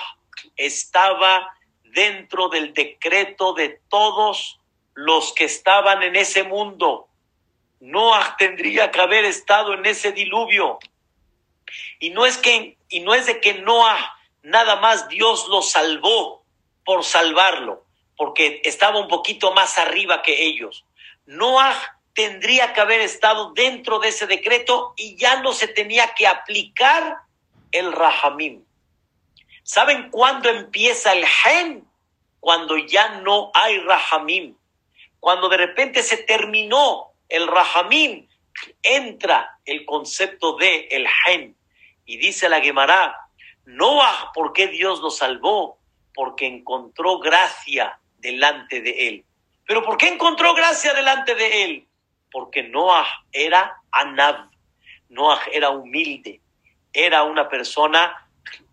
estaba 0.55 1.51
dentro 1.95 2.49
del 2.49 2.73
decreto 2.73 3.53
de 3.53 3.79
todos 3.89 4.59
los 4.93 5.33
que 5.33 5.45
estaban 5.45 6.03
en 6.03 6.15
ese 6.15 6.43
mundo. 6.43 7.07
Noah 7.79 8.35
tendría 8.37 8.91
que 8.91 9.01
haber 9.01 9.25
estado 9.25 9.73
en 9.73 9.85
ese 9.85 10.11
diluvio. 10.11 10.77
Y 11.99 12.11
no 12.11 12.25
es 12.25 12.37
que 12.37 12.77
y 12.89 12.99
no 12.99 13.15
es 13.15 13.25
de 13.25 13.39
que 13.39 13.55
Noah 13.55 14.15
nada 14.43 14.75
más 14.75 15.07
Dios 15.07 15.47
lo 15.47 15.61
salvó 15.61 16.43
por 16.83 17.03
salvarlo, 17.03 17.83
porque 18.15 18.61
estaba 18.63 18.99
un 18.99 19.07
poquito 19.07 19.51
más 19.53 19.79
arriba 19.79 20.21
que 20.21 20.45
ellos. 20.45 20.85
Noah 21.25 21.75
tendría 22.13 22.73
que 22.73 22.81
haber 22.81 23.01
estado 23.01 23.53
dentro 23.53 23.99
de 23.99 24.09
ese 24.09 24.27
decreto 24.27 24.93
y 24.97 25.15
ya 25.15 25.41
no 25.41 25.53
se 25.53 25.67
tenía 25.67 26.13
que 26.13 26.27
aplicar 26.27 27.17
el 27.71 27.91
rahamim. 27.91 28.63
¿Saben 29.65 30.09
cuándo 30.11 30.47
empieza 30.49 31.11
el 31.13 31.25
gen? 31.25 31.85
Cuando 32.39 32.77
ya 32.77 33.19
no 33.21 33.51
hay 33.53 33.79
rahamim. 33.79 34.55
Cuando 35.19 35.49
de 35.49 35.57
repente 35.57 36.03
se 36.03 36.17
terminó 36.17 37.13
el 37.27 37.47
rahamim, 37.47 38.27
entra 38.83 39.59
el 39.65 39.83
concepto 39.85 40.55
de 40.55 40.87
el 40.91 41.07
gen. 41.07 41.57
Y 42.05 42.17
dice 42.17 42.47
la 42.47 42.61
Gemara, 42.61 43.17
Noah, 43.65 44.31
¿por 44.33 44.53
qué 44.53 44.67
Dios 44.67 45.01
lo 45.01 45.09
salvó? 45.09 45.79
Porque 46.13 46.45
encontró 46.45 47.17
gracia 47.17 47.99
delante 48.19 48.81
de 48.81 49.07
él. 49.07 49.25
¿Pero 49.65 49.83
por 49.83 49.97
qué 49.97 50.09
encontró 50.09 50.53
gracia 50.53 50.93
delante 50.93 51.33
de 51.33 51.63
él? 51.63 51.87
porque 52.35 52.63
Noah 52.63 53.07
era 53.31 53.81
Anab, 53.91 54.49
Noah 55.07 55.39
era 55.53 55.69
humilde, 55.69 56.41
era 56.91 57.23
una 57.23 57.47
persona 57.47 58.24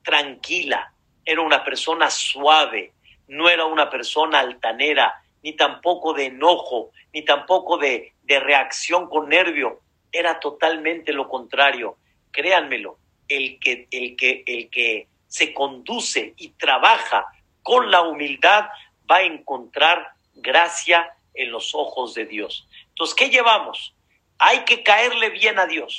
tranquila, 0.03 0.93
era 1.25 1.41
una 1.41 1.64
persona 1.64 2.11
suave, 2.11 2.93
no 3.29 3.49
era 3.49 3.64
una 3.64 3.89
persona 3.89 4.41
altanera, 4.41 5.23
ni 5.43 5.55
tampoco 5.55 6.12
de 6.12 6.27
enojo, 6.27 6.91
ni 7.12 7.25
tampoco 7.25 7.79
de, 7.79 8.12
de 8.23 8.41
reacción 8.41 9.09
con 9.09 9.29
nervio, 9.29 9.81
era 10.11 10.39
totalmente 10.41 11.12
lo 11.12 11.29
contrario. 11.29 11.97
Créanmelo, 12.31 12.99
el 13.29 13.59
que, 13.59 13.89
el 13.91 14.16
que, 14.16 14.45
el 14.47 14.70
que 14.70 15.09
se 15.27 15.55
conduce 15.55 16.35
y 16.37 16.51
trabaja 16.51 17.27
con 17.62 17.91
la 17.91 18.03
humildad 18.03 18.66
va 19.11 19.16
a 19.16 19.23
encontrar 19.23 20.12
gracia 20.35 21.14
en 21.35 21.51
los 21.51 21.75
ojos 21.75 22.14
de 22.14 22.27
Dios. 22.27 22.68
Entonces, 22.89 23.14
¿qué 23.14 23.31
llevamos? 23.31 23.95
Hay 24.39 24.64
que 24.64 24.83
caerle 24.83 25.31
bien 25.31 25.59
a 25.59 25.66
Dios. 25.66 25.99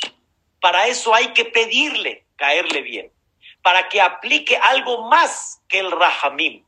Para 0.59 0.87
eso 0.87 1.13
hay 1.13 1.33
que 1.33 1.45
pedirle 1.45 2.23
caerle 2.35 2.81
bien. 2.81 3.11
Para 3.63 3.89
que 3.89 3.99
aplique 3.99 4.55
algo 4.57 5.09
más 5.09 5.63
que 5.67 5.79
el 5.79 5.91
Rahamim. 5.91 6.63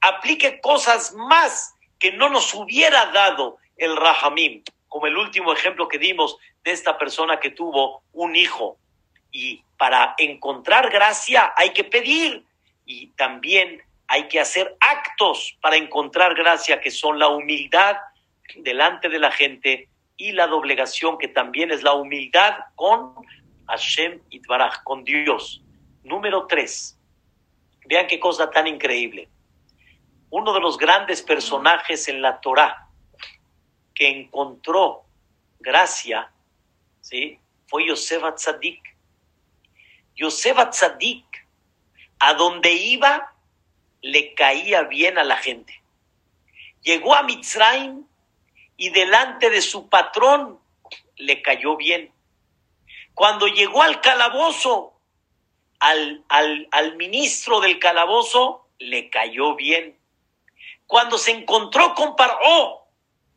Aplique 0.00 0.60
cosas 0.60 1.12
más 1.14 1.74
que 2.00 2.10
no 2.10 2.28
nos 2.28 2.52
hubiera 2.54 3.06
dado 3.06 3.58
el 3.76 3.96
Rahamim. 3.96 4.64
Como 4.88 5.06
el 5.06 5.16
último 5.16 5.52
ejemplo 5.52 5.86
que 5.86 5.98
dimos 5.98 6.36
de 6.64 6.72
esta 6.72 6.98
persona 6.98 7.38
que 7.38 7.50
tuvo 7.50 8.02
un 8.12 8.34
hijo. 8.34 8.78
Y 9.30 9.62
para 9.78 10.16
encontrar 10.18 10.90
gracia 10.90 11.52
hay 11.56 11.70
que 11.70 11.84
pedir. 11.84 12.44
Y 12.84 13.06
también 13.12 13.80
hay 14.08 14.28
que 14.28 14.40
hacer 14.40 14.76
actos 14.80 15.56
para 15.62 15.76
encontrar 15.76 16.34
gracia, 16.34 16.80
que 16.80 16.90
son 16.90 17.18
la 17.18 17.28
humildad 17.28 17.96
delante 18.56 19.08
de 19.08 19.18
la 19.18 19.30
gente 19.30 19.88
y 20.18 20.32
la 20.32 20.46
doblegación, 20.46 21.16
que 21.16 21.28
también 21.28 21.70
es 21.70 21.82
la 21.82 21.94
humildad 21.94 22.56
con 22.74 23.14
Hashem 23.68 24.20
Itbaraj, 24.28 24.82
con 24.84 25.04
Dios. 25.04 25.61
Número 26.02 26.46
tres. 26.46 26.98
Vean 27.86 28.06
qué 28.06 28.18
cosa 28.18 28.50
tan 28.50 28.66
increíble. 28.66 29.28
Uno 30.30 30.52
de 30.52 30.60
los 30.60 30.78
grandes 30.78 31.22
personajes 31.22 32.08
en 32.08 32.22
la 32.22 32.40
Torá 32.40 32.88
que 33.94 34.08
encontró 34.08 35.04
gracia, 35.60 36.32
¿sí? 37.00 37.38
Fue 37.66 37.86
Yosef 37.86 38.22
Tzadik. 38.34 38.96
Yosef 40.14 40.56
Tzadik, 40.70 41.46
a 42.18 42.34
donde 42.34 42.72
iba, 42.72 43.34
le 44.00 44.34
caía 44.34 44.82
bien 44.82 45.18
a 45.18 45.24
la 45.24 45.36
gente. 45.36 45.82
Llegó 46.82 47.14
a 47.14 47.22
Mitzrayim 47.22 48.04
y 48.76 48.90
delante 48.90 49.50
de 49.50 49.60
su 49.60 49.88
patrón 49.88 50.58
le 51.16 51.42
cayó 51.42 51.76
bien. 51.76 52.12
Cuando 53.14 53.46
llegó 53.46 53.82
al 53.82 54.00
calabozo, 54.00 54.91
al, 55.82 56.24
al, 56.70 56.96
ministro 56.96 57.60
del 57.60 57.80
calabozo 57.80 58.68
le 58.78 59.10
cayó 59.10 59.56
bien. 59.56 59.98
Cuando 60.86 61.18
se 61.18 61.32
encontró 61.32 61.94
con 61.94 62.14
Paró, 62.14 62.86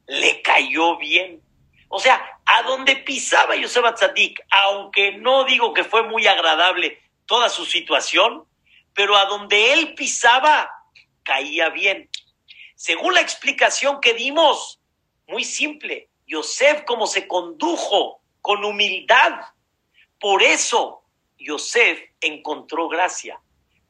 le 0.06 0.44
cayó 0.44 0.96
bien. 0.98 1.42
O 1.90 2.00
sea, 2.00 2.40
a 2.46 2.62
donde 2.62 2.98
pisaba 2.98 3.56
Yosef 3.56 3.86
Atzadik, 3.86 4.40
aunque 4.52 5.14
no 5.14 5.46
digo 5.46 5.74
que 5.74 5.84
fue 5.84 6.04
muy 6.04 6.28
agradable 6.28 7.02
toda 7.26 7.50
su 7.50 7.66
situación, 7.66 8.46
pero 8.94 9.18
a 9.18 9.26
donde 9.26 9.74
él 9.74 9.96
pisaba, 9.96 10.70
caía 11.24 11.70
bien. 11.70 12.10
Según 12.76 13.16
la 13.16 13.22
explicación 13.22 14.00
que 14.02 14.14
dimos, 14.14 14.80
muy 15.28 15.44
simple, 15.44 16.10
Yosef 16.28 16.84
como 16.84 17.08
se 17.08 17.28
condujo 17.28 18.22
con 18.42 18.64
humildad, 18.64 19.32
por 20.20 20.44
eso 20.44 21.02
Yosef 21.40 22.00
encontró 22.26 22.88
gracia, 22.88 23.40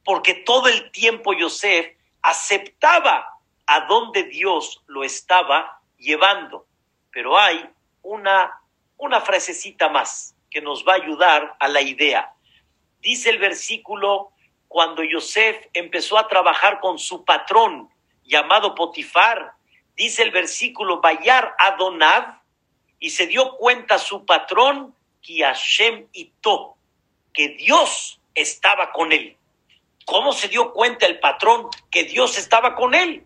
porque 0.04 0.34
todo 0.34 0.68
el 0.68 0.90
tiempo 0.90 1.32
Yosef 1.32 1.96
aceptaba 2.22 3.26
a 3.66 3.80
donde 3.86 4.24
Dios 4.24 4.82
lo 4.86 5.04
estaba 5.04 5.80
llevando. 5.98 6.66
Pero 7.10 7.38
hay 7.38 7.68
una, 8.02 8.60
una 8.96 9.20
frasecita 9.20 9.88
más 9.88 10.34
que 10.50 10.60
nos 10.60 10.86
va 10.86 10.92
a 10.92 10.96
ayudar 10.96 11.56
a 11.58 11.68
la 11.68 11.80
idea. 11.82 12.32
Dice 13.00 13.30
el 13.30 13.38
versículo, 13.38 14.32
cuando 14.68 15.02
Yosef 15.02 15.66
empezó 15.72 16.18
a 16.18 16.28
trabajar 16.28 16.80
con 16.80 16.98
su 16.98 17.24
patrón 17.24 17.90
llamado 18.24 18.74
Potifar, 18.74 19.52
dice 19.94 20.22
el 20.22 20.30
versículo, 20.30 21.00
Bayar 21.00 21.54
Adonav, 21.58 22.40
y 22.98 23.10
se 23.10 23.26
dio 23.26 23.56
cuenta 23.56 23.98
su 23.98 24.24
patrón, 24.24 24.94
que 25.22 25.42
Hashem 25.42 26.06
Ito, 26.12 26.76
que 27.32 27.48
Dios 27.50 28.20
estaba 28.36 28.92
con 28.92 29.10
él. 29.10 29.36
¿Cómo 30.04 30.32
se 30.32 30.46
dio 30.46 30.72
cuenta 30.72 31.06
el 31.06 31.18
patrón 31.18 31.68
que 31.90 32.04
Dios 32.04 32.38
estaba 32.38 32.76
con 32.76 32.94
él? 32.94 33.24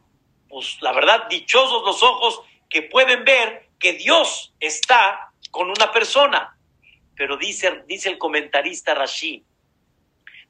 Pues 0.49 0.79
la 0.81 0.93
verdad, 0.93 1.29
dichosos 1.29 1.85
los 1.85 2.03
ojos 2.03 2.41
que 2.71 2.83
pueden 2.83 3.25
ver 3.25 3.69
que 3.79 3.93
Dios 3.93 4.55
está 4.61 5.33
con 5.51 5.69
una 5.69 5.93
persona. 5.93 6.57
Pero 7.17 7.37
dice, 7.37 7.83
dice 7.87 8.09
el 8.09 8.17
comentarista 8.17 8.95
Rashi, 8.95 9.45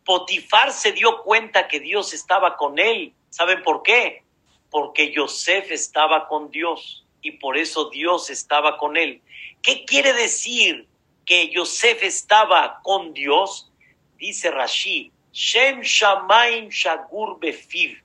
Potifar 0.05 0.73
se 0.73 0.93
dio 0.93 1.23
cuenta 1.23 1.69
que 1.69 1.81
Dios 1.81 2.15
estaba 2.15 2.57
con 2.57 2.79
él. 2.79 3.13
¿Saben 3.29 3.63
por 3.63 3.83
qué? 3.83 4.25
Porque 4.71 5.13
Yosef 5.13 5.71
estaba 5.71 6.29
con 6.29 6.51
Dios 6.51 7.05
y 7.23 7.33
por 7.33 7.57
eso 7.59 7.91
Dios 7.91 8.31
estaba 8.31 8.77
con 8.77 8.97
él. 8.97 9.23
¿Qué 9.63 9.85
quiere 9.85 10.13
decir 10.13 10.87
que 11.27 11.51
Yosef 11.51 12.03
estaba 12.03 12.81
con 12.83 13.13
Dios? 13.13 13.70
Dice 14.21 14.51
Rashi, 14.51 15.11
Shem 15.33 15.81
Shamaim 15.81 16.69
Shagur 16.69 17.41
Befiv. 17.41 18.03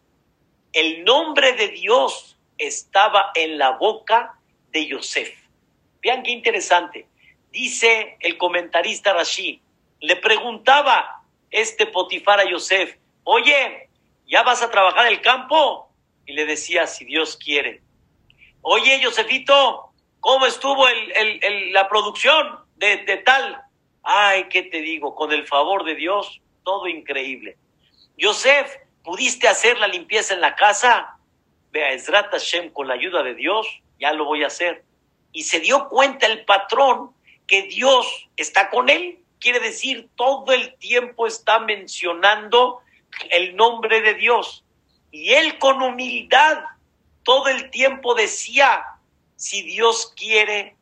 El 0.71 1.03
nombre 1.03 1.51
de 1.53 1.67
Dios 1.67 2.37
estaba 2.57 3.31
en 3.35 3.57
la 3.57 3.71
boca 3.71 4.39
de 4.71 4.87
Yosef. 4.87 5.37
Vean 6.01 6.23
qué 6.23 6.31
interesante. 6.31 7.05
Dice 7.51 8.15
el 8.21 8.37
comentarista 8.37 9.13
Rashi, 9.13 9.61
le 9.99 10.15
preguntaba 10.15 11.21
este 11.51 11.85
Potifar 11.85 12.39
a 12.39 12.49
Yosef, 12.49 12.95
oye, 13.25 13.89
¿ya 14.25 14.43
vas 14.43 14.61
a 14.61 14.71
trabajar 14.71 15.07
el 15.07 15.19
campo? 15.19 15.91
Y 16.25 16.31
le 16.31 16.45
decía, 16.45 16.87
si 16.87 17.03
Dios 17.03 17.35
quiere. 17.35 17.81
Oye, 18.61 19.01
Yosefito, 19.01 19.91
¿cómo 20.21 20.45
estuvo 20.45 20.85
la 21.71 21.89
producción 21.89 22.59
de, 22.77 23.03
de 23.03 23.17
tal? 23.17 23.64
Ay, 24.05 24.45
¿qué 24.49 24.61
te 24.61 24.81
digo? 24.81 25.15
Con 25.15 25.33
el 25.33 25.47
favor 25.47 25.83
de 25.83 25.95
Dios, 25.95 26.39
todo 26.63 26.87
increíble. 26.87 27.57
Yosef, 28.17 28.71
¿pudiste 29.03 29.47
hacer 29.47 29.79
la 29.79 29.87
limpieza 29.87 30.35
en 30.35 30.41
la 30.41 30.55
casa? 30.55 31.17
Vea, 31.71 31.91
Ezrat 31.91 32.31
Hashem, 32.31 32.71
con 32.71 32.87
la 32.87 32.93
ayuda 32.93 33.23
de 33.23 33.33
Dios, 33.33 33.67
ya 33.99 34.13
lo 34.13 34.25
voy 34.25 34.43
a 34.43 34.47
hacer. 34.47 34.83
Y 35.31 35.43
se 35.43 35.59
dio 35.59 35.89
cuenta 35.89 36.27
el 36.27 36.45
patrón 36.45 37.15
que 37.47 37.63
Dios 37.63 38.29
está 38.37 38.69
con 38.69 38.89
él. 38.89 39.19
Quiere 39.39 39.59
decir, 39.59 40.07
todo 40.15 40.53
el 40.53 40.75
tiempo 40.77 41.25
está 41.25 41.59
mencionando 41.59 42.81
el 43.31 43.55
nombre 43.55 44.01
de 44.01 44.13
Dios. 44.13 44.63
Y 45.09 45.33
él 45.33 45.57
con 45.57 45.81
humildad 45.81 46.63
todo 47.23 47.47
el 47.47 47.71
tiempo 47.71 48.13
decía, 48.13 48.83
si 49.35 49.63
Dios 49.63 50.13
quiere, 50.15 50.75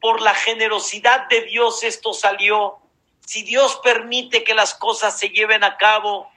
por 0.00 0.20
la 0.20 0.34
generosidad 0.34 1.28
de 1.28 1.42
Dios 1.42 1.82
esto 1.82 2.12
salió, 2.12 2.78
si 3.20 3.42
Dios 3.42 3.80
permite 3.82 4.44
que 4.44 4.54
las 4.54 4.74
cosas 4.74 5.18
se 5.18 5.30
lleven 5.30 5.64
a 5.64 5.76
cabo, 5.76 6.30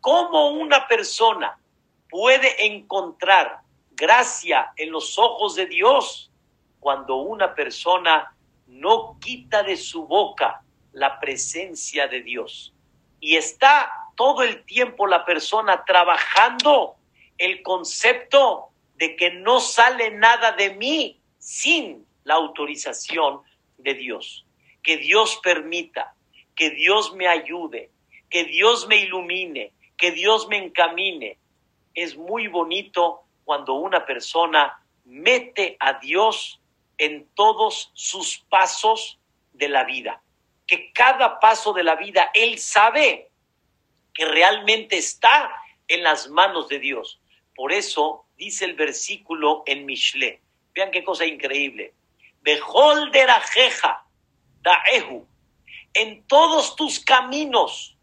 ¿cómo 0.00 0.50
una 0.50 0.88
persona 0.88 1.58
puede 2.08 2.66
encontrar 2.66 3.60
gracia 3.92 4.72
en 4.76 4.90
los 4.90 5.18
ojos 5.18 5.54
de 5.54 5.66
Dios 5.66 6.30
cuando 6.78 7.16
una 7.16 7.54
persona 7.54 8.34
no 8.66 9.18
quita 9.20 9.62
de 9.62 9.76
su 9.76 10.06
boca 10.06 10.62
la 10.92 11.20
presencia 11.20 12.08
de 12.08 12.22
Dios? 12.22 12.72
Y 13.20 13.36
está 13.36 13.92
todo 14.16 14.42
el 14.42 14.64
tiempo 14.64 15.06
la 15.06 15.26
persona 15.26 15.84
trabajando 15.84 16.96
el 17.36 17.62
concepto 17.62 18.70
de 18.94 19.16
que 19.16 19.30
no 19.30 19.60
sale 19.60 20.10
nada 20.10 20.52
de 20.52 20.74
mí 20.74 21.20
sin 21.38 22.06
la 22.30 22.36
autorización 22.36 23.40
de 23.76 23.94
Dios. 23.94 24.46
Que 24.84 24.98
Dios 24.98 25.40
permita 25.42 26.14
que 26.54 26.70
Dios 26.70 27.12
me 27.14 27.26
ayude, 27.26 27.90
que 28.28 28.44
Dios 28.44 28.86
me 28.86 28.98
ilumine, 28.98 29.72
que 29.96 30.12
Dios 30.12 30.46
me 30.46 30.58
encamine. 30.58 31.38
Es 31.92 32.16
muy 32.16 32.46
bonito 32.46 33.22
cuando 33.44 33.74
una 33.74 34.06
persona 34.06 34.80
mete 35.04 35.76
a 35.80 35.94
Dios 35.94 36.60
en 36.98 37.26
todos 37.34 37.90
sus 37.94 38.38
pasos 38.48 39.18
de 39.52 39.68
la 39.68 39.82
vida, 39.82 40.22
que 40.68 40.92
cada 40.92 41.40
paso 41.40 41.72
de 41.72 41.82
la 41.82 41.96
vida 41.96 42.30
Él 42.32 42.58
sabe 42.58 43.30
que 44.14 44.24
realmente 44.24 44.98
está 44.98 45.50
en 45.88 46.04
las 46.04 46.28
manos 46.28 46.68
de 46.68 46.78
Dios. 46.78 47.20
Por 47.56 47.72
eso 47.72 48.26
dice 48.36 48.66
el 48.66 48.74
versículo 48.74 49.64
en 49.66 49.84
Mishle. 49.84 50.40
Vean 50.74 50.92
qué 50.92 51.02
cosa 51.02 51.26
increíble. 51.26 51.94
Daehu 54.62 55.26
en 55.94 56.26
todos 56.26 56.76
tus 56.76 57.00
caminos, 57.00 57.96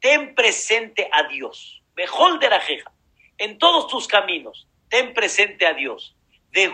ten 0.00 0.34
presente 0.34 1.08
a 1.12 1.24
Dios. 1.24 1.82
Mejor 1.94 2.38
de 2.38 2.48
la 2.48 2.60
jeja. 2.60 2.90
En 3.38 3.58
todos 3.58 3.88
tus 3.88 4.06
caminos, 4.06 4.66
ten 4.88 5.12
presente 5.12 5.66
a 5.66 5.74
Dios. 5.74 6.14
De 6.50 6.72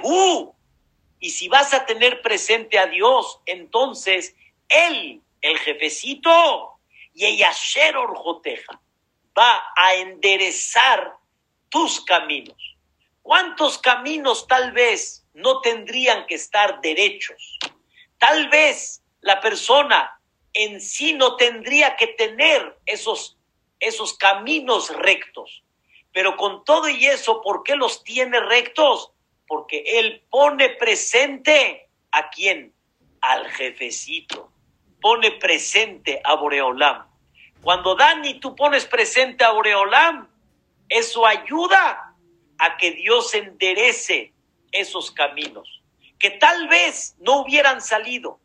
Y 1.20 1.30
si 1.30 1.48
vas 1.48 1.74
a 1.74 1.86
tener 1.86 2.22
presente 2.22 2.78
a 2.78 2.86
Dios, 2.86 3.40
entonces 3.46 4.36
Él, 4.68 5.20
el 5.40 5.58
jefecito, 5.58 6.78
y 7.14 7.24
ella 7.24 7.50
Orjoteja, 7.96 8.80
va 9.36 9.62
a 9.76 9.94
enderezar 9.94 11.14
tus 11.68 12.00
caminos. 12.04 12.76
¿Cuántos 13.22 13.78
caminos 13.78 14.46
tal 14.46 14.72
vez 14.72 15.26
no 15.38 15.60
tendrían 15.60 16.26
que 16.26 16.34
estar 16.34 16.80
derechos? 16.80 17.58
Tal 18.18 18.48
vez 18.48 19.02
la 19.20 19.40
persona 19.40 20.20
en 20.52 20.80
sí 20.80 21.12
no 21.12 21.36
tendría 21.36 21.96
que 21.96 22.08
tener 22.08 22.76
esos, 22.86 23.38
esos 23.80 24.14
caminos 24.14 24.90
rectos. 24.94 25.62
Pero 26.12 26.36
con 26.36 26.64
todo 26.64 26.88
y 26.88 27.06
eso, 27.06 27.40
¿por 27.42 27.62
qué 27.62 27.76
los 27.76 28.02
tiene 28.02 28.40
rectos? 28.40 29.12
Porque 29.46 29.84
Él 29.86 30.24
pone 30.30 30.70
presente 30.70 31.88
a 32.10 32.28
quién? 32.30 32.74
Al 33.20 33.48
jefecito. 33.50 34.50
Pone 35.00 35.32
presente 35.32 36.20
a 36.24 36.34
Boreolam. 36.34 37.06
Cuando 37.62 37.94
Dani 37.94 38.40
tú 38.40 38.56
pones 38.56 38.84
presente 38.86 39.44
a 39.44 39.52
Boreolam, 39.52 40.28
eso 40.88 41.26
ayuda 41.26 42.14
a 42.58 42.76
que 42.76 42.92
Dios 42.92 43.34
enderece 43.34 44.32
esos 44.72 45.10
caminos, 45.10 45.82
que 46.18 46.30
tal 46.30 46.68
vez 46.68 47.16
no 47.20 47.40
hubieran 47.40 47.80
salido, 47.80 48.40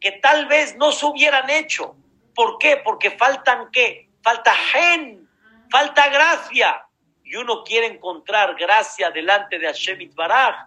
que 0.00 0.12
tal 0.12 0.46
vez 0.46 0.76
no 0.76 0.92
se 0.92 1.06
hubieran 1.06 1.48
hecho. 1.50 1.96
¿Por 2.34 2.58
qué? 2.58 2.78
Porque 2.78 3.10
faltan 3.12 3.70
qué? 3.70 4.08
Falta 4.22 4.52
gen, 4.54 5.28
falta 5.70 6.08
gracia. 6.08 6.86
Y 7.24 7.36
uno 7.36 7.62
quiere 7.64 7.86
encontrar 7.86 8.56
gracia 8.56 9.10
delante 9.10 9.58
de 9.58 9.66
Hashem 9.66 10.10
Baraj. 10.14 10.66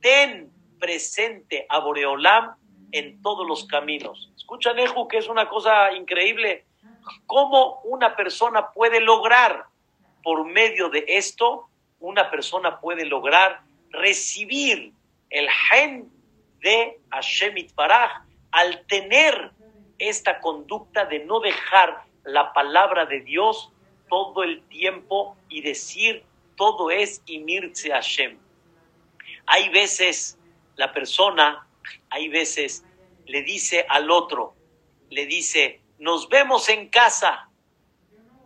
Ten 0.00 0.50
presente 0.78 1.66
a 1.68 1.78
Boreolam 1.78 2.56
en 2.92 3.22
todos 3.22 3.46
los 3.46 3.66
caminos. 3.66 4.30
Escucha, 4.36 4.72
Neju, 4.72 5.08
que 5.08 5.18
es 5.18 5.28
una 5.28 5.48
cosa 5.48 5.92
increíble. 5.92 6.66
¿Cómo 7.26 7.80
una 7.84 8.16
persona 8.16 8.70
puede 8.72 9.00
lograr, 9.00 9.66
por 10.22 10.44
medio 10.44 10.88
de 10.88 11.04
esto, 11.06 11.68
una 12.00 12.30
persona 12.30 12.80
puede 12.80 13.04
lograr 13.04 13.62
recibir 13.96 14.92
el 15.30 15.48
gen 15.50 16.10
de 16.60 16.98
Hashem 17.10 17.54
Baraj 17.74 18.22
al 18.52 18.86
tener 18.86 19.52
esta 19.98 20.40
conducta 20.40 21.04
de 21.04 21.20
no 21.20 21.40
dejar 21.40 22.04
la 22.24 22.52
palabra 22.52 23.06
de 23.06 23.20
Dios 23.20 23.72
todo 24.08 24.42
el 24.42 24.62
tiempo 24.68 25.36
y 25.48 25.62
decir 25.62 26.24
todo 26.56 26.90
es 26.90 27.22
Imirce 27.26 27.90
Hashem. 27.90 28.38
Hay 29.46 29.68
veces 29.68 30.38
la 30.76 30.92
persona, 30.92 31.66
hay 32.10 32.28
veces 32.28 32.84
le 33.26 33.42
dice 33.42 33.84
al 33.88 34.10
otro, 34.10 34.54
le 35.10 35.26
dice, 35.26 35.80
nos 35.98 36.28
vemos 36.28 36.68
en 36.68 36.88
casa. 36.88 37.48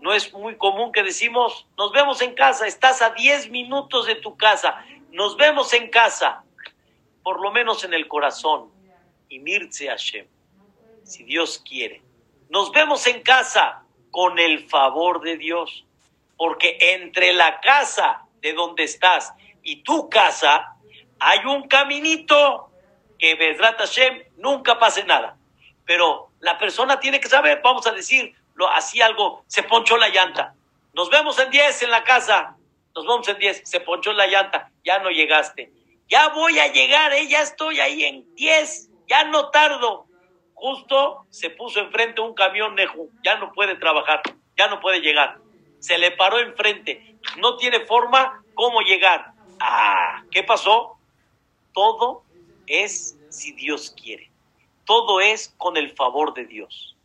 no 0.01 0.15
es 0.15 0.33
muy 0.33 0.57
común 0.57 0.93
que 0.93 1.03
decimos, 1.03 1.67
nos 1.77 1.93
vemos 1.93 2.23
en 2.23 2.35
casa, 2.35 2.67
estás 2.67 3.03
a 3.03 3.11
10 3.11 3.51
minutos 3.51 4.07
de 4.07 4.15
tu 4.15 4.35
casa, 4.35 4.83
nos 5.13 5.37
vemos 5.37 5.73
en 5.73 5.91
casa, 5.91 6.45
por 7.23 7.41
lo 7.41 7.51
menos 7.53 7.85
en 7.85 7.95
el 7.95 8.09
corazón, 8.09 8.71
y 9.29 9.39
Mirce 9.39 9.89
Hashem, 9.89 10.27
si 11.05 11.25
Dios 11.25 11.63
quiere. 11.67 12.03
Nos 12.49 12.73
vemos 12.73 13.07
en 13.07 13.23
casa 13.23 13.83
con 14.11 14.39
el 14.39 14.69
favor 14.69 15.21
de 15.21 15.37
Dios, 15.37 15.85
porque 16.37 16.77
entre 16.81 17.33
la 17.33 17.61
casa 17.61 18.23
de 18.41 18.53
donde 18.53 18.85
estás 18.85 19.33
y 19.63 19.83
tu 19.83 20.09
casa 20.09 20.75
hay 21.19 21.41
un 21.45 21.69
caminito 21.69 22.71
que 23.19 23.35
Bedrat 23.35 23.79
Hashem 23.79 24.25
nunca 24.39 24.79
pase 24.79 25.05
nada. 25.05 25.37
Pero 25.85 26.31
la 26.41 26.59
persona 26.59 26.99
tiene 26.99 27.21
que 27.21 27.29
saber, 27.29 27.61
vamos 27.63 27.87
a 27.87 27.93
decir, 27.93 28.35
lo 28.55 28.69
hacía 28.69 29.07
algo, 29.07 29.45
se 29.47 29.63
ponchó 29.63 29.97
la 29.97 30.09
llanta. 30.09 30.55
Nos 30.95 31.11
vemos 31.11 31.39
en 31.39 31.51
10 31.51 31.83
en 31.83 31.91
la 31.91 32.03
casa. 32.03 32.57
Nos 32.95 33.07
vemos 33.07 33.29
en 33.29 33.39
10, 33.39 33.63
se 33.65 33.81
ponchó 33.81 34.13
la 34.13 34.27
llanta, 34.27 34.71
ya 34.85 34.99
no 34.99 35.11
llegaste. 35.11 35.73
Ya 36.09 36.29
voy 36.29 36.59
a 36.59 36.73
llegar, 36.73 37.13
¿eh? 37.13 37.29
ya 37.29 37.43
estoy 37.43 37.79
ahí 37.81 38.05
en 38.05 38.35
10, 38.35 38.91
ya 39.09 39.25
no 39.25 39.51
tardo. 39.51 40.07
Justo 40.55 41.25
se 41.31 41.51
puso 41.51 41.81
enfrente 41.81 42.21
un 42.21 42.35
camión 42.35 42.75
Neju, 42.75 43.11
ya 43.25 43.37
no 43.37 43.53
puede 43.53 43.77
trabajar, 43.77 44.23
ya 44.57 44.69
no 44.69 44.81
puede 44.81 45.01
llegar. 45.01 45.39
Se 45.79 45.97
le 45.99 46.11
paró 46.11 46.39
enfrente, 46.39 47.17
no 47.39 47.57
tiene 47.57 47.87
forma 47.87 48.45
cómo 48.55 48.81
llegar. 48.81 49.33
Ah, 49.61 50.23
¿qué 50.31 50.43
pasó? 50.43 50.99
Todo 51.73 52.25
es 52.67 53.17
si 53.31 53.53
Dios 53.53 53.95
quiere. 53.97 54.31
Todo 54.85 55.21
es 55.21 55.55
con 55.57 55.77
el 55.77 55.95
favor 55.95 56.35
de 56.35 56.45
Dios. 56.47 56.97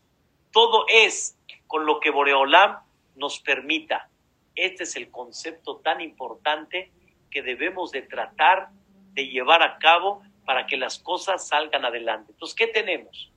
Todo 0.51 0.85
es 0.89 1.37
con 1.67 1.85
lo 1.85 1.99
que 1.99 2.09
Boreolam 2.09 2.79
nos 3.15 3.39
permita. 3.39 4.09
Este 4.55 4.83
es 4.83 4.95
el 4.95 5.11
concepto 5.11 5.77
tan 5.77 6.01
importante 6.01 6.91
que 7.29 7.41
debemos 7.41 7.91
de 7.91 8.01
tratar 8.01 8.69
de 9.13 9.27
llevar 9.27 9.61
a 9.61 9.77
cabo 9.77 10.23
para 10.45 10.67
que 10.67 10.77
las 10.77 10.99
cosas 10.99 11.47
salgan 11.47 11.85
adelante. 11.85 12.31
Entonces, 12.31 12.55
¿qué 12.55 12.67
tenemos? 12.67 13.31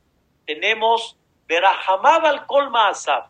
Tenemos 0.47 1.17
Berahamab 1.47 2.27
al 2.27 2.47
Kolma 2.47 2.89
Asab. 2.89 3.29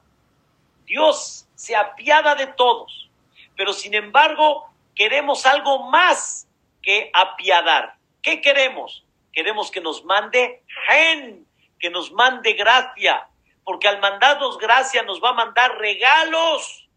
Dios 0.84 1.46
se 1.54 1.76
apiada 1.76 2.34
de 2.34 2.48
todos, 2.48 3.10
pero 3.56 3.72
sin 3.72 3.94
embargo 3.94 4.68
queremos 4.94 5.46
algo 5.46 5.90
más 5.90 6.48
que 6.82 7.10
apiadar. 7.14 7.94
¿Qué 8.22 8.40
queremos? 8.40 9.04
Queremos 9.32 9.70
que 9.70 9.80
nos 9.80 10.04
mande 10.04 10.62
gen, 10.86 11.46
que 11.78 11.90
nos 11.90 12.10
mande 12.12 12.54
gracia, 12.54 13.28
porque 13.64 13.86
al 13.86 14.00
mandarnos 14.00 14.58
gracia 14.58 15.02
nos 15.02 15.22
va 15.22 15.30
a 15.30 15.34
mandar 15.34 15.78
regalos, 15.78 16.87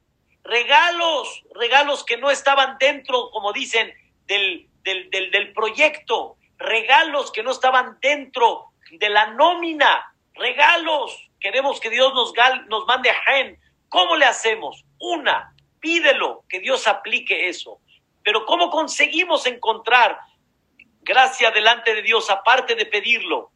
regalos, 0.43 1.43
regalos 1.53 2.03
que 2.03 2.17
no 2.17 2.29
estaban 2.29 2.77
dentro, 2.79 3.29
como 3.31 3.53
dicen, 3.53 3.93
del, 4.25 4.67
del, 4.83 5.09
del, 5.09 5.53
proyecto, 5.53 6.37
regalos 6.57 7.31
que 7.31 7.43
no 7.43 7.51
estaban 7.51 7.97
dentro 8.01 8.67
de 8.91 9.09
la 9.09 9.27
nómina, 9.27 10.13
regalos. 10.33 11.29
Queremos 11.39 11.79
que 11.79 11.89
Dios 11.89 12.13
nos, 12.13 12.33
nos 12.67 12.85
mande 12.85 13.11
gen. 13.25 13.59
¿Cómo 13.89 14.15
le 14.15 14.25
hacemos? 14.25 14.85
Una, 14.99 15.53
pídelo, 15.79 16.43
que 16.47 16.59
Dios 16.59 16.87
aplique 16.87 17.49
eso. 17.49 17.79
Pero 18.23 18.45
¿cómo 18.45 18.69
conseguimos 18.69 19.45
encontrar 19.45 20.19
gracia 21.01 21.51
delante 21.51 21.93
de 21.95 22.01
Dios 22.01 22.29
aparte 22.29 22.75
de 22.75 22.85
pedirlo? 22.85 23.51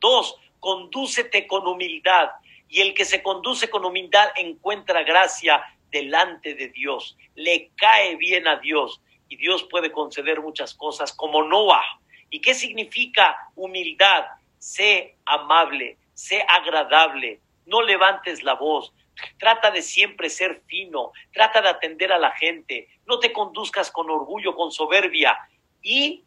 Dos, 0.00 0.36
condúcete 0.60 1.46
con 1.46 1.66
humildad. 1.66 2.30
Y 2.68 2.80
el 2.80 2.94
que 2.94 3.04
se 3.04 3.22
conduce 3.22 3.70
con 3.70 3.84
humildad 3.84 4.30
encuentra 4.36 5.02
gracia 5.02 5.64
delante 5.94 6.54
de 6.54 6.68
Dios. 6.68 7.16
Le 7.36 7.70
cae 7.76 8.16
bien 8.16 8.48
a 8.48 8.56
Dios. 8.56 9.00
Y 9.28 9.36
Dios 9.36 9.62
puede 9.70 9.92
conceder 9.92 10.40
muchas 10.40 10.74
cosas 10.74 11.12
como 11.12 11.44
Noah. 11.44 12.00
¿Y 12.30 12.40
qué 12.40 12.52
significa 12.52 13.36
humildad? 13.54 14.24
Sé 14.58 15.16
amable, 15.24 15.96
sé 16.12 16.44
agradable, 16.48 17.40
no 17.66 17.80
levantes 17.80 18.42
la 18.42 18.54
voz, 18.54 18.92
Trata 19.38 19.70
de 19.70 19.82
siempre 19.82 20.28
ser 20.28 20.62
fino, 20.66 21.12
trata 21.32 21.62
de 21.62 21.68
atender 21.68 22.12
a 22.12 22.18
la 22.18 22.32
gente, 22.32 22.88
no 23.06 23.18
te 23.20 23.32
conduzcas 23.32 23.90
con 23.90 24.10
orgullo, 24.10 24.54
con 24.54 24.72
soberbia 24.72 25.38
y 25.82 26.24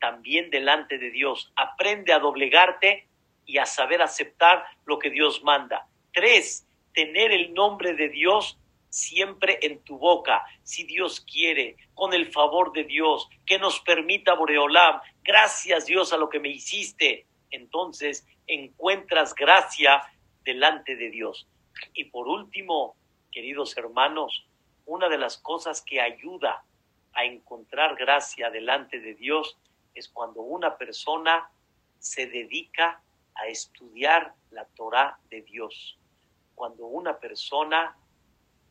también 0.00 0.50
delante 0.50 0.98
de 0.98 1.10
Dios. 1.10 1.52
Aprende 1.56 2.12
a 2.12 2.18
doblegarte 2.18 3.06
y 3.44 3.58
a 3.58 3.66
saber 3.66 4.00
aceptar 4.00 4.64
lo 4.86 4.98
que 4.98 5.10
Dios 5.10 5.42
manda. 5.42 5.86
Tres, 6.14 6.66
tener 6.94 7.32
el 7.32 7.52
nombre 7.52 7.94
de 7.94 8.08
Dios 8.08 8.58
siempre 8.90 9.58
en 9.62 9.82
tu 9.82 9.98
boca, 9.98 10.44
si 10.62 10.84
Dios 10.84 11.20
quiere, 11.20 11.76
con 11.94 12.12
el 12.12 12.30
favor 12.30 12.72
de 12.72 12.84
Dios, 12.84 13.28
que 13.46 13.58
nos 13.58 13.80
permita 13.80 14.34
Boreolam, 14.34 15.00
gracias 15.22 15.86
Dios 15.86 16.12
a 16.12 16.18
lo 16.18 16.28
que 16.28 16.40
me 16.40 16.50
hiciste, 16.50 17.26
entonces 17.50 18.26
encuentras 18.46 19.34
gracia 19.34 20.02
delante 20.44 20.96
de 20.96 21.10
Dios. 21.10 21.48
Y 21.94 22.04
por 22.06 22.28
último, 22.28 22.96
queridos 23.30 23.76
hermanos, 23.76 24.46
una 24.86 25.08
de 25.08 25.18
las 25.18 25.38
cosas 25.38 25.82
que 25.82 26.00
ayuda 26.00 26.64
a 27.12 27.24
encontrar 27.24 27.96
gracia 27.96 28.50
delante 28.50 29.00
de 29.00 29.14
Dios 29.14 29.56
es 29.94 30.08
cuando 30.08 30.40
una 30.42 30.76
persona 30.76 31.50
se 31.98 32.26
dedica 32.26 33.02
a 33.34 33.46
estudiar 33.46 34.34
la 34.50 34.64
Torah 34.66 35.18
de 35.28 35.42
Dios. 35.42 35.98
Cuando 36.54 36.86
una 36.86 37.18
persona 37.18 37.96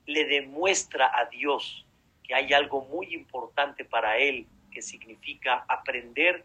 le 0.09 0.25
demuestra 0.25 1.11
a 1.15 1.25
Dios 1.25 1.85
que 2.23 2.33
hay 2.33 2.51
algo 2.51 2.81
muy 2.85 3.13
importante 3.13 3.85
para 3.85 4.17
él, 4.17 4.47
que 4.71 4.81
significa 4.81 5.65
aprender 5.67 6.43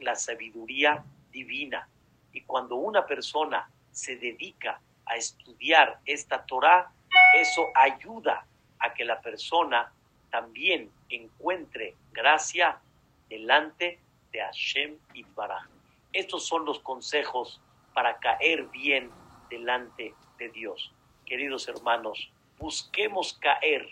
la 0.00 0.14
sabiduría 0.14 1.04
divina. 1.30 1.86
Y 2.32 2.40
cuando 2.40 2.76
una 2.76 3.04
persona 3.04 3.70
se 3.90 4.16
dedica 4.16 4.80
a 5.04 5.16
estudiar 5.16 6.00
esta 6.06 6.46
Torah, 6.46 6.90
eso 7.34 7.66
ayuda 7.74 8.46
a 8.78 8.94
que 8.94 9.04
la 9.04 9.20
persona 9.20 9.92
también 10.30 10.90
encuentre 11.10 11.94
gracia 12.12 12.80
delante 13.28 14.00
de 14.32 14.40
Hashem 14.40 14.96
Itbaraj. 15.12 15.68
Estos 16.14 16.46
son 16.46 16.64
los 16.64 16.80
consejos 16.80 17.60
para 17.92 18.16
caer 18.20 18.68
bien 18.68 19.10
delante 19.50 20.14
de 20.38 20.48
Dios. 20.48 20.94
Queridos 21.26 21.68
hermanos, 21.68 22.32
busquemos 22.62 23.32
caer 23.40 23.88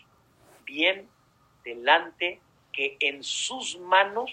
bien 0.65 1.09
delante 1.65 2.41
que 2.73 2.97
en 3.01 3.25
sus 3.25 3.77
manos 3.81 4.31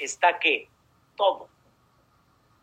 está 0.00 0.40
que 0.40 0.68
todo, 1.16 1.48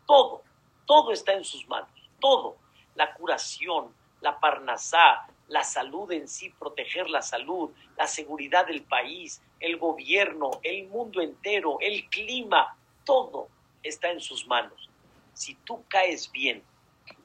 todo, 0.06 0.42
todo 0.84 1.12
está 1.12 1.32
en 1.32 1.44
sus 1.44 1.66
manos, 1.68 1.88
todo. 2.20 2.58
La 2.94 3.14
curación, 3.14 3.94
la 4.20 4.38
parnasá, 4.38 5.26
la 5.48 5.64
salud 5.64 6.12
en 6.12 6.28
sí, 6.28 6.50
proteger 6.50 7.08
la 7.08 7.22
salud, 7.22 7.70
la 7.96 8.06
seguridad 8.06 8.66
del 8.66 8.82
país, 8.82 9.40
el 9.58 9.78
gobierno, 9.78 10.50
el 10.62 10.86
mundo 10.88 11.22
entero, 11.22 11.78
el 11.80 12.10
clima, 12.10 12.76
todo 13.04 13.48
está 13.82 14.10
en 14.10 14.20
sus 14.20 14.46
manos. 14.46 14.90
Si 15.32 15.54
tú 15.54 15.82
caes 15.88 16.30
bien 16.30 16.62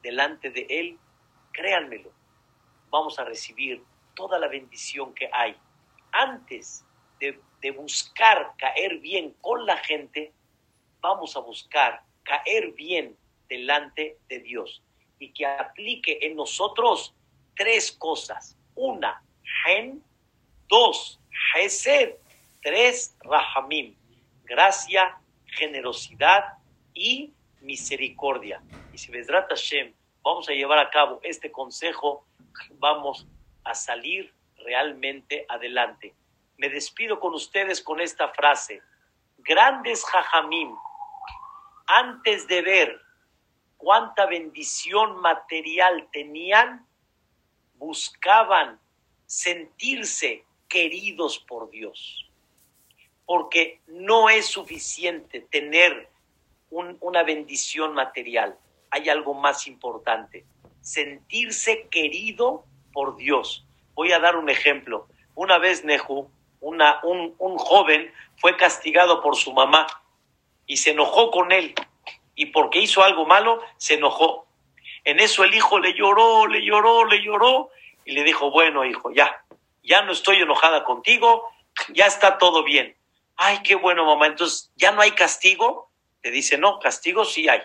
delante 0.01 0.49
de 0.49 0.65
Él, 0.69 0.97
créanmelo, 1.51 2.09
vamos 2.91 3.17
a 3.17 3.23
recibir 3.23 3.83
toda 4.15 4.37
la 4.37 4.47
bendición 4.47 5.13
que 5.15 5.29
hay. 5.33 5.55
Antes 6.11 6.85
de, 7.19 7.39
buscar 7.71 8.53
caer 8.57 8.97
bien 8.99 9.35
con 9.39 9.65
la 9.65 9.77
gente, 9.77 10.33
vamos 10.99 11.35
a 11.35 11.39
buscar 11.39 12.03
caer 12.23 12.71
bien 12.73 13.15
delante 13.47 14.17
de 14.27 14.39
Dios 14.39 14.83
y 15.19 15.31
que 15.31 15.45
aplique 15.45 16.19
en 16.21 16.35
nosotros 16.35 17.13
tres 17.55 17.91
cosas. 17.91 18.57
Una, 18.75 19.23
gen. 19.63 20.03
Dos, 20.67 21.19
hesed. 21.55 22.15
Tres, 22.61 23.15
rahamim. 23.21 23.95
Gracia, 24.43 25.17
generosidad 25.45 26.57
y 26.93 27.31
misericordia. 27.61 28.61
Y 28.93 28.97
si 28.97 29.11
Hashem 29.11 29.93
vamos 30.23 30.49
a 30.49 30.53
llevar 30.53 30.79
a 30.79 30.89
cabo 30.89 31.19
este 31.23 31.51
consejo, 31.51 32.25
vamos 32.73 33.27
a 33.63 33.73
salir 33.75 34.33
realmente 34.57 35.45
adelante. 35.49 36.13
Me 36.57 36.69
despido 36.69 37.19
con 37.19 37.33
ustedes 37.33 37.81
con 37.81 37.99
esta 37.99 38.29
frase. 38.29 38.81
Grandes 39.39 40.05
jajamim, 40.05 40.75
antes 41.87 42.47
de 42.47 42.61
ver 42.61 43.01
cuánta 43.77 44.27
bendición 44.27 45.19
material 45.21 46.07
tenían, 46.11 46.85
buscaban 47.75 48.79
sentirse 49.25 50.45
queridos 50.67 51.39
por 51.39 51.69
Dios. 51.71 52.29
Porque 53.25 53.81
no 53.87 54.29
es 54.29 54.45
suficiente 54.45 55.41
tener 55.41 56.09
una 56.69 57.23
bendición 57.23 57.93
material. 57.93 58.57
Hay 58.91 59.09
algo 59.09 59.33
más 59.33 59.67
importante, 59.67 60.45
sentirse 60.81 61.87
querido 61.89 62.65
por 62.91 63.15
Dios. 63.17 63.65
Voy 63.93 64.11
a 64.11 64.19
dar 64.19 64.35
un 64.35 64.49
ejemplo. 64.49 65.07
Una 65.35 65.57
vez 65.57 65.83
Nehu, 65.83 66.29
una, 66.59 66.99
un, 67.03 67.35
un 67.37 67.57
joven, 67.57 68.11
fue 68.37 68.57
castigado 68.57 69.21
por 69.21 69.35
su 69.35 69.53
mamá 69.53 69.87
y 70.65 70.77
se 70.77 70.91
enojó 70.91 71.31
con 71.31 71.51
él. 71.51 71.73
Y 72.35 72.47
porque 72.47 72.79
hizo 72.79 73.03
algo 73.03 73.25
malo, 73.25 73.61
se 73.77 73.95
enojó. 73.95 74.47
En 75.03 75.19
eso 75.19 75.43
el 75.43 75.53
hijo 75.53 75.79
le 75.79 75.93
lloró, 75.93 76.47
le 76.47 76.63
lloró, 76.63 77.05
le 77.05 77.23
lloró 77.23 77.69
y 78.05 78.11
le 78.13 78.23
dijo, 78.23 78.51
bueno 78.51 78.85
hijo, 78.85 79.11
ya, 79.11 79.43
ya 79.83 80.01
no 80.03 80.11
estoy 80.11 80.37
enojada 80.37 80.83
contigo, 80.83 81.47
ya 81.89 82.05
está 82.05 82.37
todo 82.37 82.63
bien. 82.63 82.95
Ay, 83.35 83.59
qué 83.63 83.75
bueno 83.75 84.05
mamá, 84.05 84.27
entonces 84.27 84.71
ya 84.75 84.91
no 84.91 85.01
hay 85.01 85.11
castigo. 85.11 85.89
Le 86.23 86.29
dice, 86.29 86.57
no, 86.57 86.79
castigo 86.79 87.25
sí 87.25 87.49
hay. 87.49 87.61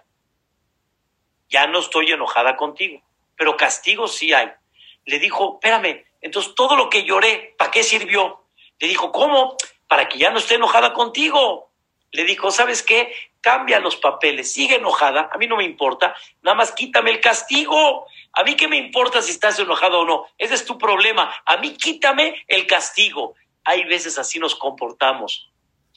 Ya 1.49 1.67
no 1.67 1.79
estoy 1.79 2.11
enojada 2.11 2.57
contigo, 2.57 3.03
pero 3.37 3.57
castigo 3.57 4.09
sí 4.09 4.32
hay. 4.32 4.51
Le 5.05 5.18
dijo, 5.18 5.55
espérame, 5.55 6.05
entonces 6.20 6.55
todo 6.55 6.76
lo 6.76 6.91
que 6.91 7.05
lloré, 7.05 7.55
¿para 7.59 7.70
qué 7.70 7.82
sirvió? 7.82 8.45
Le 8.78 8.89
dijo, 8.89 9.12
¿cómo? 9.12 9.57
Para 9.87 10.09
que 10.09 10.18
ya 10.18 10.30
no 10.30 10.39
esté 10.39 10.55
enojada 10.55 10.93
contigo. 10.93 11.70
Le 12.11 12.24
dijo, 12.24 12.51
¿sabes 12.51 12.82
qué? 12.82 13.14
Cambia 13.41 13.78
los 13.78 13.97
papeles, 13.97 14.51
sigue 14.51 14.76
enojada, 14.76 15.30
a 15.32 15.39
mí 15.39 15.47
no 15.47 15.57
me 15.57 15.64
importa, 15.64 16.16
nada 16.43 16.57
más 16.57 16.72
quítame 16.72 17.12
el 17.12 17.20
castigo. 17.20 18.07
A 18.32 18.43
mí 18.43 18.57
qué 18.57 18.68
me 18.68 18.76
importa 18.76 19.22
si 19.22 19.30
estás 19.30 19.59
enojado 19.59 20.01
o 20.01 20.05
no, 20.05 20.26
ese 20.37 20.55
es 20.55 20.64
tu 20.64 20.78
problema. 20.78 21.32
A 21.45 21.57
mí 21.59 21.76
quítame 21.76 22.45
el 22.49 22.66
castigo. 22.66 23.34
Hay 23.64 23.84
veces 23.84 24.18
así 24.18 24.39
nos 24.39 24.55
comportamos. 24.57 25.51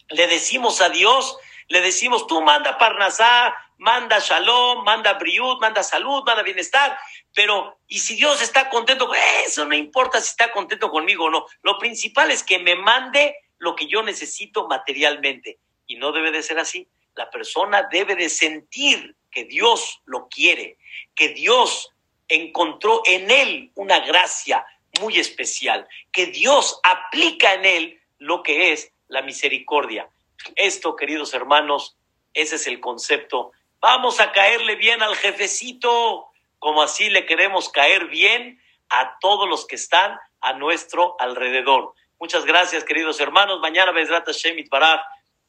Le 0.10 0.28
decimos 0.28 0.82
a 0.82 0.90
Dios, 0.90 1.38
le 1.68 1.82
decimos, 1.82 2.28
tú 2.28 2.42
manda 2.42 2.78
Parnasá, 2.78 3.54
manda 3.80 4.20
Shalom, 4.20 4.84
manda 4.84 5.14
Briut, 5.14 5.60
manda 5.60 5.82
salud, 5.84 6.24
manda 6.26 6.44
bienestar. 6.44 6.98
Pero, 7.34 7.80
¿y 7.88 8.00
si 8.00 8.16
Dios 8.16 8.42
está 8.42 8.70
contento? 8.70 9.10
Eso 9.46 9.66
no 9.66 9.76
importa 9.76 10.22
si 10.22 10.30
está 10.30 10.52
contento 10.52 10.90
conmigo 10.90 11.26
o 11.26 11.30
no. 11.30 11.46
Lo 11.64 11.78
principal 11.78 12.30
es 12.32 12.44
que 12.44 12.60
me 12.60 12.76
mande 12.76 13.36
lo 13.58 13.76
que 13.76 13.88
yo 13.88 14.04
necesito 14.04 14.68
materialmente. 14.68 15.60
Y 15.88 15.96
no 15.96 16.12
debe 16.12 16.32
de 16.32 16.44
ser 16.44 16.60
así. 16.60 16.88
La 17.16 17.30
persona 17.30 17.88
debe 17.92 18.16
de 18.16 18.30
sentir 18.30 19.16
que 19.32 19.46
Dios 19.46 20.02
lo 20.06 20.28
quiere, 20.28 20.78
que 21.16 21.30
Dios 21.30 21.92
encontró 22.28 23.02
en 23.06 23.32
él 23.32 23.72
una 23.76 24.00
gracia 24.00 24.66
muy 25.02 25.20
especial, 25.20 25.88
que 26.12 26.28
Dios 26.28 26.80
aplica 26.84 27.54
en 27.54 27.66
él 27.66 28.02
lo 28.18 28.44
que 28.44 28.72
es 28.72 28.92
la 29.08 29.22
misericordia. 29.22 30.10
Esto, 30.56 30.96
queridos 30.96 31.34
hermanos, 31.34 31.98
ese 32.34 32.56
es 32.56 32.68
el 32.68 32.80
concepto. 32.80 33.52
Vamos 33.82 34.20
a 34.20 34.34
caerle 34.34 34.76
bien 34.76 35.02
al 35.02 35.16
jefecito, 35.16 36.28
como 36.58 36.82
así 36.82 37.10
le 37.10 37.26
queremos 37.26 37.70
caer 37.70 38.08
bien 38.08 38.62
a 38.90 39.18
todos 39.20 39.48
los 39.48 39.66
que 39.66 39.76
están 39.76 40.20
a 40.42 40.52
nuestro 40.52 41.16
alrededor. 41.18 41.94
Muchas 42.20 42.44
gracias, 42.44 42.84
queridos 42.84 43.22
hermanos. 43.22 43.62
Mañana, 43.62 43.94
Bezrat 43.94 44.28
Shemit 44.32 44.70
Baraj, 44.70 45.00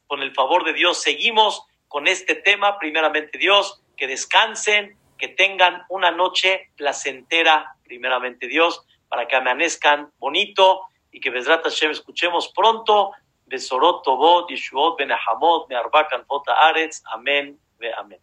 con 0.06 0.22
el 0.22 0.32
favor 0.32 0.64
de 0.64 0.74
Dios, 0.74 1.02
seguimos 1.02 1.64
con 1.88 2.06
este 2.06 2.36
tema. 2.36 2.78
Primeramente, 2.78 3.36
Dios, 3.36 3.82
que 3.96 4.06
descansen, 4.06 4.96
que 5.18 5.26
tengan 5.26 5.84
una 5.88 6.12
noche 6.12 6.70
placentera, 6.76 7.74
primeramente, 7.82 8.46
Dios, 8.46 8.86
para 9.08 9.26
que 9.26 9.34
amanezcan 9.34 10.12
bonito 10.18 10.82
y 11.10 11.18
que 11.18 11.30
Bezrat 11.30 11.64
Hashem 11.64 11.90
escuchemos 11.90 12.52
pronto. 12.54 13.10
Besorot 13.46 14.06
Aretz. 16.60 17.02
Amén, 17.06 17.58
amén. 17.98 18.20